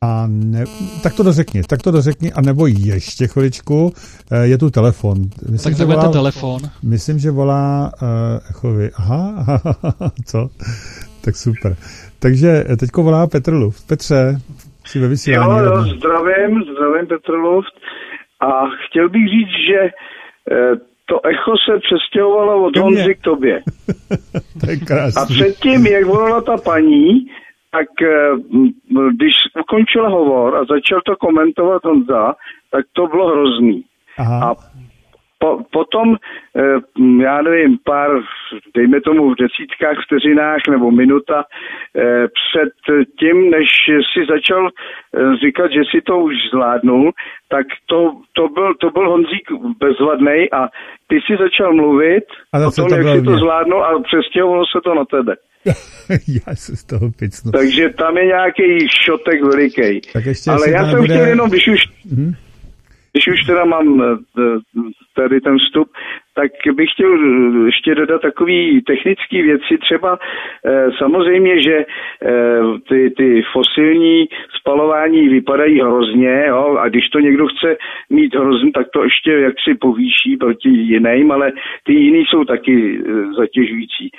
[0.02, 0.64] A ne,
[1.02, 3.92] tak to dořekni, tak to dořekni, a nebo ještě chviličku,
[4.32, 5.16] eh, je tu telefon.
[5.50, 6.60] Myslím, tak že volá, telefon.
[6.82, 8.08] Myslím, že volá uh,
[8.50, 8.90] Echovi.
[8.98, 9.60] Aha, aha,
[10.26, 10.48] co?
[11.24, 11.76] Tak super.
[12.18, 13.86] Takže eh, teďko volá Petr Luft.
[13.88, 14.36] Petře,
[14.84, 15.58] jsi ve vysílání.
[15.58, 17.74] Jo, jo, zdravím, zdravím Petr Luft.
[18.40, 18.46] A
[18.86, 19.90] chtěl bych říct, že
[21.06, 23.62] to echo se přestěhovalo od Honzy k tobě.
[24.60, 25.22] to je krásný.
[25.22, 27.26] A předtím, jak volala ta paní,
[27.72, 28.30] tak eh,
[29.16, 32.34] když ukončil hovor a začal to komentovat Honza,
[32.70, 33.84] tak to bylo hrozný.
[34.18, 34.50] Aha.
[34.50, 34.54] A
[35.42, 36.78] po, potom, eh,
[37.22, 38.10] já nevím, pár,
[38.76, 42.72] dejme tomu v desítkách vteřinách nebo minuta eh, před
[43.20, 43.68] tím, než
[44.12, 44.68] si začal
[45.44, 47.12] říkat, že si to už zvládnul,
[47.48, 47.98] tak to,
[48.32, 49.46] to, byl, to byl Honzík
[49.84, 50.60] bezvadný a
[51.08, 54.78] ty si začal mluvit a o tom, to jak si to zvládnul a přestěhovalo se
[54.84, 55.34] to na tebe.
[56.46, 57.52] já se z toho picnu.
[57.52, 60.00] Takže tam je nějaký šotek veliký.
[60.12, 61.14] Tak ještě Ale já jsem bude...
[61.14, 61.80] chtěl jenom, když už,
[62.12, 62.32] hmm?
[63.12, 64.16] Když už teda mám eh,
[65.14, 65.88] tady ten vstup,
[66.34, 67.18] tak bych chtěl
[67.64, 69.78] ještě dodat takový technické věci.
[69.78, 70.18] Třeba
[70.66, 74.24] eh, samozřejmě, že eh, ty, ty fosilní
[74.60, 77.76] spalování vypadají hrozně jo, a když to někdo chce
[78.10, 81.52] mít hrozně, tak to ještě jak si povýší proti jiným, ale
[81.84, 83.02] ty jiný jsou taky
[83.36, 84.10] zatěžující.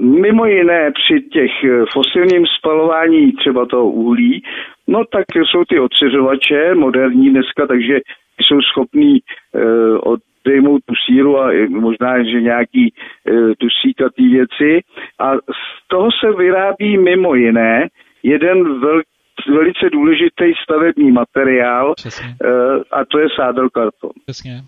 [0.00, 4.42] Mimo jiné při těch eh, fosilním spalování třeba toho uhlí,
[4.88, 7.94] No tak jsou ty odsiřovače moderní dneska, takže
[8.40, 9.18] jsou schopní
[9.54, 14.80] eh, od odejmout tu síru a možná, že nějaký eh, e, tušíkatý věci.
[15.20, 17.88] A z toho se vyrábí mimo jiné
[18.22, 19.02] jeden vel,
[19.48, 22.48] velice důležitý stavební materiál e,
[22.90, 24.10] a to je sádrokarton.
[24.26, 24.60] Přesně.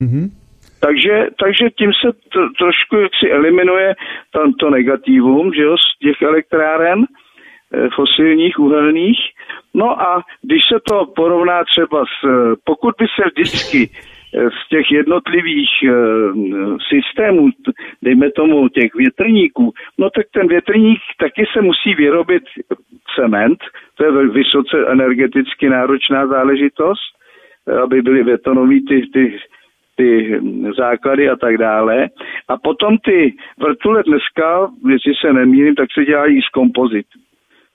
[0.00, 0.28] Mhm.
[0.80, 2.12] Takže, takže tím se
[2.58, 3.94] trošku jaksi eliminuje
[4.32, 7.04] tam to negativum že jo, z těch elektráren
[7.94, 9.18] fosilních, uhelných.
[9.74, 12.26] No a když se to porovná třeba s,
[12.64, 15.70] pokud by se vždycky eh, z těch jednotlivých
[16.88, 17.48] systémů,
[18.02, 22.42] dejme tomu těch větrníků, no tak ten větrník taky se musí vyrobit
[23.14, 23.58] cement,
[23.94, 27.16] to je vysoce energeticky náročná záležitost,
[27.82, 29.38] aby byly betonový ty, ty,
[29.96, 30.40] ty
[30.78, 32.08] základy a tak dále.
[32.48, 37.06] A potom ty vrtule dneska, jestli se nemýlím, tak se dělají z kompozit.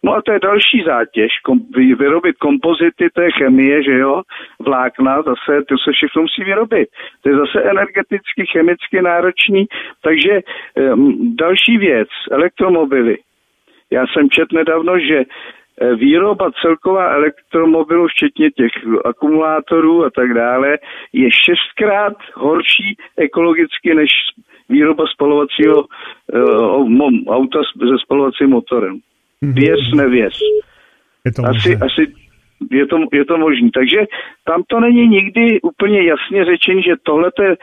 [0.04, 4.22] No a to je další zátěž, kom, vyrobit kompozity, to je chemie, že jo,
[4.60, 6.90] vlákna, zase to se všechno musí vyrobit.
[7.22, 9.66] To je zase energeticky, chemicky náročný,
[10.04, 13.18] takže um, další věc, elektromobily.
[13.92, 18.72] Já jsem čet nedávno, že eh, výroba celková elektromobilů, včetně těch
[19.06, 20.78] akumulátorů a tak dále,
[21.14, 24.12] je šestkrát horší ekologicky než
[24.70, 29.00] výroba spalovacího uh, auta se spalovacím motorem.
[29.42, 29.54] Mhm.
[29.54, 30.34] Věz, nevěz.
[31.26, 32.14] Je to asi, asi
[32.72, 33.70] je to, je to možné.
[33.74, 33.98] Takže
[34.46, 37.56] tam to není nikdy úplně jasně řečen, že tohle je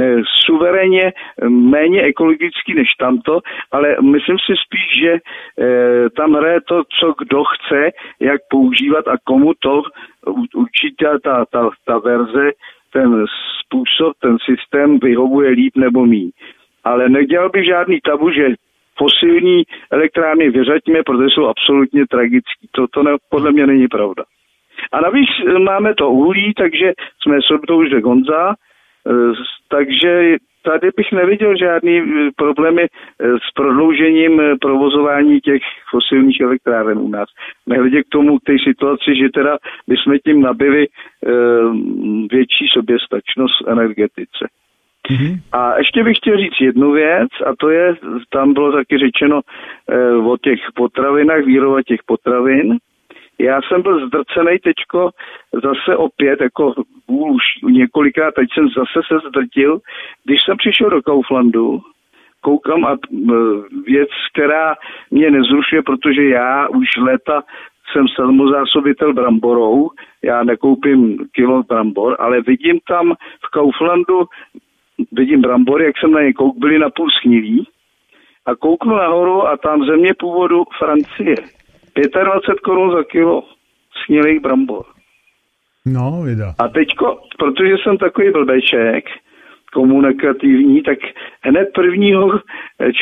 [0.00, 0.16] eh,
[0.46, 1.12] suverénně
[1.48, 3.40] méně ekologický než tamto,
[3.72, 7.90] ale myslím si spíš, že eh, tam hraje to, co kdo chce,
[8.20, 9.82] jak používat a komu to
[10.54, 12.50] určitě ta, ta, ta verze,
[12.92, 13.24] ten
[13.60, 16.30] způsob, ten systém vyhovuje líp nebo mí.
[16.84, 18.46] Ale nedělal bych žádný tabu, že
[18.98, 22.68] fosilní elektrárny vyřaďme, protože jsou absolutně tragický.
[22.72, 24.24] To, to ne, podle mě není pravda.
[24.92, 26.92] A navíc máme to uhlí, takže
[27.22, 27.38] jsme
[27.68, 28.54] to už Gonza, e,
[29.68, 32.04] takže tady bych neviděl žádný e,
[32.36, 32.88] problémy e,
[33.28, 37.28] s prodloužením provozování těch fosilních elektráren u nás.
[37.66, 39.58] Nehledě k tomu, k té situaci, že teda
[39.88, 40.86] bychom tím nabili
[42.30, 44.48] větší soběstačnost energetice.
[45.10, 45.40] Mm-hmm.
[45.52, 47.96] A ještě bych chtěl říct jednu věc, a to je,
[48.30, 49.40] tam bylo taky řečeno
[50.24, 52.78] o těch potravinách, výroba těch potravin.
[53.38, 55.10] Já jsem byl zdrcený teďko
[55.52, 56.74] zase opět, jako
[57.06, 59.78] už několikrát, teď jsem zase se zdrtil.
[60.24, 61.80] Když jsem přišel do Kauflandu,
[62.40, 62.96] koukám a
[63.86, 64.74] věc, která
[65.10, 67.42] mě nezrušuje, protože já už léta
[67.92, 69.90] jsem samozásobitel bramborou,
[70.22, 73.14] já nekoupím kilo brambor, ale vidím tam
[73.46, 74.24] v Kauflandu,
[75.12, 77.68] vidím brambory, jak jsem na ně kouk, byly napůl schnilí
[78.46, 81.36] a kouknu nahoru a tam země původu Francie.
[82.24, 83.42] 25 korun za kilo
[84.04, 84.84] snělých brambor.
[85.86, 86.54] No, vida.
[86.58, 89.04] A teďko, protože jsem takový blbeček,
[89.72, 90.98] komunikativní, tak
[91.42, 92.40] hned prvního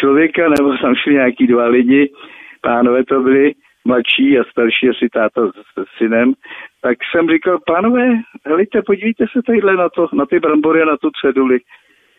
[0.00, 2.12] člověka, nebo tam šli nějaký dva lidi,
[2.60, 3.52] pánové to byli,
[3.84, 6.32] mladší a starší asi táta s, s synem,
[6.82, 8.08] tak jsem říkal, pánové,
[8.46, 11.58] helejte, podívejte se tadyhle na, to, na ty brambory a na tu ceduli.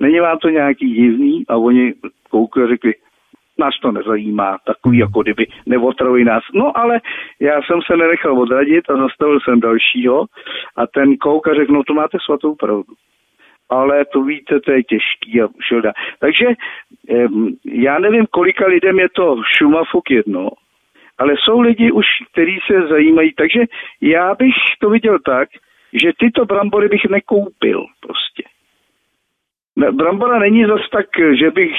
[0.03, 1.43] Není vám to nějaký divný?
[1.47, 1.93] A oni
[2.29, 2.93] koukli a řekli,
[3.57, 6.43] nás to nezajímá, takový jako kdyby neotravují nás.
[6.53, 7.01] No ale
[7.39, 10.25] já jsem se nenechal odradit a zastavil jsem dalšího
[10.75, 12.93] a ten kouk a řekl, no to máte svatou pravdu.
[13.69, 15.93] Ale to víte, to je těžký a šel dá.
[16.19, 16.45] Takže
[17.65, 20.49] já nevím, kolika lidem je to šumafuk jedno,
[21.17, 23.33] ale jsou lidi už, kteří se zajímají.
[23.33, 23.59] Takže
[24.01, 25.49] já bych to viděl tak,
[25.93, 28.43] že tyto brambory bych nekoupil prostě.
[29.77, 31.05] Brambora není zas tak,
[31.39, 31.71] že bych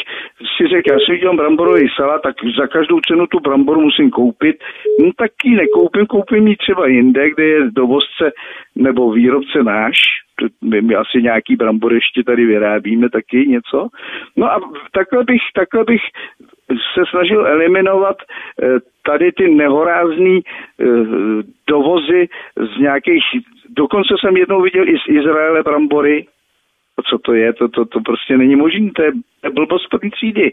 [0.56, 4.56] si řekl, já si udělám bramborový salát, tak za každou cenu tu bramboru musím koupit.
[5.00, 8.32] No tak ji nekoupím, koupím ji třeba jinde, kde je dovozce
[8.76, 9.94] nebo výrobce náš.
[10.62, 13.88] My asi nějaký brambor ještě tady vyrábíme taky něco.
[14.36, 14.60] No a
[14.92, 16.02] takhle bych, takhle bych
[16.94, 18.66] se snažil eliminovat eh,
[19.06, 20.84] tady ty nehorázný eh,
[21.68, 23.24] dovozy z nějakých,
[23.76, 26.26] dokonce jsem jednou viděl i z Izraele brambory,
[27.10, 29.12] co to je, to, to, to prostě není možné, to je
[29.52, 30.52] blbost první třídy.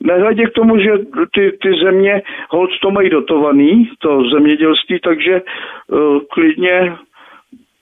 [0.00, 0.92] Nehledě k tomu, že
[1.34, 5.42] ty, ty země hold to mají dotovaný, to zemědělství, takže
[5.88, 6.96] uh, klidně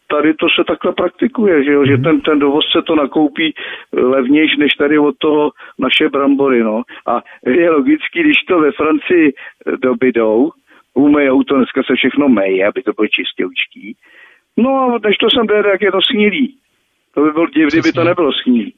[0.07, 1.87] tady to se takhle praktikuje, že, jo?
[1.87, 3.55] Že ten, ten dovozce to nakoupí
[3.93, 6.63] levnější než tady od toho naše brambory.
[6.63, 6.83] No.
[7.07, 9.33] A je logický, když to ve Francii
[9.83, 10.51] dobydou,
[10.95, 13.97] umejou to, dneska se všechno meje, aby to bylo čistě učtí.
[14.57, 16.57] No a než to sem dojede, jak je to snílí.
[17.15, 18.75] To by byl div, kdyby to nebylo sníh.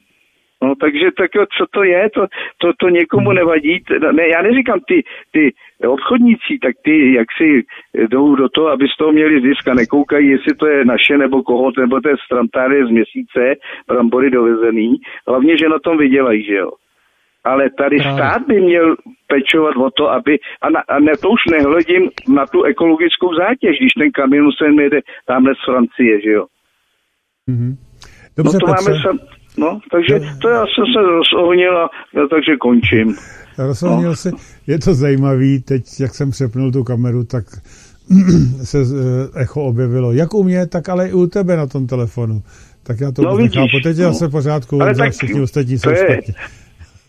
[0.63, 2.27] No, takže tak, co to je, to,
[2.57, 3.35] to, to někomu hmm.
[3.35, 3.83] nevadí.
[4.11, 5.53] Ne, já neříkám ty, ty
[5.87, 7.63] obchodníci, tak ty jak si
[8.07, 11.43] jdou do toho, aby z toho měli zisk a nekoukají, jestli to je naše nebo
[11.43, 13.55] koho, nebo to je z z měsíce,
[13.87, 14.95] brambory dovezený.
[15.27, 16.71] Hlavně, že na tom vydělají, že jo.
[17.43, 18.17] ale tady Právě.
[18.17, 18.95] stát by měl
[19.27, 23.77] pečovat o to, aby, a, na, a ne, to už nehledím na tu ekologickou zátěž,
[23.79, 26.45] když ten kamion se jede tamhle z Francie, že jo.
[27.49, 27.86] Mm-hmm.
[28.37, 28.89] Dobře, no to Petře.
[28.89, 29.17] máme sam,
[29.57, 33.15] no, takže to já jsem se rozohnil a já takže končím.
[33.57, 34.15] Rozohnil no.
[34.15, 34.31] si,
[34.67, 37.45] je to zajímavý, teď jak jsem přepnul tu kameru, tak
[38.63, 40.11] se eh, echo objevilo.
[40.11, 42.41] Jak u mě, tak ale i u tebe na tom telefonu.
[42.83, 43.79] Tak já to no, vidíš, nechápu.
[43.83, 44.03] Teď no.
[44.03, 46.33] zase pořádku, ale tak, všichni ostatní jsou špatně.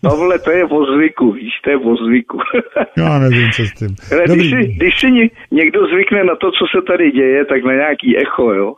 [0.01, 2.37] Tohle to je po zvyku, víš, to je po zvyku.
[2.97, 3.95] Já nevím, co s tím.
[4.11, 5.07] Ale když si, když si
[5.51, 8.73] někdo zvykne na to, co se tady děje, tak na nějaký echo, jo.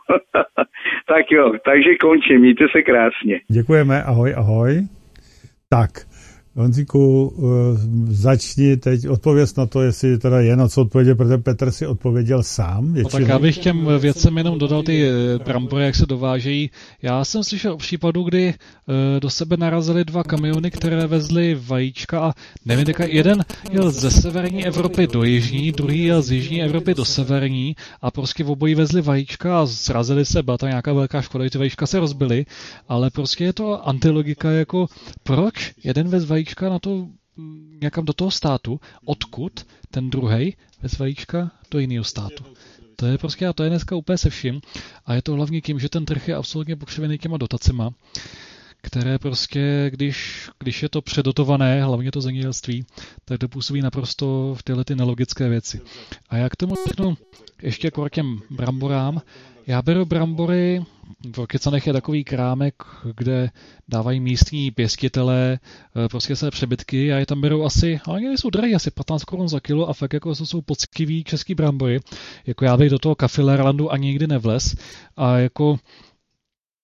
[1.12, 3.40] tak jo, takže končím, mějte se krásně.
[3.48, 4.72] Děkujeme, ahoj, ahoj.
[5.68, 5.90] Tak,
[6.56, 11.70] Honzíku, eh, začni teď odpověst na to, jestli teda je na co odpovědět, protože Petr
[11.70, 12.94] si odpověděl sám.
[12.94, 16.70] No tak já bych těm věcem jenom dodal ty eh, brambory, jak se dovážejí.
[17.02, 22.20] Já jsem slyšel o případu, kdy eh, do sebe narazily dva kamiony, které vezly vajíčka
[22.20, 22.32] a
[22.64, 27.04] nevím, tak jeden jel ze severní Evropy do jižní, druhý jel z jižní Evropy do
[27.04, 31.50] severní a prostě v obojí vezli vajíčka a zrazili se, byla to nějaká velká škoda,
[31.50, 32.46] ty vajíčka se rozbily,
[32.88, 34.86] ale prostě je to antilogika jako
[35.22, 37.08] proč jeden vez vajíčka vajíčka na to
[37.82, 42.44] někam do toho státu, odkud ten druhý bez vajíčka do jiného státu.
[42.96, 44.60] To je prostě, a to je dneska úplně se vším.
[45.06, 47.90] A je to hlavně tím, že ten trh je absolutně pokřivený těma dotacema,
[48.82, 52.86] které prostě, když, když je to předotované, hlavně to zemědělství,
[53.24, 55.80] tak to působí naprosto v tyhle ty nelogické věci.
[56.28, 57.16] A jak tomu řeknu
[57.62, 59.22] ještě k těm bramborám,
[59.66, 60.84] já beru brambory,
[61.32, 62.74] v Rokycanech je takový krámek,
[63.16, 63.50] kde
[63.88, 65.58] dávají místní pěstitelé
[66.04, 69.24] eh, prostě své přebytky a je tam berou asi, ale oni jsou drahé, asi 15
[69.24, 72.00] korun za kilo a fakt jako to jsou poctivý český brambory.
[72.46, 74.74] Jako já bych do toho kafilerlandu ani nikdy nevles
[75.16, 75.78] a jako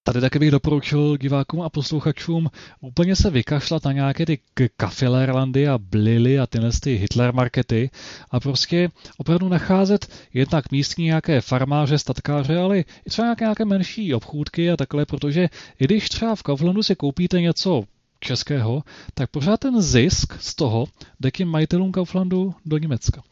[0.09, 4.39] Tady taky bych doporučil divákům a posluchačům úplně se vykašlat na nějaké ty
[4.77, 7.91] kafilerlandy a blily a tyhle ty Hitler markety
[8.31, 14.15] a prostě opravdu nacházet jednak místní nějaké farmáře, statkáře, ale i třeba nějaké, nějaké menší
[14.15, 15.49] obchůdky a takhle, protože
[15.81, 17.85] i když třeba v Kauflandu si koupíte něco
[18.21, 18.83] českého,
[19.15, 20.87] tak pořád ten zisk z toho
[21.21, 23.23] jde k majitelům Kauflandu do Německa.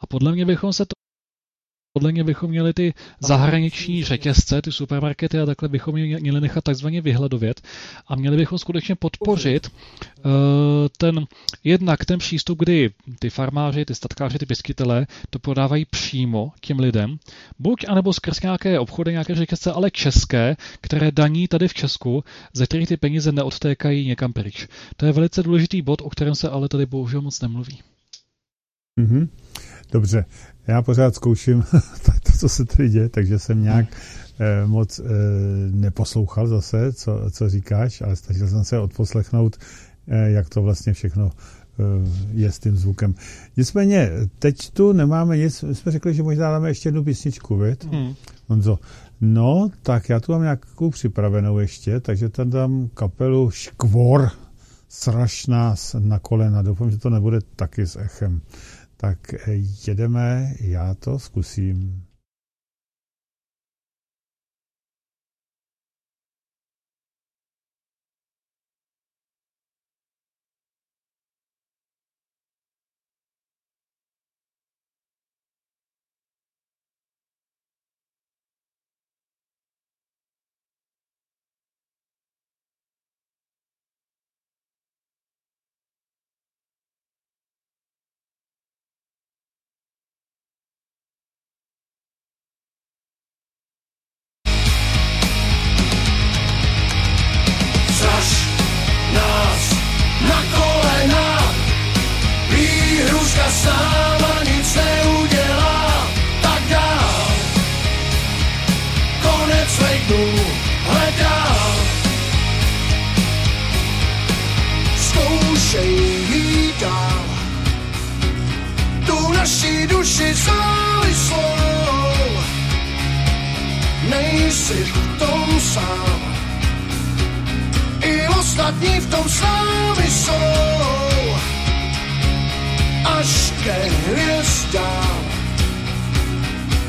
[0.00, 1.01] A podle mě bychom se to
[1.92, 6.64] podle mě bychom měli ty zahraniční řetězce, ty supermarkety a takhle bychom je měli nechat
[6.64, 7.60] takzvaně vyhladovět
[8.06, 10.32] a měli bychom skutečně podpořit uh,
[10.98, 11.26] ten
[11.64, 17.18] jednak ten přístup, kdy ty farmáři, ty statkáři, ty pěstitelé to prodávají přímo těm lidem,
[17.58, 22.64] buď anebo skrz nějaké obchody, nějaké řetězce, ale české, které daní tady v Česku, ze
[22.64, 24.68] kterých ty peníze neodtékají někam pryč.
[24.96, 27.78] To je velice důležitý bod, o kterém se ale tady bohužel moc nemluví.
[29.00, 29.28] Mm-hmm.
[29.92, 30.24] Dobře,
[30.66, 31.62] já pořád zkouším
[32.02, 33.86] to, co se tady děje, takže jsem nějak
[34.40, 35.04] eh, moc eh,
[35.70, 39.56] neposlouchal zase, co, co říkáš, ale snažil jsem se odposlechnout,
[40.08, 41.30] eh, jak to vlastně všechno
[42.32, 43.14] je s tím zvukem.
[43.56, 47.84] Nicméně, teď tu nemáme nic, my jsme řekli, že možná dáme ještě jednu písničku, víc?
[47.84, 48.14] Hmm.
[48.46, 48.78] Honzo,
[49.20, 54.30] no, tak já tu mám nějakou připravenou ještě, takže tam dám kapelu Škvor,
[54.94, 56.62] Sraž nás na kolena.
[56.62, 58.40] Doufám, že to nebude taky s echem.
[59.02, 59.52] Tak eh,
[59.88, 62.04] jedeme, já to zkusím.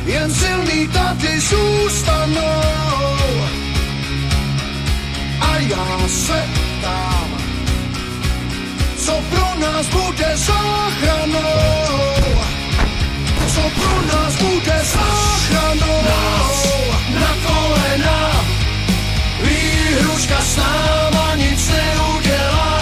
[0.06, 2.64] jen silný tady zůstanou.
[5.40, 6.50] A já se
[6.80, 7.38] ptám,
[8.98, 11.42] co pro nás bude záchranou,
[13.54, 16.04] co pro nás bude záchranou.
[16.04, 16.68] Nás
[17.20, 18.32] na kolena,
[19.44, 22.73] výhruška s náma nic neudělá.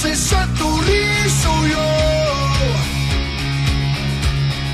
[0.00, 1.78] Časy se tu rýsujou,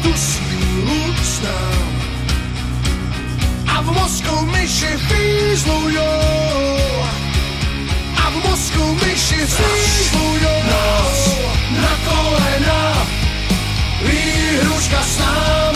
[0.02, 1.90] tu sílu znám.
[3.66, 6.02] A v mozku myši fízlujou,
[8.16, 10.62] a v mozku myši fízlujou.
[10.66, 11.38] Nás
[11.82, 13.06] na kolena,
[14.02, 15.75] výhruška s náma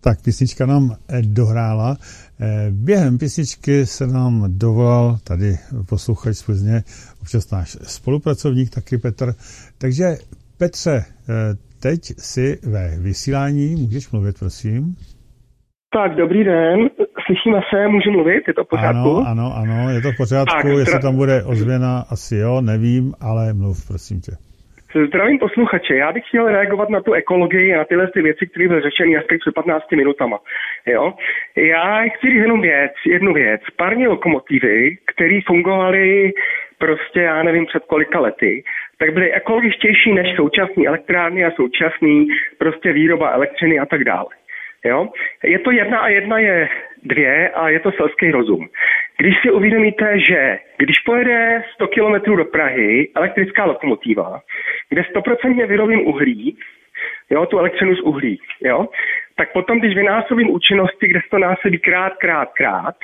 [0.00, 1.96] tak písnička nám eh, dohrála.
[2.40, 5.54] Eh, Během písničky se nám dovolal tady
[5.88, 6.82] posluchač z Plzně,
[7.22, 9.32] občas náš spolupracovník, taky Petr.
[9.78, 10.04] Takže
[10.58, 11.04] Petře, eh,
[11.82, 14.96] teď si ve vysílání, můžeš mluvit, prosím?
[15.92, 16.78] Tak, dobrý den,
[17.26, 19.16] slyšíme se, můžu mluvit, je to v pořádku?
[19.16, 23.14] Ano, ano, ano, je to v pořádku, Tak, jestli tam bude ozvěna, asi jo, nevím,
[23.20, 24.32] ale mluv, prosím tě.
[24.94, 28.68] Zdravím posluchače, já bych chtěl reagovat na tu ekologii a na tyhle ty věci, které
[28.68, 30.38] byly řečeny asi před 15 minutama.
[30.86, 31.12] Jo?
[31.56, 33.60] Já chci říct jenom věc, jednu věc.
[33.76, 36.32] Parní lokomotivy, které fungovaly
[36.78, 38.64] prostě, já nevím, před kolika lety,
[38.98, 44.28] tak byly ekologičtější než současné elektrárny a současný prostě výroba elektřiny a tak dále.
[44.84, 45.08] Jo?
[45.44, 46.68] Je to jedna a jedna je
[47.02, 48.68] dvě a je to selský rozum.
[49.18, 54.40] Když si uvědomíte, že když pojede 100 km do Prahy elektrická lokomotiva,
[54.88, 56.58] kde 100% vyrobím uhlí,
[57.30, 58.88] jo, tu elektřinu z uhlí, jo,
[59.36, 62.96] tak potom, když vynásobím účinnosti, kde se to násobí krát, krát, krát,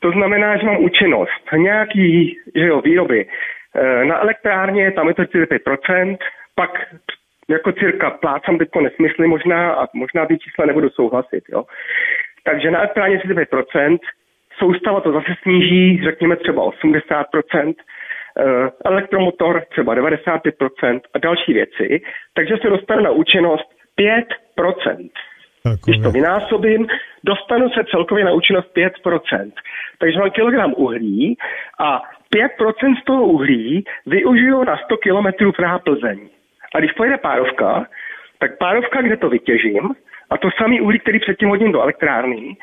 [0.00, 3.26] to znamená, že mám účinnost nějaký že jo, výroby.
[3.74, 6.16] E, Na elektrárně tam je to 45%,
[6.54, 6.70] pak
[7.48, 11.44] jako cirka plácám teďko nesmysly možná a možná ty čísla nebudu souhlasit.
[11.48, 11.64] Jo.
[12.46, 13.98] Takže na elektrárně 45%,
[14.58, 22.00] soustava to zase sníží, řekněme třeba 80%, eh, elektromotor třeba 95% a další věci,
[22.34, 25.10] takže se dostanu na účinnost 5%.
[25.84, 26.86] Když to vynásobím,
[27.24, 29.52] dostanu se celkově na účinnost 5%.
[29.98, 31.36] Takže mám kilogram uhlí
[31.80, 36.28] a 5% z toho uhlí využiju na 100 km Praha Plzeň.
[36.74, 37.86] A když pojede párovka,
[38.38, 39.94] tak párovka, kde to vytěžím,
[40.30, 42.56] a to samý uhlí, který předtím hodím do elektrárny,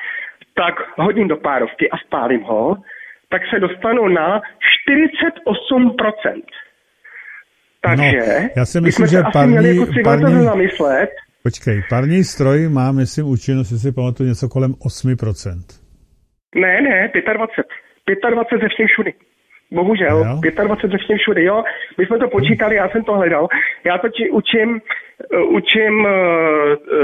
[0.56, 2.76] tak hodím do párovky a spálím ho,
[3.30, 4.42] tak se dostanu na
[4.88, 6.42] 48%.
[7.82, 11.10] Takže No, já si myslím, že parní- jako parní- zamyslet,
[11.44, 15.66] Počkej, parní stroj má, myslím, účinnost, jestli si pamatuju, něco kolem 8%.
[16.56, 17.66] Ne, ne, 25.
[18.32, 19.14] 25 ze všem všudy.
[19.74, 20.64] Bohužel, Jo?
[20.64, 21.64] 25 ze všem všudy, jo.
[21.98, 23.48] My jsme to počítali, já jsem to hledal.
[23.84, 24.82] Já to či, učím,
[25.34, 26.10] eh, učím uh,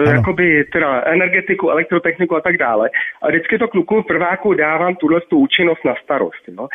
[0.05, 2.89] uh, jakoby teda energetiku, elektrotechniku a tak dále.
[3.21, 6.67] A vždycky to klukům v prváku dávám tuhle tu účinnost na starost, jo.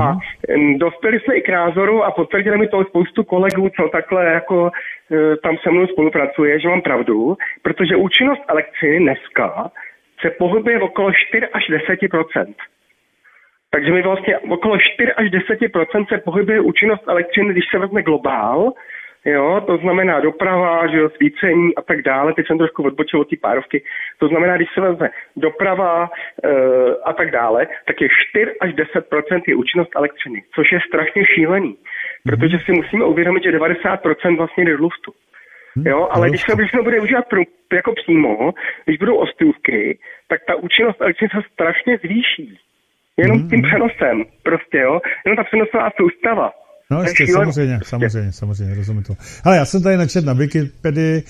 [0.00, 4.24] A mm, dospěli jsme i k názoru a potvrdili mi to spoustu kolegů, co takhle
[4.24, 4.70] jako
[5.12, 9.70] eh, tam se mnou spolupracuje, že mám pravdu, protože účinnost elektřiny dneska
[10.20, 11.98] se pohybuje okolo 4 až 10
[13.70, 18.72] takže mi vlastně okolo 4 až 10% se pohybuje účinnost elektřiny, když se vezme globál,
[19.24, 22.34] Jo, to znamená doprava, že jo, svícení a tak dále.
[22.34, 23.82] Teď jsem trošku odbočil od té párovky.
[24.18, 26.10] To znamená, když se vezme doprava
[26.44, 26.50] e,
[27.04, 31.76] a tak dále, tak je 4 až 10% je účinnost elektřiny, což je strašně šílený.
[32.24, 34.00] Protože si musíme uvědomit, že 90
[34.36, 35.12] vlastně jde do luftu.
[35.76, 37.40] Hm, jo, ale když se, se bude užívat pro,
[37.72, 38.52] jako přímo,
[38.84, 39.98] když budou ostůvky,
[40.28, 42.58] tak ta účinnost elektřiny se strašně zvýší.
[43.22, 43.48] Jenom hmm.
[43.50, 45.00] tím přenosem, prostě, jo.
[45.24, 46.50] Jenom ta přenosová soustava.
[46.90, 47.90] No ještě, samozřejmě, prostě.
[47.90, 49.14] samozřejmě, samozřejmě, rozumím to.
[49.44, 51.22] Ale já jsem tady načet na Wikipedii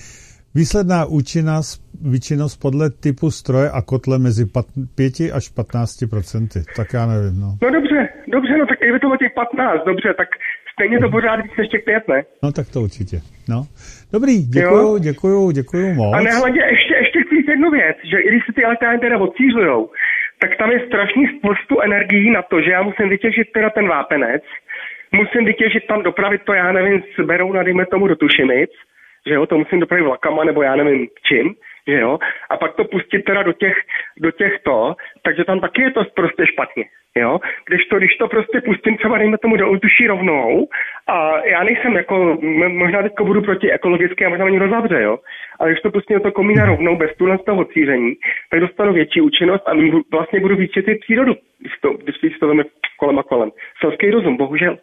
[0.55, 1.81] výsledná účinnost,
[2.11, 4.45] výčinnost podle typu stroje a kotle mezi
[4.95, 6.59] 5 až 15 procenty.
[6.75, 7.49] Tak já nevím, no.
[7.63, 10.27] No dobře, dobře, no tak kdyby to bylo těch 15, dobře, tak
[10.73, 12.19] stejně to pořád víc než těch 5, ne?
[12.43, 13.17] No tak to určitě,
[13.49, 13.59] no.
[14.13, 14.99] Dobrý, děkuju, jo?
[14.99, 16.13] děkuju, děkuju moc.
[16.15, 19.17] A nehledě, ještě, ještě chci říct jednu věc, že i když se ty elektrárny teda
[19.25, 19.81] odcířujou,
[20.41, 24.43] tak tam je strašný spoustu energií na to, že já musím vytěžit teda ten vápenec,
[25.11, 28.69] musím vytěžit tam dopravit to, já nevím, s Berouna, dejme tomu do Tušimic,
[29.27, 31.55] že jo, to musím dopravit vlakama nebo já nevím čím,
[31.87, 33.77] že jo, a pak to pustit teda do těch,
[34.17, 36.83] do těchto, takže tam taky je to prostě špatně,
[37.15, 40.67] jo, když to, když to prostě pustím třeba dejme tomu do ovzduší rovnou
[41.07, 42.37] a já nejsem jako,
[42.67, 45.17] možná teď budu proti ekologické a možná mě rozavře, jo,
[45.59, 48.13] ale když to pustím do toho komína rovnou bez tuhle z toho cíření,
[48.51, 49.71] tak dostanu větší účinnost a
[50.11, 50.71] vlastně budu víc
[51.01, 52.53] přírodu, když to, když to
[52.97, 53.51] kolem a kolem.
[53.79, 54.77] Selský rozum, bohužel.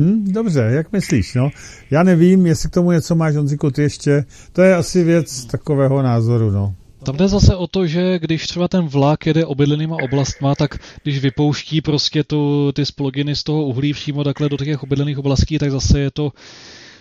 [0.00, 1.50] Hm, dobře, jak myslíš, no?
[1.90, 4.24] Já nevím, jestli k tomu něco máš, Honziku, ty ještě.
[4.52, 6.74] To je asi věc takového názoru, no.
[7.04, 11.18] Tam jde zase o to, že když třeba ten vlak jede obydlenýma oblastma, tak když
[11.18, 15.70] vypouští prostě tu, ty sploginy z toho uhlí přímo takhle do těch obydlených oblastí, tak
[15.70, 16.32] zase je to,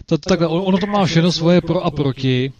[0.06, 2.52] to takhle, ono to má všechno svoje pro a proti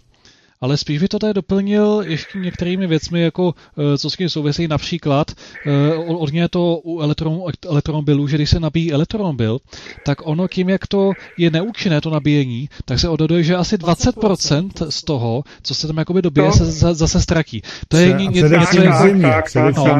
[0.60, 3.54] ale spíš by to tady doplnil ještě některými věcmi, jako
[3.94, 5.30] eh, co s tím souvisí například
[5.66, 9.58] eh, od mě to u elektron, elektromobilů, že když se nabíjí elektromobil,
[10.04, 14.70] tak ono tím, jak to je neúčinné to nabíjení, tak se odhaduje, že asi 20%
[14.88, 17.62] z toho, co se tam jakoby dobije, se zase ztratí.
[17.88, 18.66] To je něco jako...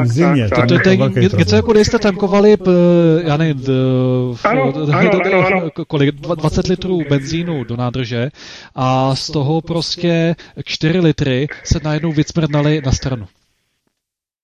[0.05, 0.49] Zimě,
[0.83, 0.97] to, je
[1.37, 2.57] něco jako když jste tankovali,
[3.23, 3.63] já nevím,
[5.87, 8.29] kolik, 20 litrů benzínu do nádrže
[8.75, 10.35] a z toho prostě
[10.65, 13.25] 4 litry se najednou vycmrdnaly na stranu.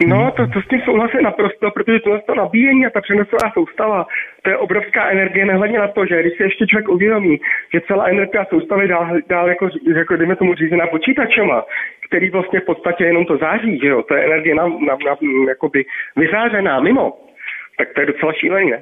[0.06, 4.06] No, to, to s tím souhlasím naprosto, protože tohle to nabíjení a ta přenosová soustava,
[4.42, 7.40] to je obrovská energie, nehledně na to, že když se ještě člověk uvědomí,
[7.74, 11.66] že celá energie soustava je dál, dál jako, jako dejme tomu řízená počítačema,
[12.08, 15.16] který vlastně v podstatě jenom to září, že jo, to je energie na, na, na,
[15.48, 15.86] jakoby
[16.16, 17.14] vyzářená mimo,
[17.78, 18.82] tak to je docela šílený, ne?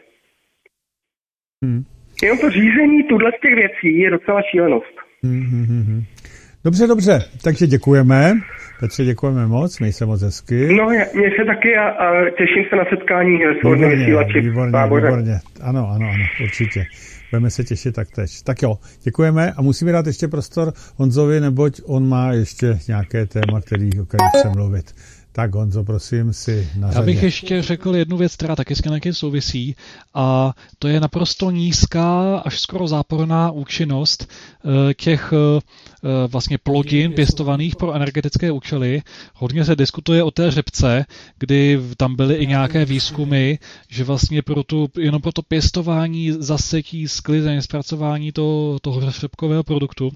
[1.64, 1.84] Hmm.
[2.24, 4.96] Jenom to řízení tuhle z těch věcí je docela šílenost.
[5.24, 6.04] Hmm, hmm, hmm.
[6.66, 8.34] Dobře, dobře, takže děkujeme.
[8.80, 10.68] Petře, děkujeme moc, měj se moc hezky.
[10.78, 14.40] No, mě se taky a, a těším se na setkání s hodnými vysílači.
[14.42, 15.40] Výborně, výborně.
[15.62, 16.86] Ano, ano, ano, určitě.
[17.32, 18.42] Budeme se těšit taktéž.
[18.42, 23.62] Tak jo, děkujeme a musíme dát ještě prostor Honzovi, neboť on má ještě nějaké téma,
[23.62, 24.94] který, o kterém chce mluvit.
[25.36, 29.14] Tak Honzo, prosím, si na Já bych ještě řekl jednu věc, která taky s nějakým
[29.14, 29.76] souvisí
[30.14, 35.60] a to je naprosto nízká, až skoro záporná účinnost eh, těch eh,
[36.28, 39.02] vlastně plodin pěstovaných pro energetické účely.
[39.34, 41.06] Hodně se diskutuje o té řepce,
[41.40, 43.56] kdy tam byly i nějaké výzkumy,
[43.90, 50.12] že vlastně pro tu, jenom pro to pěstování, zasetí, sklizeň, zpracování to, toho řepkového produktu,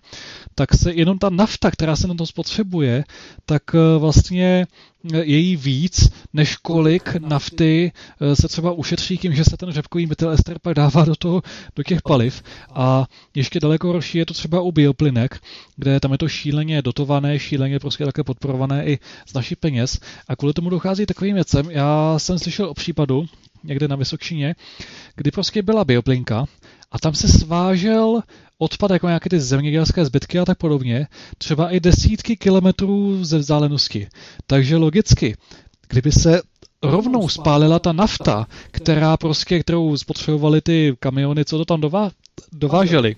[0.55, 3.03] tak se jenom ta nafta, která se na to spotřebuje,
[3.45, 4.67] tak eh, vlastně
[5.03, 7.91] je jí víc, než kolik nafty
[8.21, 11.41] eh, se třeba ušetří tím, že se ten řepkový ester pak dává do, toho,
[11.75, 12.43] do těch paliv.
[12.73, 15.39] A ještě daleko horší je to třeba u bioplynek,
[15.80, 19.99] kde tam je to šíleně dotované, šíleně prostě také podporované i z našich peněz.
[20.27, 21.72] A kvůli tomu dochází takovým věcem.
[21.72, 23.26] Já jsem slyšel o případu,
[23.64, 24.56] někde na Vysočině,
[25.15, 26.45] kdy prostě byla bioplynka
[26.91, 28.22] a tam se svážel
[28.57, 31.07] odpad jako nějaké ty zemědělské zbytky a tak podobně,
[31.38, 34.07] třeba i desítky kilometrů ze vzdálenosti.
[34.47, 35.38] Takže logicky,
[35.89, 36.41] kdyby se
[36.84, 42.11] rovnou spálila ta nafta, která prostě, kterou spotřebovaly ty kamiony, co to tam dová,
[42.51, 43.15] dovážely,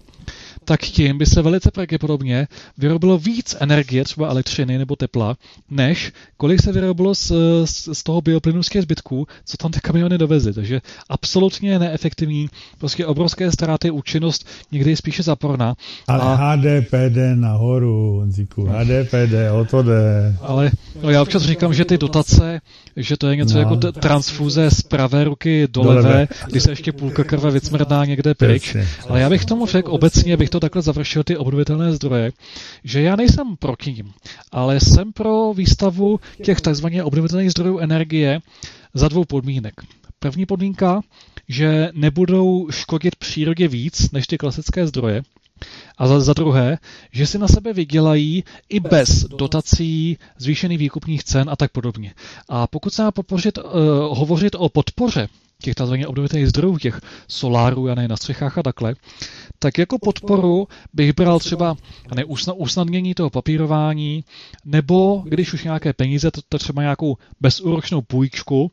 [0.65, 2.47] tak tím by se velice pravděpodobně
[2.77, 5.37] vyrobilo víc energie, třeba elektřiny nebo tepla,
[5.69, 7.31] než kolik se vyrobilo z,
[7.65, 10.53] z, z toho bioplynu z těch zbytků, co tam ty kamiony dovezly.
[10.53, 15.75] Takže absolutně neefektivní, prostě obrovské ztráty, účinnost, někdy spíše zaporná.
[16.07, 16.35] Ale a...
[16.35, 20.35] HDP jde nahoru, Honzíku, HDP jde, o to jde.
[20.41, 20.71] Ale
[21.01, 22.61] no já občas říkám, že ty dotace,
[22.95, 23.59] že to je něco no.
[23.59, 28.05] jako transfuze z pravé ruky do, do levé, levé, kdy se ještě půlka krve vycmrdá
[28.05, 28.75] někde pryč.
[29.09, 32.31] Ale já bych tomu řekl obecně, bych to takhle završil ty obnovitelné zdroje,
[32.83, 34.13] že já nejsem proti ním,
[34.51, 38.39] ale jsem pro výstavu těch takzvaně obnovitelných zdrojů energie
[38.93, 39.73] za dvou podmínek.
[40.19, 41.01] První podmínka,
[41.47, 45.21] že nebudou škodit přírodě víc než ty klasické zdroje,
[45.97, 46.77] A za, za druhé,
[47.11, 52.13] že si na sebe vydělají i bez dotací, zvýšených výkupních cen a tak podobně.
[52.49, 53.63] A pokud se má uh,
[54.17, 55.27] hovořit o podpoře
[55.61, 55.93] těch tzv.
[56.07, 58.95] obnovitelných zdrojů, těch solárů, a ne na střechách a takhle,
[59.59, 61.75] tak jako podporu bych bral třeba
[62.15, 62.25] ne,
[62.55, 64.23] usnadnění toho papírování,
[64.65, 68.71] nebo když už nějaké peníze, to, to třeba nějakou bezúročnou půjčku,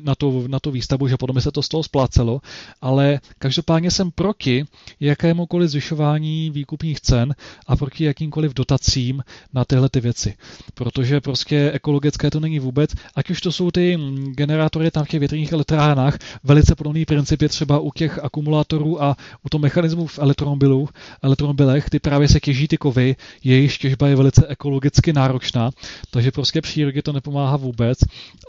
[0.00, 2.40] na tu, na tu výstavu, že potom se to z toho splácelo,
[2.80, 4.64] ale každopádně jsem proti
[5.00, 7.34] jakémukoliv zvyšování výkupních cen
[7.66, 9.22] a proti jakýmkoliv dotacím
[9.52, 10.34] na tyhle ty věci.
[10.74, 13.98] Protože prostě ekologické to není vůbec, ať už to jsou ty
[14.30, 19.16] generátory tam v těch větrných elektrárnách, velice podobný princip je třeba u těch akumulátorů a
[19.44, 20.88] u toho mechanismu v elektromobilu,
[21.22, 25.70] elektromobilech, ty právě se těží ty kovy, jejich těžba je velice ekologicky náročná,
[26.10, 27.98] takže prostě přírodě to nepomáhá vůbec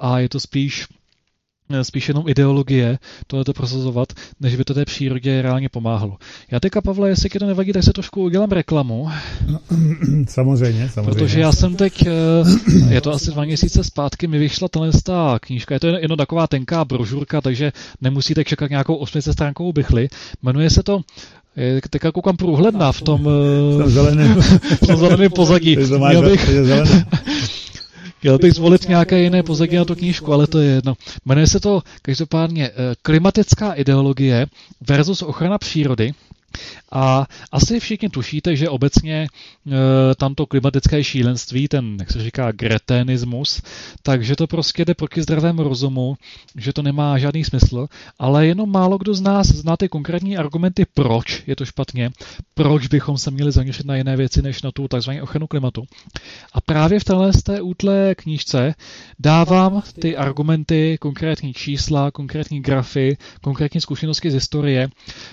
[0.01, 0.87] a je to spíš
[1.81, 6.17] spíš jenom ideologie tohleto prosazovat, než by to té přírodě reálně pomáhalo.
[6.51, 9.09] Já teďka, Pavle, jestli ti to nevadí, tak se trošku udělám reklamu.
[9.47, 9.59] No,
[10.27, 11.11] samozřejmě, samozřejmě.
[11.11, 14.67] Protože já jsem teď, eh, je to asi dva měsíce zpátky, mi vyšla
[15.03, 17.71] ta knížka, je to jenom taková tenká brožurka, takže
[18.01, 20.09] nemusíte čekat nějakou 800 stránkovou bychli.
[20.43, 21.01] Jmenuje se to
[21.55, 24.41] je teďka koukám průhledná v tom, v tom zeleném,
[24.81, 25.77] v tom zeleném pozadí.
[26.09, 26.49] Měl bych,
[28.19, 30.93] Chtěl bych zvolit nějaké jiné pozadí na tu knížku, ale to je jedno.
[31.25, 34.47] Jmenuje se to každopádně eh, Klimatická ideologie
[34.81, 36.13] versus ochrana přírody.
[36.91, 39.27] A asi všichni tušíte, že obecně e,
[40.15, 43.61] tamto klimatické šílenství, ten, jak se říká, gretenismus,
[44.03, 46.17] takže to prostě jde proti zdravému rozumu,
[46.55, 47.87] že to nemá žádný smysl,
[48.19, 52.11] ale jenom málo kdo z nás zná ty konkrétní argumenty, proč je to špatně,
[52.53, 55.11] proč bychom se měli zaměřit na jiné věci, než na tu tzv.
[55.21, 55.83] ochranu klimatu.
[56.53, 58.75] A právě v téhle z té útlé knížce
[59.19, 64.89] dávám ty argumenty, konkrétní čísla, konkrétní grafy, konkrétní zkušenosti z historie,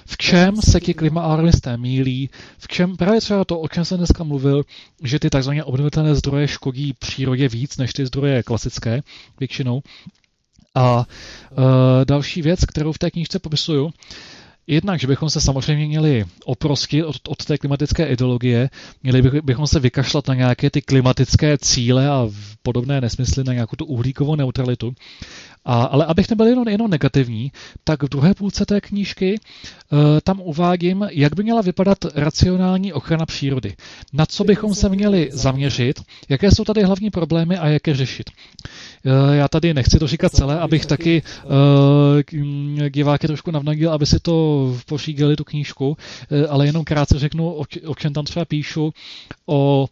[0.06, 4.24] v čem se ti klimaarlisté mílí, v čem právě třeba to, o čem jsem dneska
[4.24, 4.62] mluvil,
[5.02, 5.50] že ty tzv.
[5.64, 9.02] obnovitelné zdroje škodí přírodě víc než ty zdroje klasické
[9.40, 9.82] většinou.
[10.74, 11.64] A uh,
[12.04, 13.90] další věc, kterou v té knižce popisuju,
[14.68, 18.70] Jednak, že bychom se samozřejmě měli oprostit od, od té klimatické ideologie,
[19.02, 22.28] měli bychom se vykašlat na nějaké ty klimatické cíle a
[22.62, 24.94] podobné nesmysly, na nějakou tu uhlíkovou neutralitu.
[25.66, 27.52] A, ale abych nebyl jenom, jenom negativní,
[27.84, 29.40] tak v druhé půlce té knížky
[29.92, 33.74] uh, tam uvádím, jak by měla vypadat racionální ochrana přírody.
[34.12, 38.30] Na co bychom se měli zaměřit, jaké jsou tady hlavní problémy a jak je řešit.
[38.30, 44.20] Uh, já tady nechci to říkat celé, abych taky uh, diváky trošku navnadil, aby si
[44.20, 45.96] to pořídili tu knížku,
[46.48, 47.52] ale jenom krátce řeknu,
[47.84, 48.92] o, čem tam třeba píšu,
[49.46, 49.86] o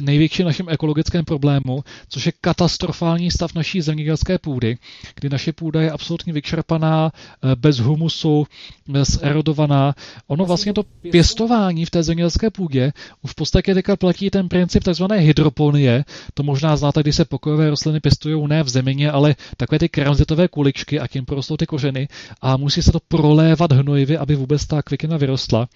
[0.00, 4.78] největším našem ekologickém problému, což je katastrofální stav naší zemědělské půdy,
[5.14, 8.46] kdy naše půda je absolutně vyčerpaná, eh, bez humusu,
[9.02, 9.94] zerodovaná.
[10.26, 14.84] Ono vlastně to pěstování v té zemědělské půdě už v podstatě teďka platí ten princip
[14.84, 15.04] tzv.
[15.14, 16.04] hydroponie.
[16.34, 20.48] To možná znáte, když se pokojové rostliny pěstují ne v zemině, ale takové ty kramzitové
[20.48, 22.08] kuličky a tím porostou ty kořeny
[22.40, 25.68] a musí se to prolévat hnojivy, aby vůbec ta květina vyrostla.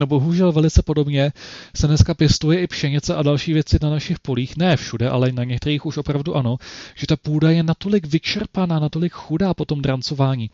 [0.00, 1.32] No bohužel velice podobně
[1.76, 5.44] se dneska pěstuje i pšenice a další věci na našich polích, ne všude, ale na
[5.44, 6.56] některých už opravdu ano,
[6.94, 10.50] že ta půda je natolik vyčerpaná, natolik chudá po tom drancování,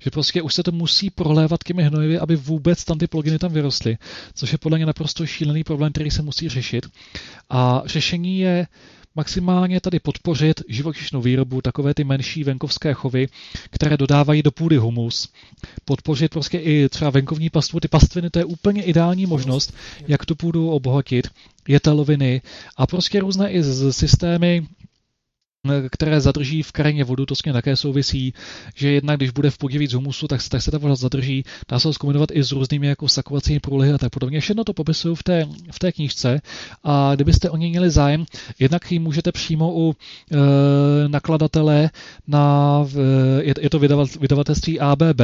[0.00, 3.52] že prostě už se to musí prolévat těmi hnojivy, aby vůbec tam ty plodiny tam
[3.52, 3.98] vyrostly,
[4.34, 6.86] což je podle mě naprosto šílený problém, který se musí řešit.
[7.50, 8.66] A řešení je
[9.16, 13.28] maximálně tady podpořit živočišnou výrobu, takové ty menší venkovské chovy,
[13.70, 15.28] které dodávají do půdy humus.
[15.84, 19.74] Podpořit prostě i třeba venkovní pastvu, ty pastviny, to je úplně ideální možnost,
[20.08, 21.28] jak tu půdu obohatit,
[21.68, 22.42] jeteloviny
[22.76, 23.62] a prostě různé i
[23.92, 24.66] systémy
[25.90, 28.34] které zadrží v krajině vodu, to s tím také souvisí,
[28.74, 31.44] že jednak, když bude v půdě víc humusu, tak, tak se ta voda zadrží.
[31.68, 34.40] Dá se ho zkombinovat i s různými jako sakovacími průlihy a tak podobně.
[34.40, 36.40] Všechno to popisuju v té, v té knížce
[36.84, 38.24] a kdybyste o něj měli zájem,
[38.58, 40.36] jednak ji můžete přímo u e,
[41.08, 41.90] nakladatele
[42.26, 42.84] na,
[43.40, 43.78] je, je to
[44.20, 45.20] vydavatelství ABB,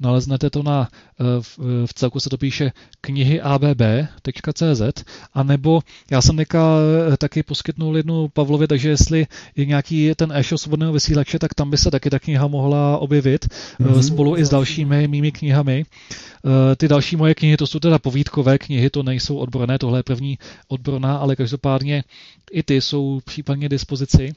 [0.00, 0.88] naleznete to na,
[1.20, 5.04] e, v, v celku se to píše knihy abb.cz
[5.34, 5.80] a nebo
[6.10, 6.76] já jsem neka
[7.12, 11.70] e, taky poskytnul jednu Pavlovi, takže jestli je nějaký ten e-shop svobodného vysílače, tak tam
[11.70, 14.00] by se taky ta kniha mohla objevit mm-hmm.
[14.00, 15.84] spolu i s dalšími mými knihami.
[15.84, 20.02] Eh, ty další moje knihy, to jsou teda povídkové knihy, to nejsou odborné, tohle je
[20.02, 20.38] první
[20.68, 22.04] odborná, ale každopádně
[22.52, 24.32] i ty jsou případně dispozici.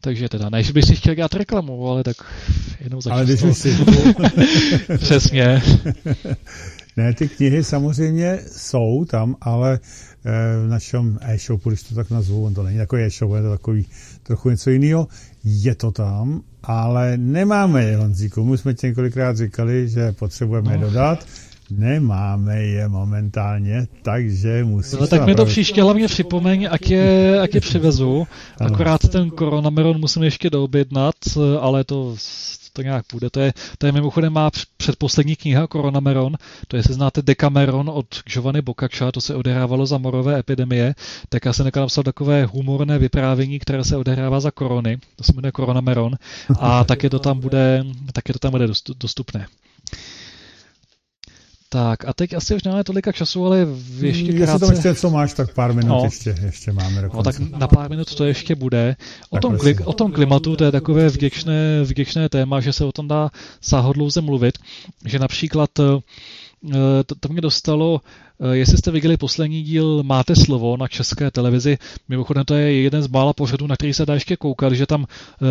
[0.00, 2.16] Takže teda, než bych si chtěl dělat reklamu, ale tak
[2.80, 3.16] jenom začnu.
[3.16, 3.76] Ale když si.
[4.98, 5.62] Přesně.
[6.96, 9.80] Ne, ty knihy samozřejmě jsou tam, ale
[10.64, 13.86] v našem e-shopu, když to tak nazvu, on to není takový e-shop, je to takový
[14.22, 15.08] trochu něco jiného,
[15.44, 18.44] je to tam, ale nemáme je, Honzíku.
[18.44, 20.86] My jsme tě několikrát říkali, že potřebujeme no.
[20.86, 21.26] dodat
[21.70, 24.98] Nemáme je momentálně, takže musíme...
[24.98, 28.26] Ale tak mi to příště hlavně připomeň, jak je, jak je přivezu.
[28.60, 31.14] Akorát ten koronameron musím ještě doobjednat,
[31.60, 32.16] ale to,
[32.76, 33.30] to nějak půjde.
[33.30, 36.36] To je, to je mimochodem má předposlední kniha Koronameron,
[36.68, 40.94] to je, se znáte Decameron od Giovanni Boccaccia, to se odehrávalo za morové epidemie,
[41.28, 45.32] tak já jsem nekal napsal takové humorné vyprávění, které se odehrává za korony, to se
[45.32, 46.12] jmenuje Koronameron
[46.58, 48.66] a taky to tam bude, taky to tam bude
[48.98, 49.46] dostupné.
[51.76, 53.66] Tak a teď asi už nemáme tolika času, ale
[54.00, 54.52] ještě krátce...
[54.52, 56.00] Jestli tam ještě co máš, tak pár minut no.
[56.04, 58.96] ještě, ještě máme No, tak na pár minut to ještě bude.
[59.30, 62.92] O tom, kli, o tom klimatu to je takové vděčné, vděčné téma, že se o
[62.92, 63.30] tom dá
[63.60, 64.58] sáhodlouze mluvit,
[65.04, 68.00] že například eh, to, to mě dostalo
[68.52, 73.08] jestli jste viděli poslední díl Máte slovo na české televizi, mimochodem to je jeden z
[73.08, 75.06] mála pořadů, na který se dá ještě koukat, že tam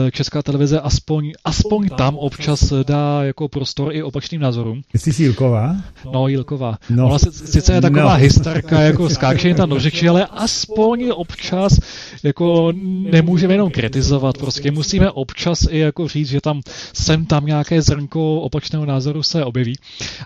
[0.07, 4.82] eh, česká televize aspoň, aspoň tam občas dá jako prostor i opačným názorům.
[4.95, 5.76] Jsi Jílková?
[6.14, 6.78] No, Jílková.
[6.90, 7.07] No.
[7.07, 8.24] Ona sice je taková no.
[8.24, 11.80] histarka, jako skáče tam do řeči, ale aspoň občas
[12.24, 12.74] jako
[13.12, 16.62] nemůžeme jenom kritizovat, prostě musíme občas i jako říct, že tam
[16.94, 19.76] sem tam nějaké zrnko opačného názoru se objeví.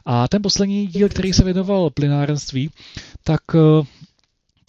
[0.06, 2.70] A ten poslední díl, který se věnoval plynárenství, zemědělství,
[3.24, 3.86] tak eh,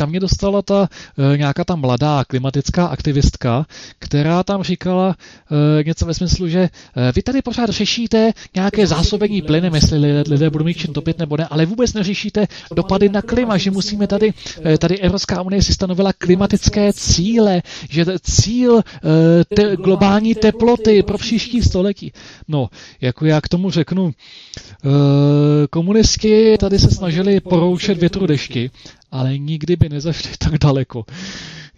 [0.00, 0.88] tam mě dostala ta
[1.34, 3.66] e, nějaká ta mladá klimatická aktivistka,
[3.98, 5.16] která tam říkala
[5.80, 6.70] e, něco ve smyslu, že e,
[7.12, 11.36] vy tady pořád řešíte nějaké zásobení plynem, jestli lidé, lidé budou mít čím topit nebo
[11.36, 14.32] ne, ale vůbec neřešíte dopady na klima, že musíme tady,
[14.78, 18.80] tady Evropská unie si stanovila klimatické cíle, že cíl
[19.56, 22.12] te, globální teploty pro příští století.
[22.48, 22.68] No,
[23.00, 24.12] jako já k tomu řeknu,
[25.70, 28.70] komunisti tady se snažili poroučet větru dešti,
[29.10, 31.04] ale nikdy by nezašli tak daleko,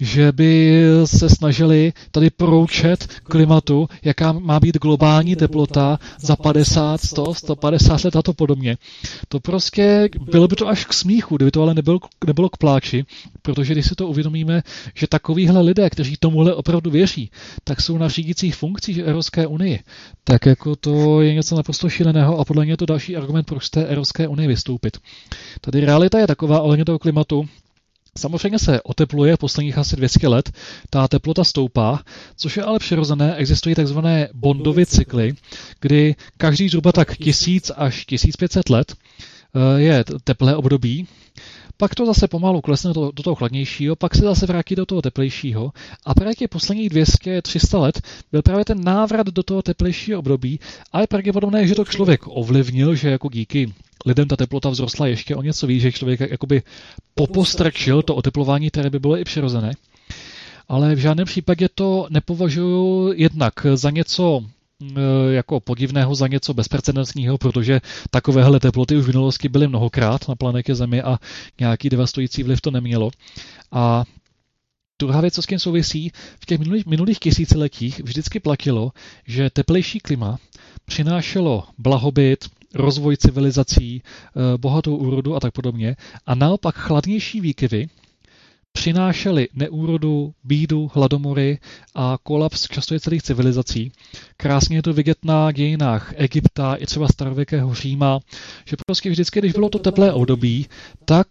[0.03, 7.35] že by se snažili tady proučet klimatu, jaká má být globální teplota za 50, 100,
[7.35, 8.77] 150 let a to podobně.
[9.29, 13.05] To prostě, bylo by to až k smíchu, kdyby to ale nebylo, nebylo k pláči,
[13.43, 14.63] protože když si to uvědomíme,
[14.95, 17.31] že takovýhle lidé, kteří tomuhle opravdu věří,
[17.65, 19.79] tak jsou na řídících funkcích Evropské unie,
[20.25, 23.65] tak jako to je něco naprosto šíleného a podle mě je to další argument, proč
[23.65, 24.99] z té Evropské unie vystoupit.
[25.61, 27.49] Tady realita je taková ohledně toho klimatu,
[28.19, 30.53] Samozřejmě se otepluje posledních asi 200 let,
[30.91, 32.01] ta teplota stoupá,
[32.37, 35.35] což je ale přirozené, existují takzvané bondovy cykly,
[35.81, 41.07] kdy každý zhruba tak 1000 až 1500 let eh, je teplé období,
[41.77, 45.03] pak to zase pomalu klesne do, do toho chladnějšího, pak se zase vrátí do toho
[45.03, 45.73] teplejšího.
[46.07, 48.01] A právě těch posledních 200-300 let
[48.33, 50.61] byl právě ten návrat do toho teplejšího období
[50.93, 53.73] a je pravděpodobné, že to člověk ovlivnil, že jako díky
[54.07, 56.63] lidem ta teplota vzrostla ještě o něco víc, že člověk jakoby
[57.15, 59.73] popostrčil to oteplování, které by bylo i přirozené.
[60.69, 64.45] Ale v žádném případě to nepovažuji jednak za něco
[64.97, 67.81] Eh, jako podivného za něco bezprecedentního, protože
[68.11, 71.19] takovéhle teploty už v minulosti byly mnohokrát na planetě Zemi a
[71.61, 73.11] nějaký devastující vliv to nemělo.
[73.73, 74.05] A
[74.99, 78.93] Druhá věc, co s tím souvisí, v těch minulých, minulých tisíciletích vždycky platilo,
[79.27, 80.39] že teplejší klima
[80.85, 85.97] přinášelo blahobyt, rozvoj civilizací, eh, bohatou úrodu a tak podobně.
[86.27, 87.89] A naopak chladnější výkyvy
[88.73, 91.59] přinášely neúrodu, bídu, hladomory
[91.95, 93.93] a kolaps často celých civilizací.
[94.37, 98.21] Krásně je to vidět na dějinách Egypta i třeba starověkého Říma,
[98.65, 100.67] že prostě vždycky, když bylo to teplé období,
[101.05, 101.27] tak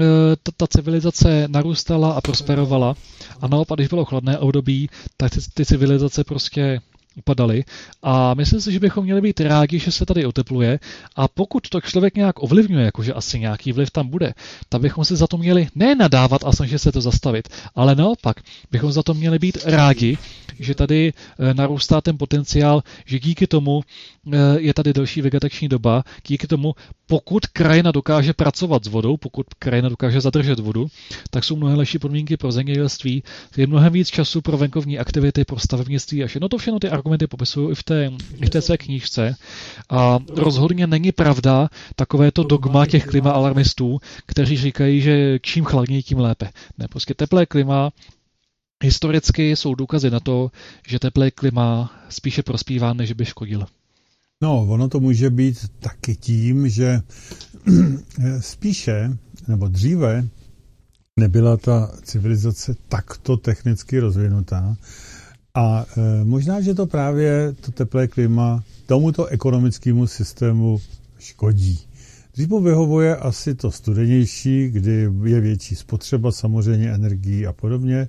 [0.00, 0.04] e,
[0.42, 2.94] ta, ta civilizace narůstala a prosperovala
[3.40, 6.80] a naopak, když bylo chladné období, tak ty, ty civilizace prostě
[7.18, 7.64] upadaly.
[8.02, 10.78] A myslím si, že bychom měli být rádi, že se tady otepluje.
[11.16, 14.34] A pokud to člověk nějak ovlivňuje, jakože asi nějaký vliv tam bude,
[14.68, 18.36] tak bychom si za to měli ne nadávat a snažit se to zastavit, ale naopak
[18.70, 20.18] bychom za to měli být rádi,
[20.58, 23.82] že tady eh, narůstá ten potenciál, že díky tomu
[24.58, 26.74] je tady delší vegetační doba, díky tomu,
[27.06, 30.88] pokud krajina dokáže pracovat s vodou, pokud krajina dokáže zadržet vodu,
[31.30, 33.22] tak jsou mnohem lepší podmínky pro zemědělství,
[33.56, 37.26] je mnohem víc času pro venkovní aktivity, pro stavebnictví a všechno to všechno ty argumenty
[37.26, 39.34] popisují i v té, i v té své knížce.
[39.90, 46.18] A rozhodně není pravda takovéto dogma těch klima alarmistů, kteří říkají, že čím chladněji, tím
[46.18, 46.48] lépe.
[46.78, 47.90] Ne, prostě teplé klima
[48.84, 50.50] Historicky jsou důkazy na to,
[50.88, 53.66] že teplé klima spíše prospívá, než by škodil.
[54.42, 57.00] No, ono to může být taky tím, že
[58.40, 60.28] spíše, nebo dříve,
[61.20, 64.76] nebyla ta civilizace takto technicky rozvinutá.
[65.54, 70.80] A e, možná, že to právě to teplé klima tomuto ekonomickému systému
[71.18, 71.80] škodí.
[72.34, 78.08] Dřív mu vyhovuje asi to studenější, kdy je větší spotřeba samozřejmě energií a podobně.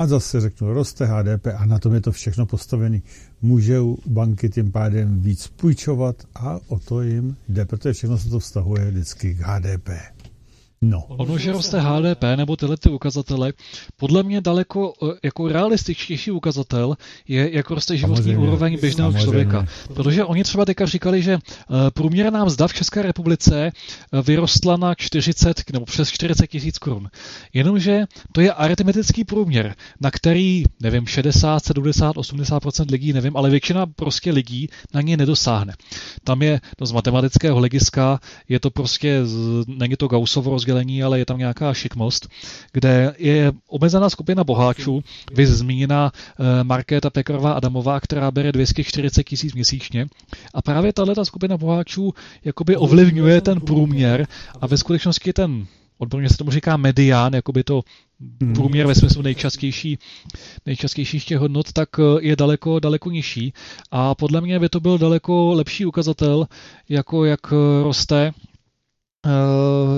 [0.00, 3.00] A zase řeknu, roste HDP a na tom je to všechno postavené.
[3.42, 8.38] Můžou banky tím pádem víc půjčovat a o to jim jde, protože všechno se to
[8.38, 9.88] vztahuje vždycky k HDP.
[10.82, 11.04] No.
[11.08, 13.52] Ono, že roste HDP nebo tyhle ty ukazatele,
[13.96, 16.96] podle mě daleko eh, jako realističtější ukazatel
[17.28, 18.48] je, jak roste životní Samozřejmě.
[18.48, 19.24] úroveň běžného Samozřejmě.
[19.24, 19.66] člověka.
[19.94, 24.94] Protože oni třeba teďka říkali, že eh, průměrná mzda v České republice eh, vyrostla na
[24.94, 27.08] 40 nebo přes 40 tisíc korun.
[27.52, 33.86] Jenomže to je aritmetický průměr, na který, nevím, 60, 70, 80% lidí, nevím, ale většina
[33.86, 35.74] prostě lidí na ně nedosáhne.
[36.24, 39.22] Tam je no, z matematického hlediska, je to prostě,
[39.66, 40.69] není to Gaussovo rozdělení,
[41.04, 42.28] ale je tam nějaká šikmost,
[42.72, 45.02] kde je omezená skupina boháčů,
[45.32, 50.06] vy zmíněná eh, Markéta Pekarová Adamová, která bere 240 tisíc měsíčně.
[50.54, 52.14] A právě tahle skupina boháčů
[52.44, 54.26] jakoby ovlivňuje ten průměr
[54.60, 55.66] a ve skutečnosti ten
[55.98, 57.82] odborně se tomu říká medián, jakoby to
[58.42, 58.54] hmm.
[58.54, 59.98] průměr ve smyslu nejčastější,
[60.66, 63.52] nejčastějších těch hodnot, tak eh, je daleko, daleko nižší.
[63.90, 66.46] A podle mě by to byl daleko lepší ukazatel,
[66.88, 68.32] jako jak eh, roste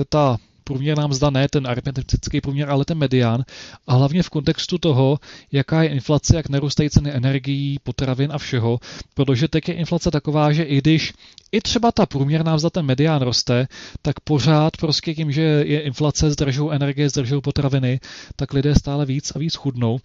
[0.09, 3.43] ta průměrná mzda, ne ten aritmetický průměr, ale ten medián.
[3.87, 5.19] A hlavně v kontextu toho,
[5.51, 8.79] jaká je inflace, jak narůstají ceny energií, potravin a všeho,
[9.13, 11.13] protože teď je inflace taková, že i když
[11.53, 13.67] i třeba ta průměrná mzda, ten medián roste,
[14.01, 17.99] tak pořád prostě tím, že je inflace, zdržou energie, zdržou potraviny,
[18.35, 19.99] tak lidé stále víc a víc chudnou.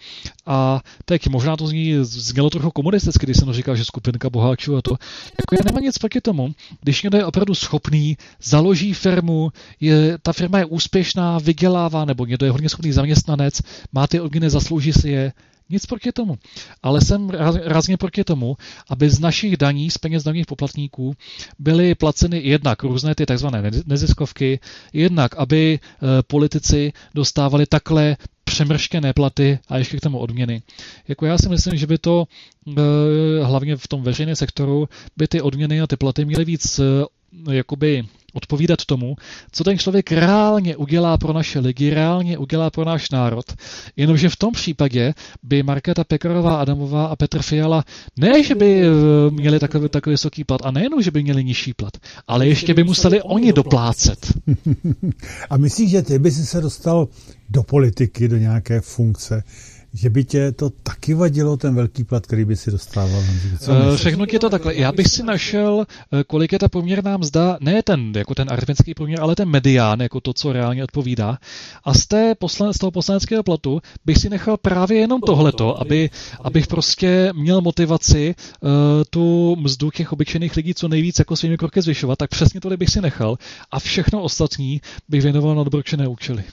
[0.46, 4.82] A teď možná to zní, znělo trochu komunisticky, když jsem říkal, že skupinka boháčů a
[4.82, 4.90] to.
[5.40, 10.32] Jako já nemám nic proti tomu, když někdo je opravdu schopný, založí firmu, je, ta
[10.32, 13.62] firma je úspěšná, vydělává, nebo někdo je hodně schopný zaměstnanec,
[13.92, 15.32] má ty odměny, zaslouží si je,
[15.70, 16.38] nic proti tomu.
[16.82, 17.30] Ale jsem
[17.64, 18.56] rázně proti tomu,
[18.88, 21.14] aby z našich daní, z peněz daných poplatníků,
[21.58, 24.60] byly placeny jednak různé ty takzvané neziskovky,
[24.92, 25.78] jednak aby e,
[26.22, 30.62] politici dostávali takhle přemrštěné platy a ještě k tomu odměny.
[31.08, 32.80] Jako já si myslím, že by to e,
[33.44, 36.82] hlavně v tom veřejném sektoru by ty odměny a ty platy měly víc e,
[37.52, 38.04] jakoby
[38.34, 39.16] odpovídat tomu,
[39.52, 43.44] co ten člověk reálně udělá pro naše lidi, reálně udělá pro náš národ.
[43.96, 47.84] Jenomže v tom případě by Markéta Pekarová, Adamová a Petr Fiala
[48.16, 48.90] ne, že by eh,
[49.30, 51.92] měli takový, takový vysoký plat a nejenom, že by měli nižší plat,
[52.26, 54.32] ale ještě by museli oni doplácet.
[55.50, 57.08] A myslíš, že ty by si se dostal
[57.48, 59.42] do politiky, do nějaké funkce,
[59.94, 63.20] že by tě to taky vadilo, ten velký plat, který by si dostával?
[63.68, 64.74] Uh, řeknu ti to takhle.
[64.74, 68.94] Já bych si našel, eh, kolik je ta poměrná mzda, ne ten, jako ten aritmetický
[68.94, 71.38] poměr, ale ten medián, jako to, co reálně odpovídá.
[71.84, 76.10] A z, té poslen, z toho poslaneckého platu bych si nechal právě jenom tohleto, aby,
[76.40, 78.70] abych prostě měl motivaci uh,
[79.10, 82.90] tu mzdu těch obyčejných lidí co nejvíc jako svými kroky zvyšovat, tak přesně tohle bych
[82.90, 83.38] si nechal
[83.70, 86.44] a všechno ostatní bych věnoval na dobročené účely.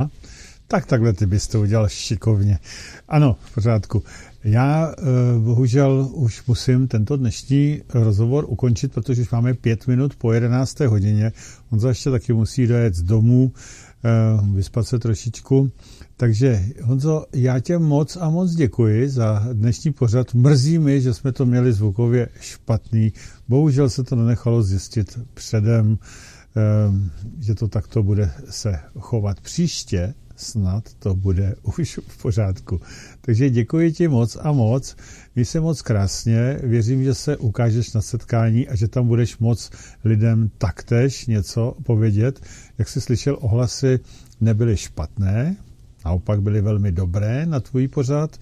[0.00, 0.08] A?
[0.70, 2.58] Tak takhle ty bys to udělal šikovně.
[3.08, 4.02] Ano, v pořádku.
[4.44, 5.02] Já eh,
[5.38, 10.80] bohužel už musím tento dnešní rozhovor ukončit, protože už máme pět minut po 11.
[10.80, 11.32] hodině.
[11.70, 13.52] On ještě taky musí dojet z domů,
[14.04, 14.08] eh,
[14.54, 15.70] vyspat se trošičku.
[16.16, 20.34] Takže Honzo, já tě moc a moc děkuji za dnešní pořad.
[20.34, 23.12] Mrzí mi, že jsme to měli zvukově špatný.
[23.48, 25.98] Bohužel se to nenechalo zjistit předem,
[26.56, 32.80] eh, že to takto bude se chovat příště snad to bude už v pořádku.
[33.20, 34.96] Takže děkuji ti moc a moc.
[35.34, 36.58] Měj se moc krásně.
[36.62, 39.70] Věřím, že se ukážeš na setkání a že tam budeš moc
[40.04, 42.40] lidem taktéž něco povědět.
[42.78, 44.00] Jak jsi slyšel, ohlasy
[44.40, 45.56] nebyly špatné,
[46.04, 48.38] naopak byly velmi dobré na tvůj pořad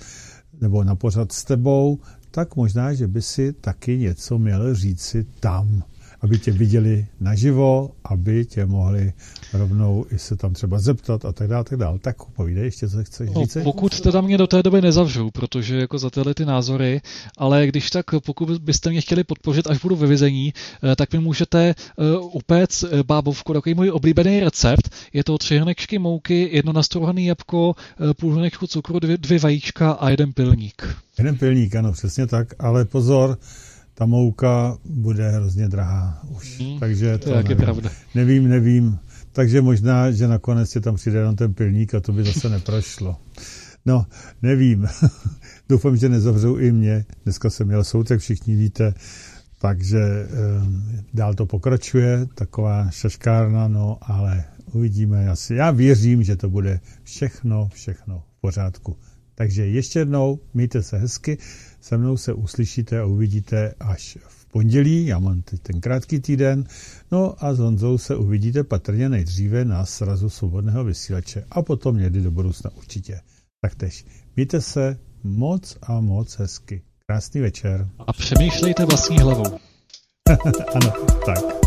[0.61, 1.99] nebo na pořad s tebou,
[2.31, 5.83] tak možná, že by si taky něco měl říci tam
[6.21, 9.13] aby tě viděli naživo, aby tě mohli
[9.53, 11.99] rovnou i se tam třeba zeptat a tak dále, tak dále.
[11.99, 13.57] Tak povídej ještě, co chceš no, říct.
[13.63, 17.01] Pokud teda mě do té doby nezavřou, protože jako za tyhle ty názory,
[17.39, 20.53] ale když tak, pokud byste mě chtěli podpořit, až budu ve vězení,
[20.93, 21.75] eh, tak mi můžete eh,
[22.19, 24.91] upéct eh, bábovku, takový můj oblíbený recept.
[25.13, 27.75] Je to tři hrnečky mouky, jedno nastrouhané jabko,
[28.21, 30.97] půl hrnečku cukru, dvě, dvě vajíčka a jeden pilník.
[31.19, 33.39] Jeden pilník, ano, přesně tak, ale pozor,
[33.99, 36.59] ta mouka bude hrozně drahá už.
[36.59, 37.51] Mm, Takže to, to nevím.
[37.51, 37.91] je pravda.
[38.15, 38.99] Nevím, nevím.
[39.33, 43.17] Takže možná, že nakonec je tam přijde jenom ten pilník a to by zase neprošlo.
[43.87, 44.07] No,
[44.43, 44.89] nevím.
[45.69, 47.05] Doufám, že nezavřou i mě.
[47.25, 48.95] Dneska jsem měl soud, jak všichni víte.
[49.61, 49.99] Takže
[50.63, 50.85] um,
[51.15, 55.55] dál to pokračuje, taková šaškárna, no, ale uvidíme asi.
[55.55, 58.97] Já věřím, že to bude všechno, všechno v pořádku.
[59.35, 61.39] Takže ještě jednou, mějte se hezky.
[61.81, 66.65] Se mnou se uslyšíte a uvidíte až v pondělí, já mám teď ten krátký týden,
[67.13, 72.21] no a s Honzou se uvidíte patrně nejdříve na srazu svobodného vysílače a potom někdy
[72.21, 73.21] do budoucna určitě.
[73.61, 74.05] taktež.
[74.37, 76.83] Mějte se moc a moc hezky.
[77.07, 77.89] Krásný večer.
[77.99, 79.59] A přemýšlejte vlastní hlavou.
[80.75, 80.93] ano,
[81.27, 81.58] tak.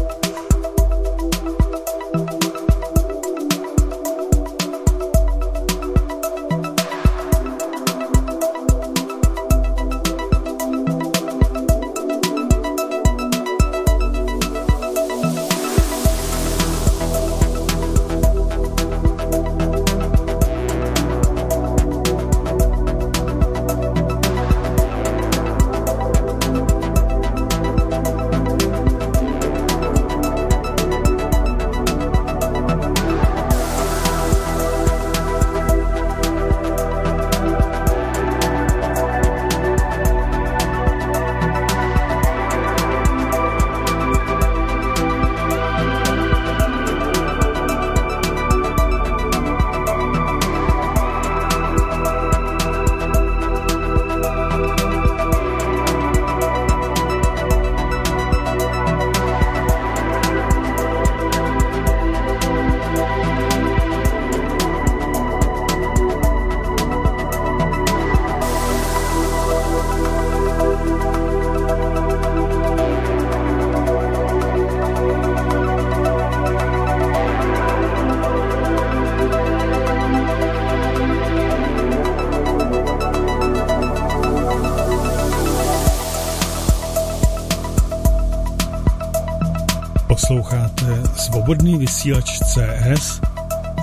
[91.52, 93.19] Svobodný vysílač CS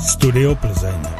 [0.00, 1.17] Studio Plzeň.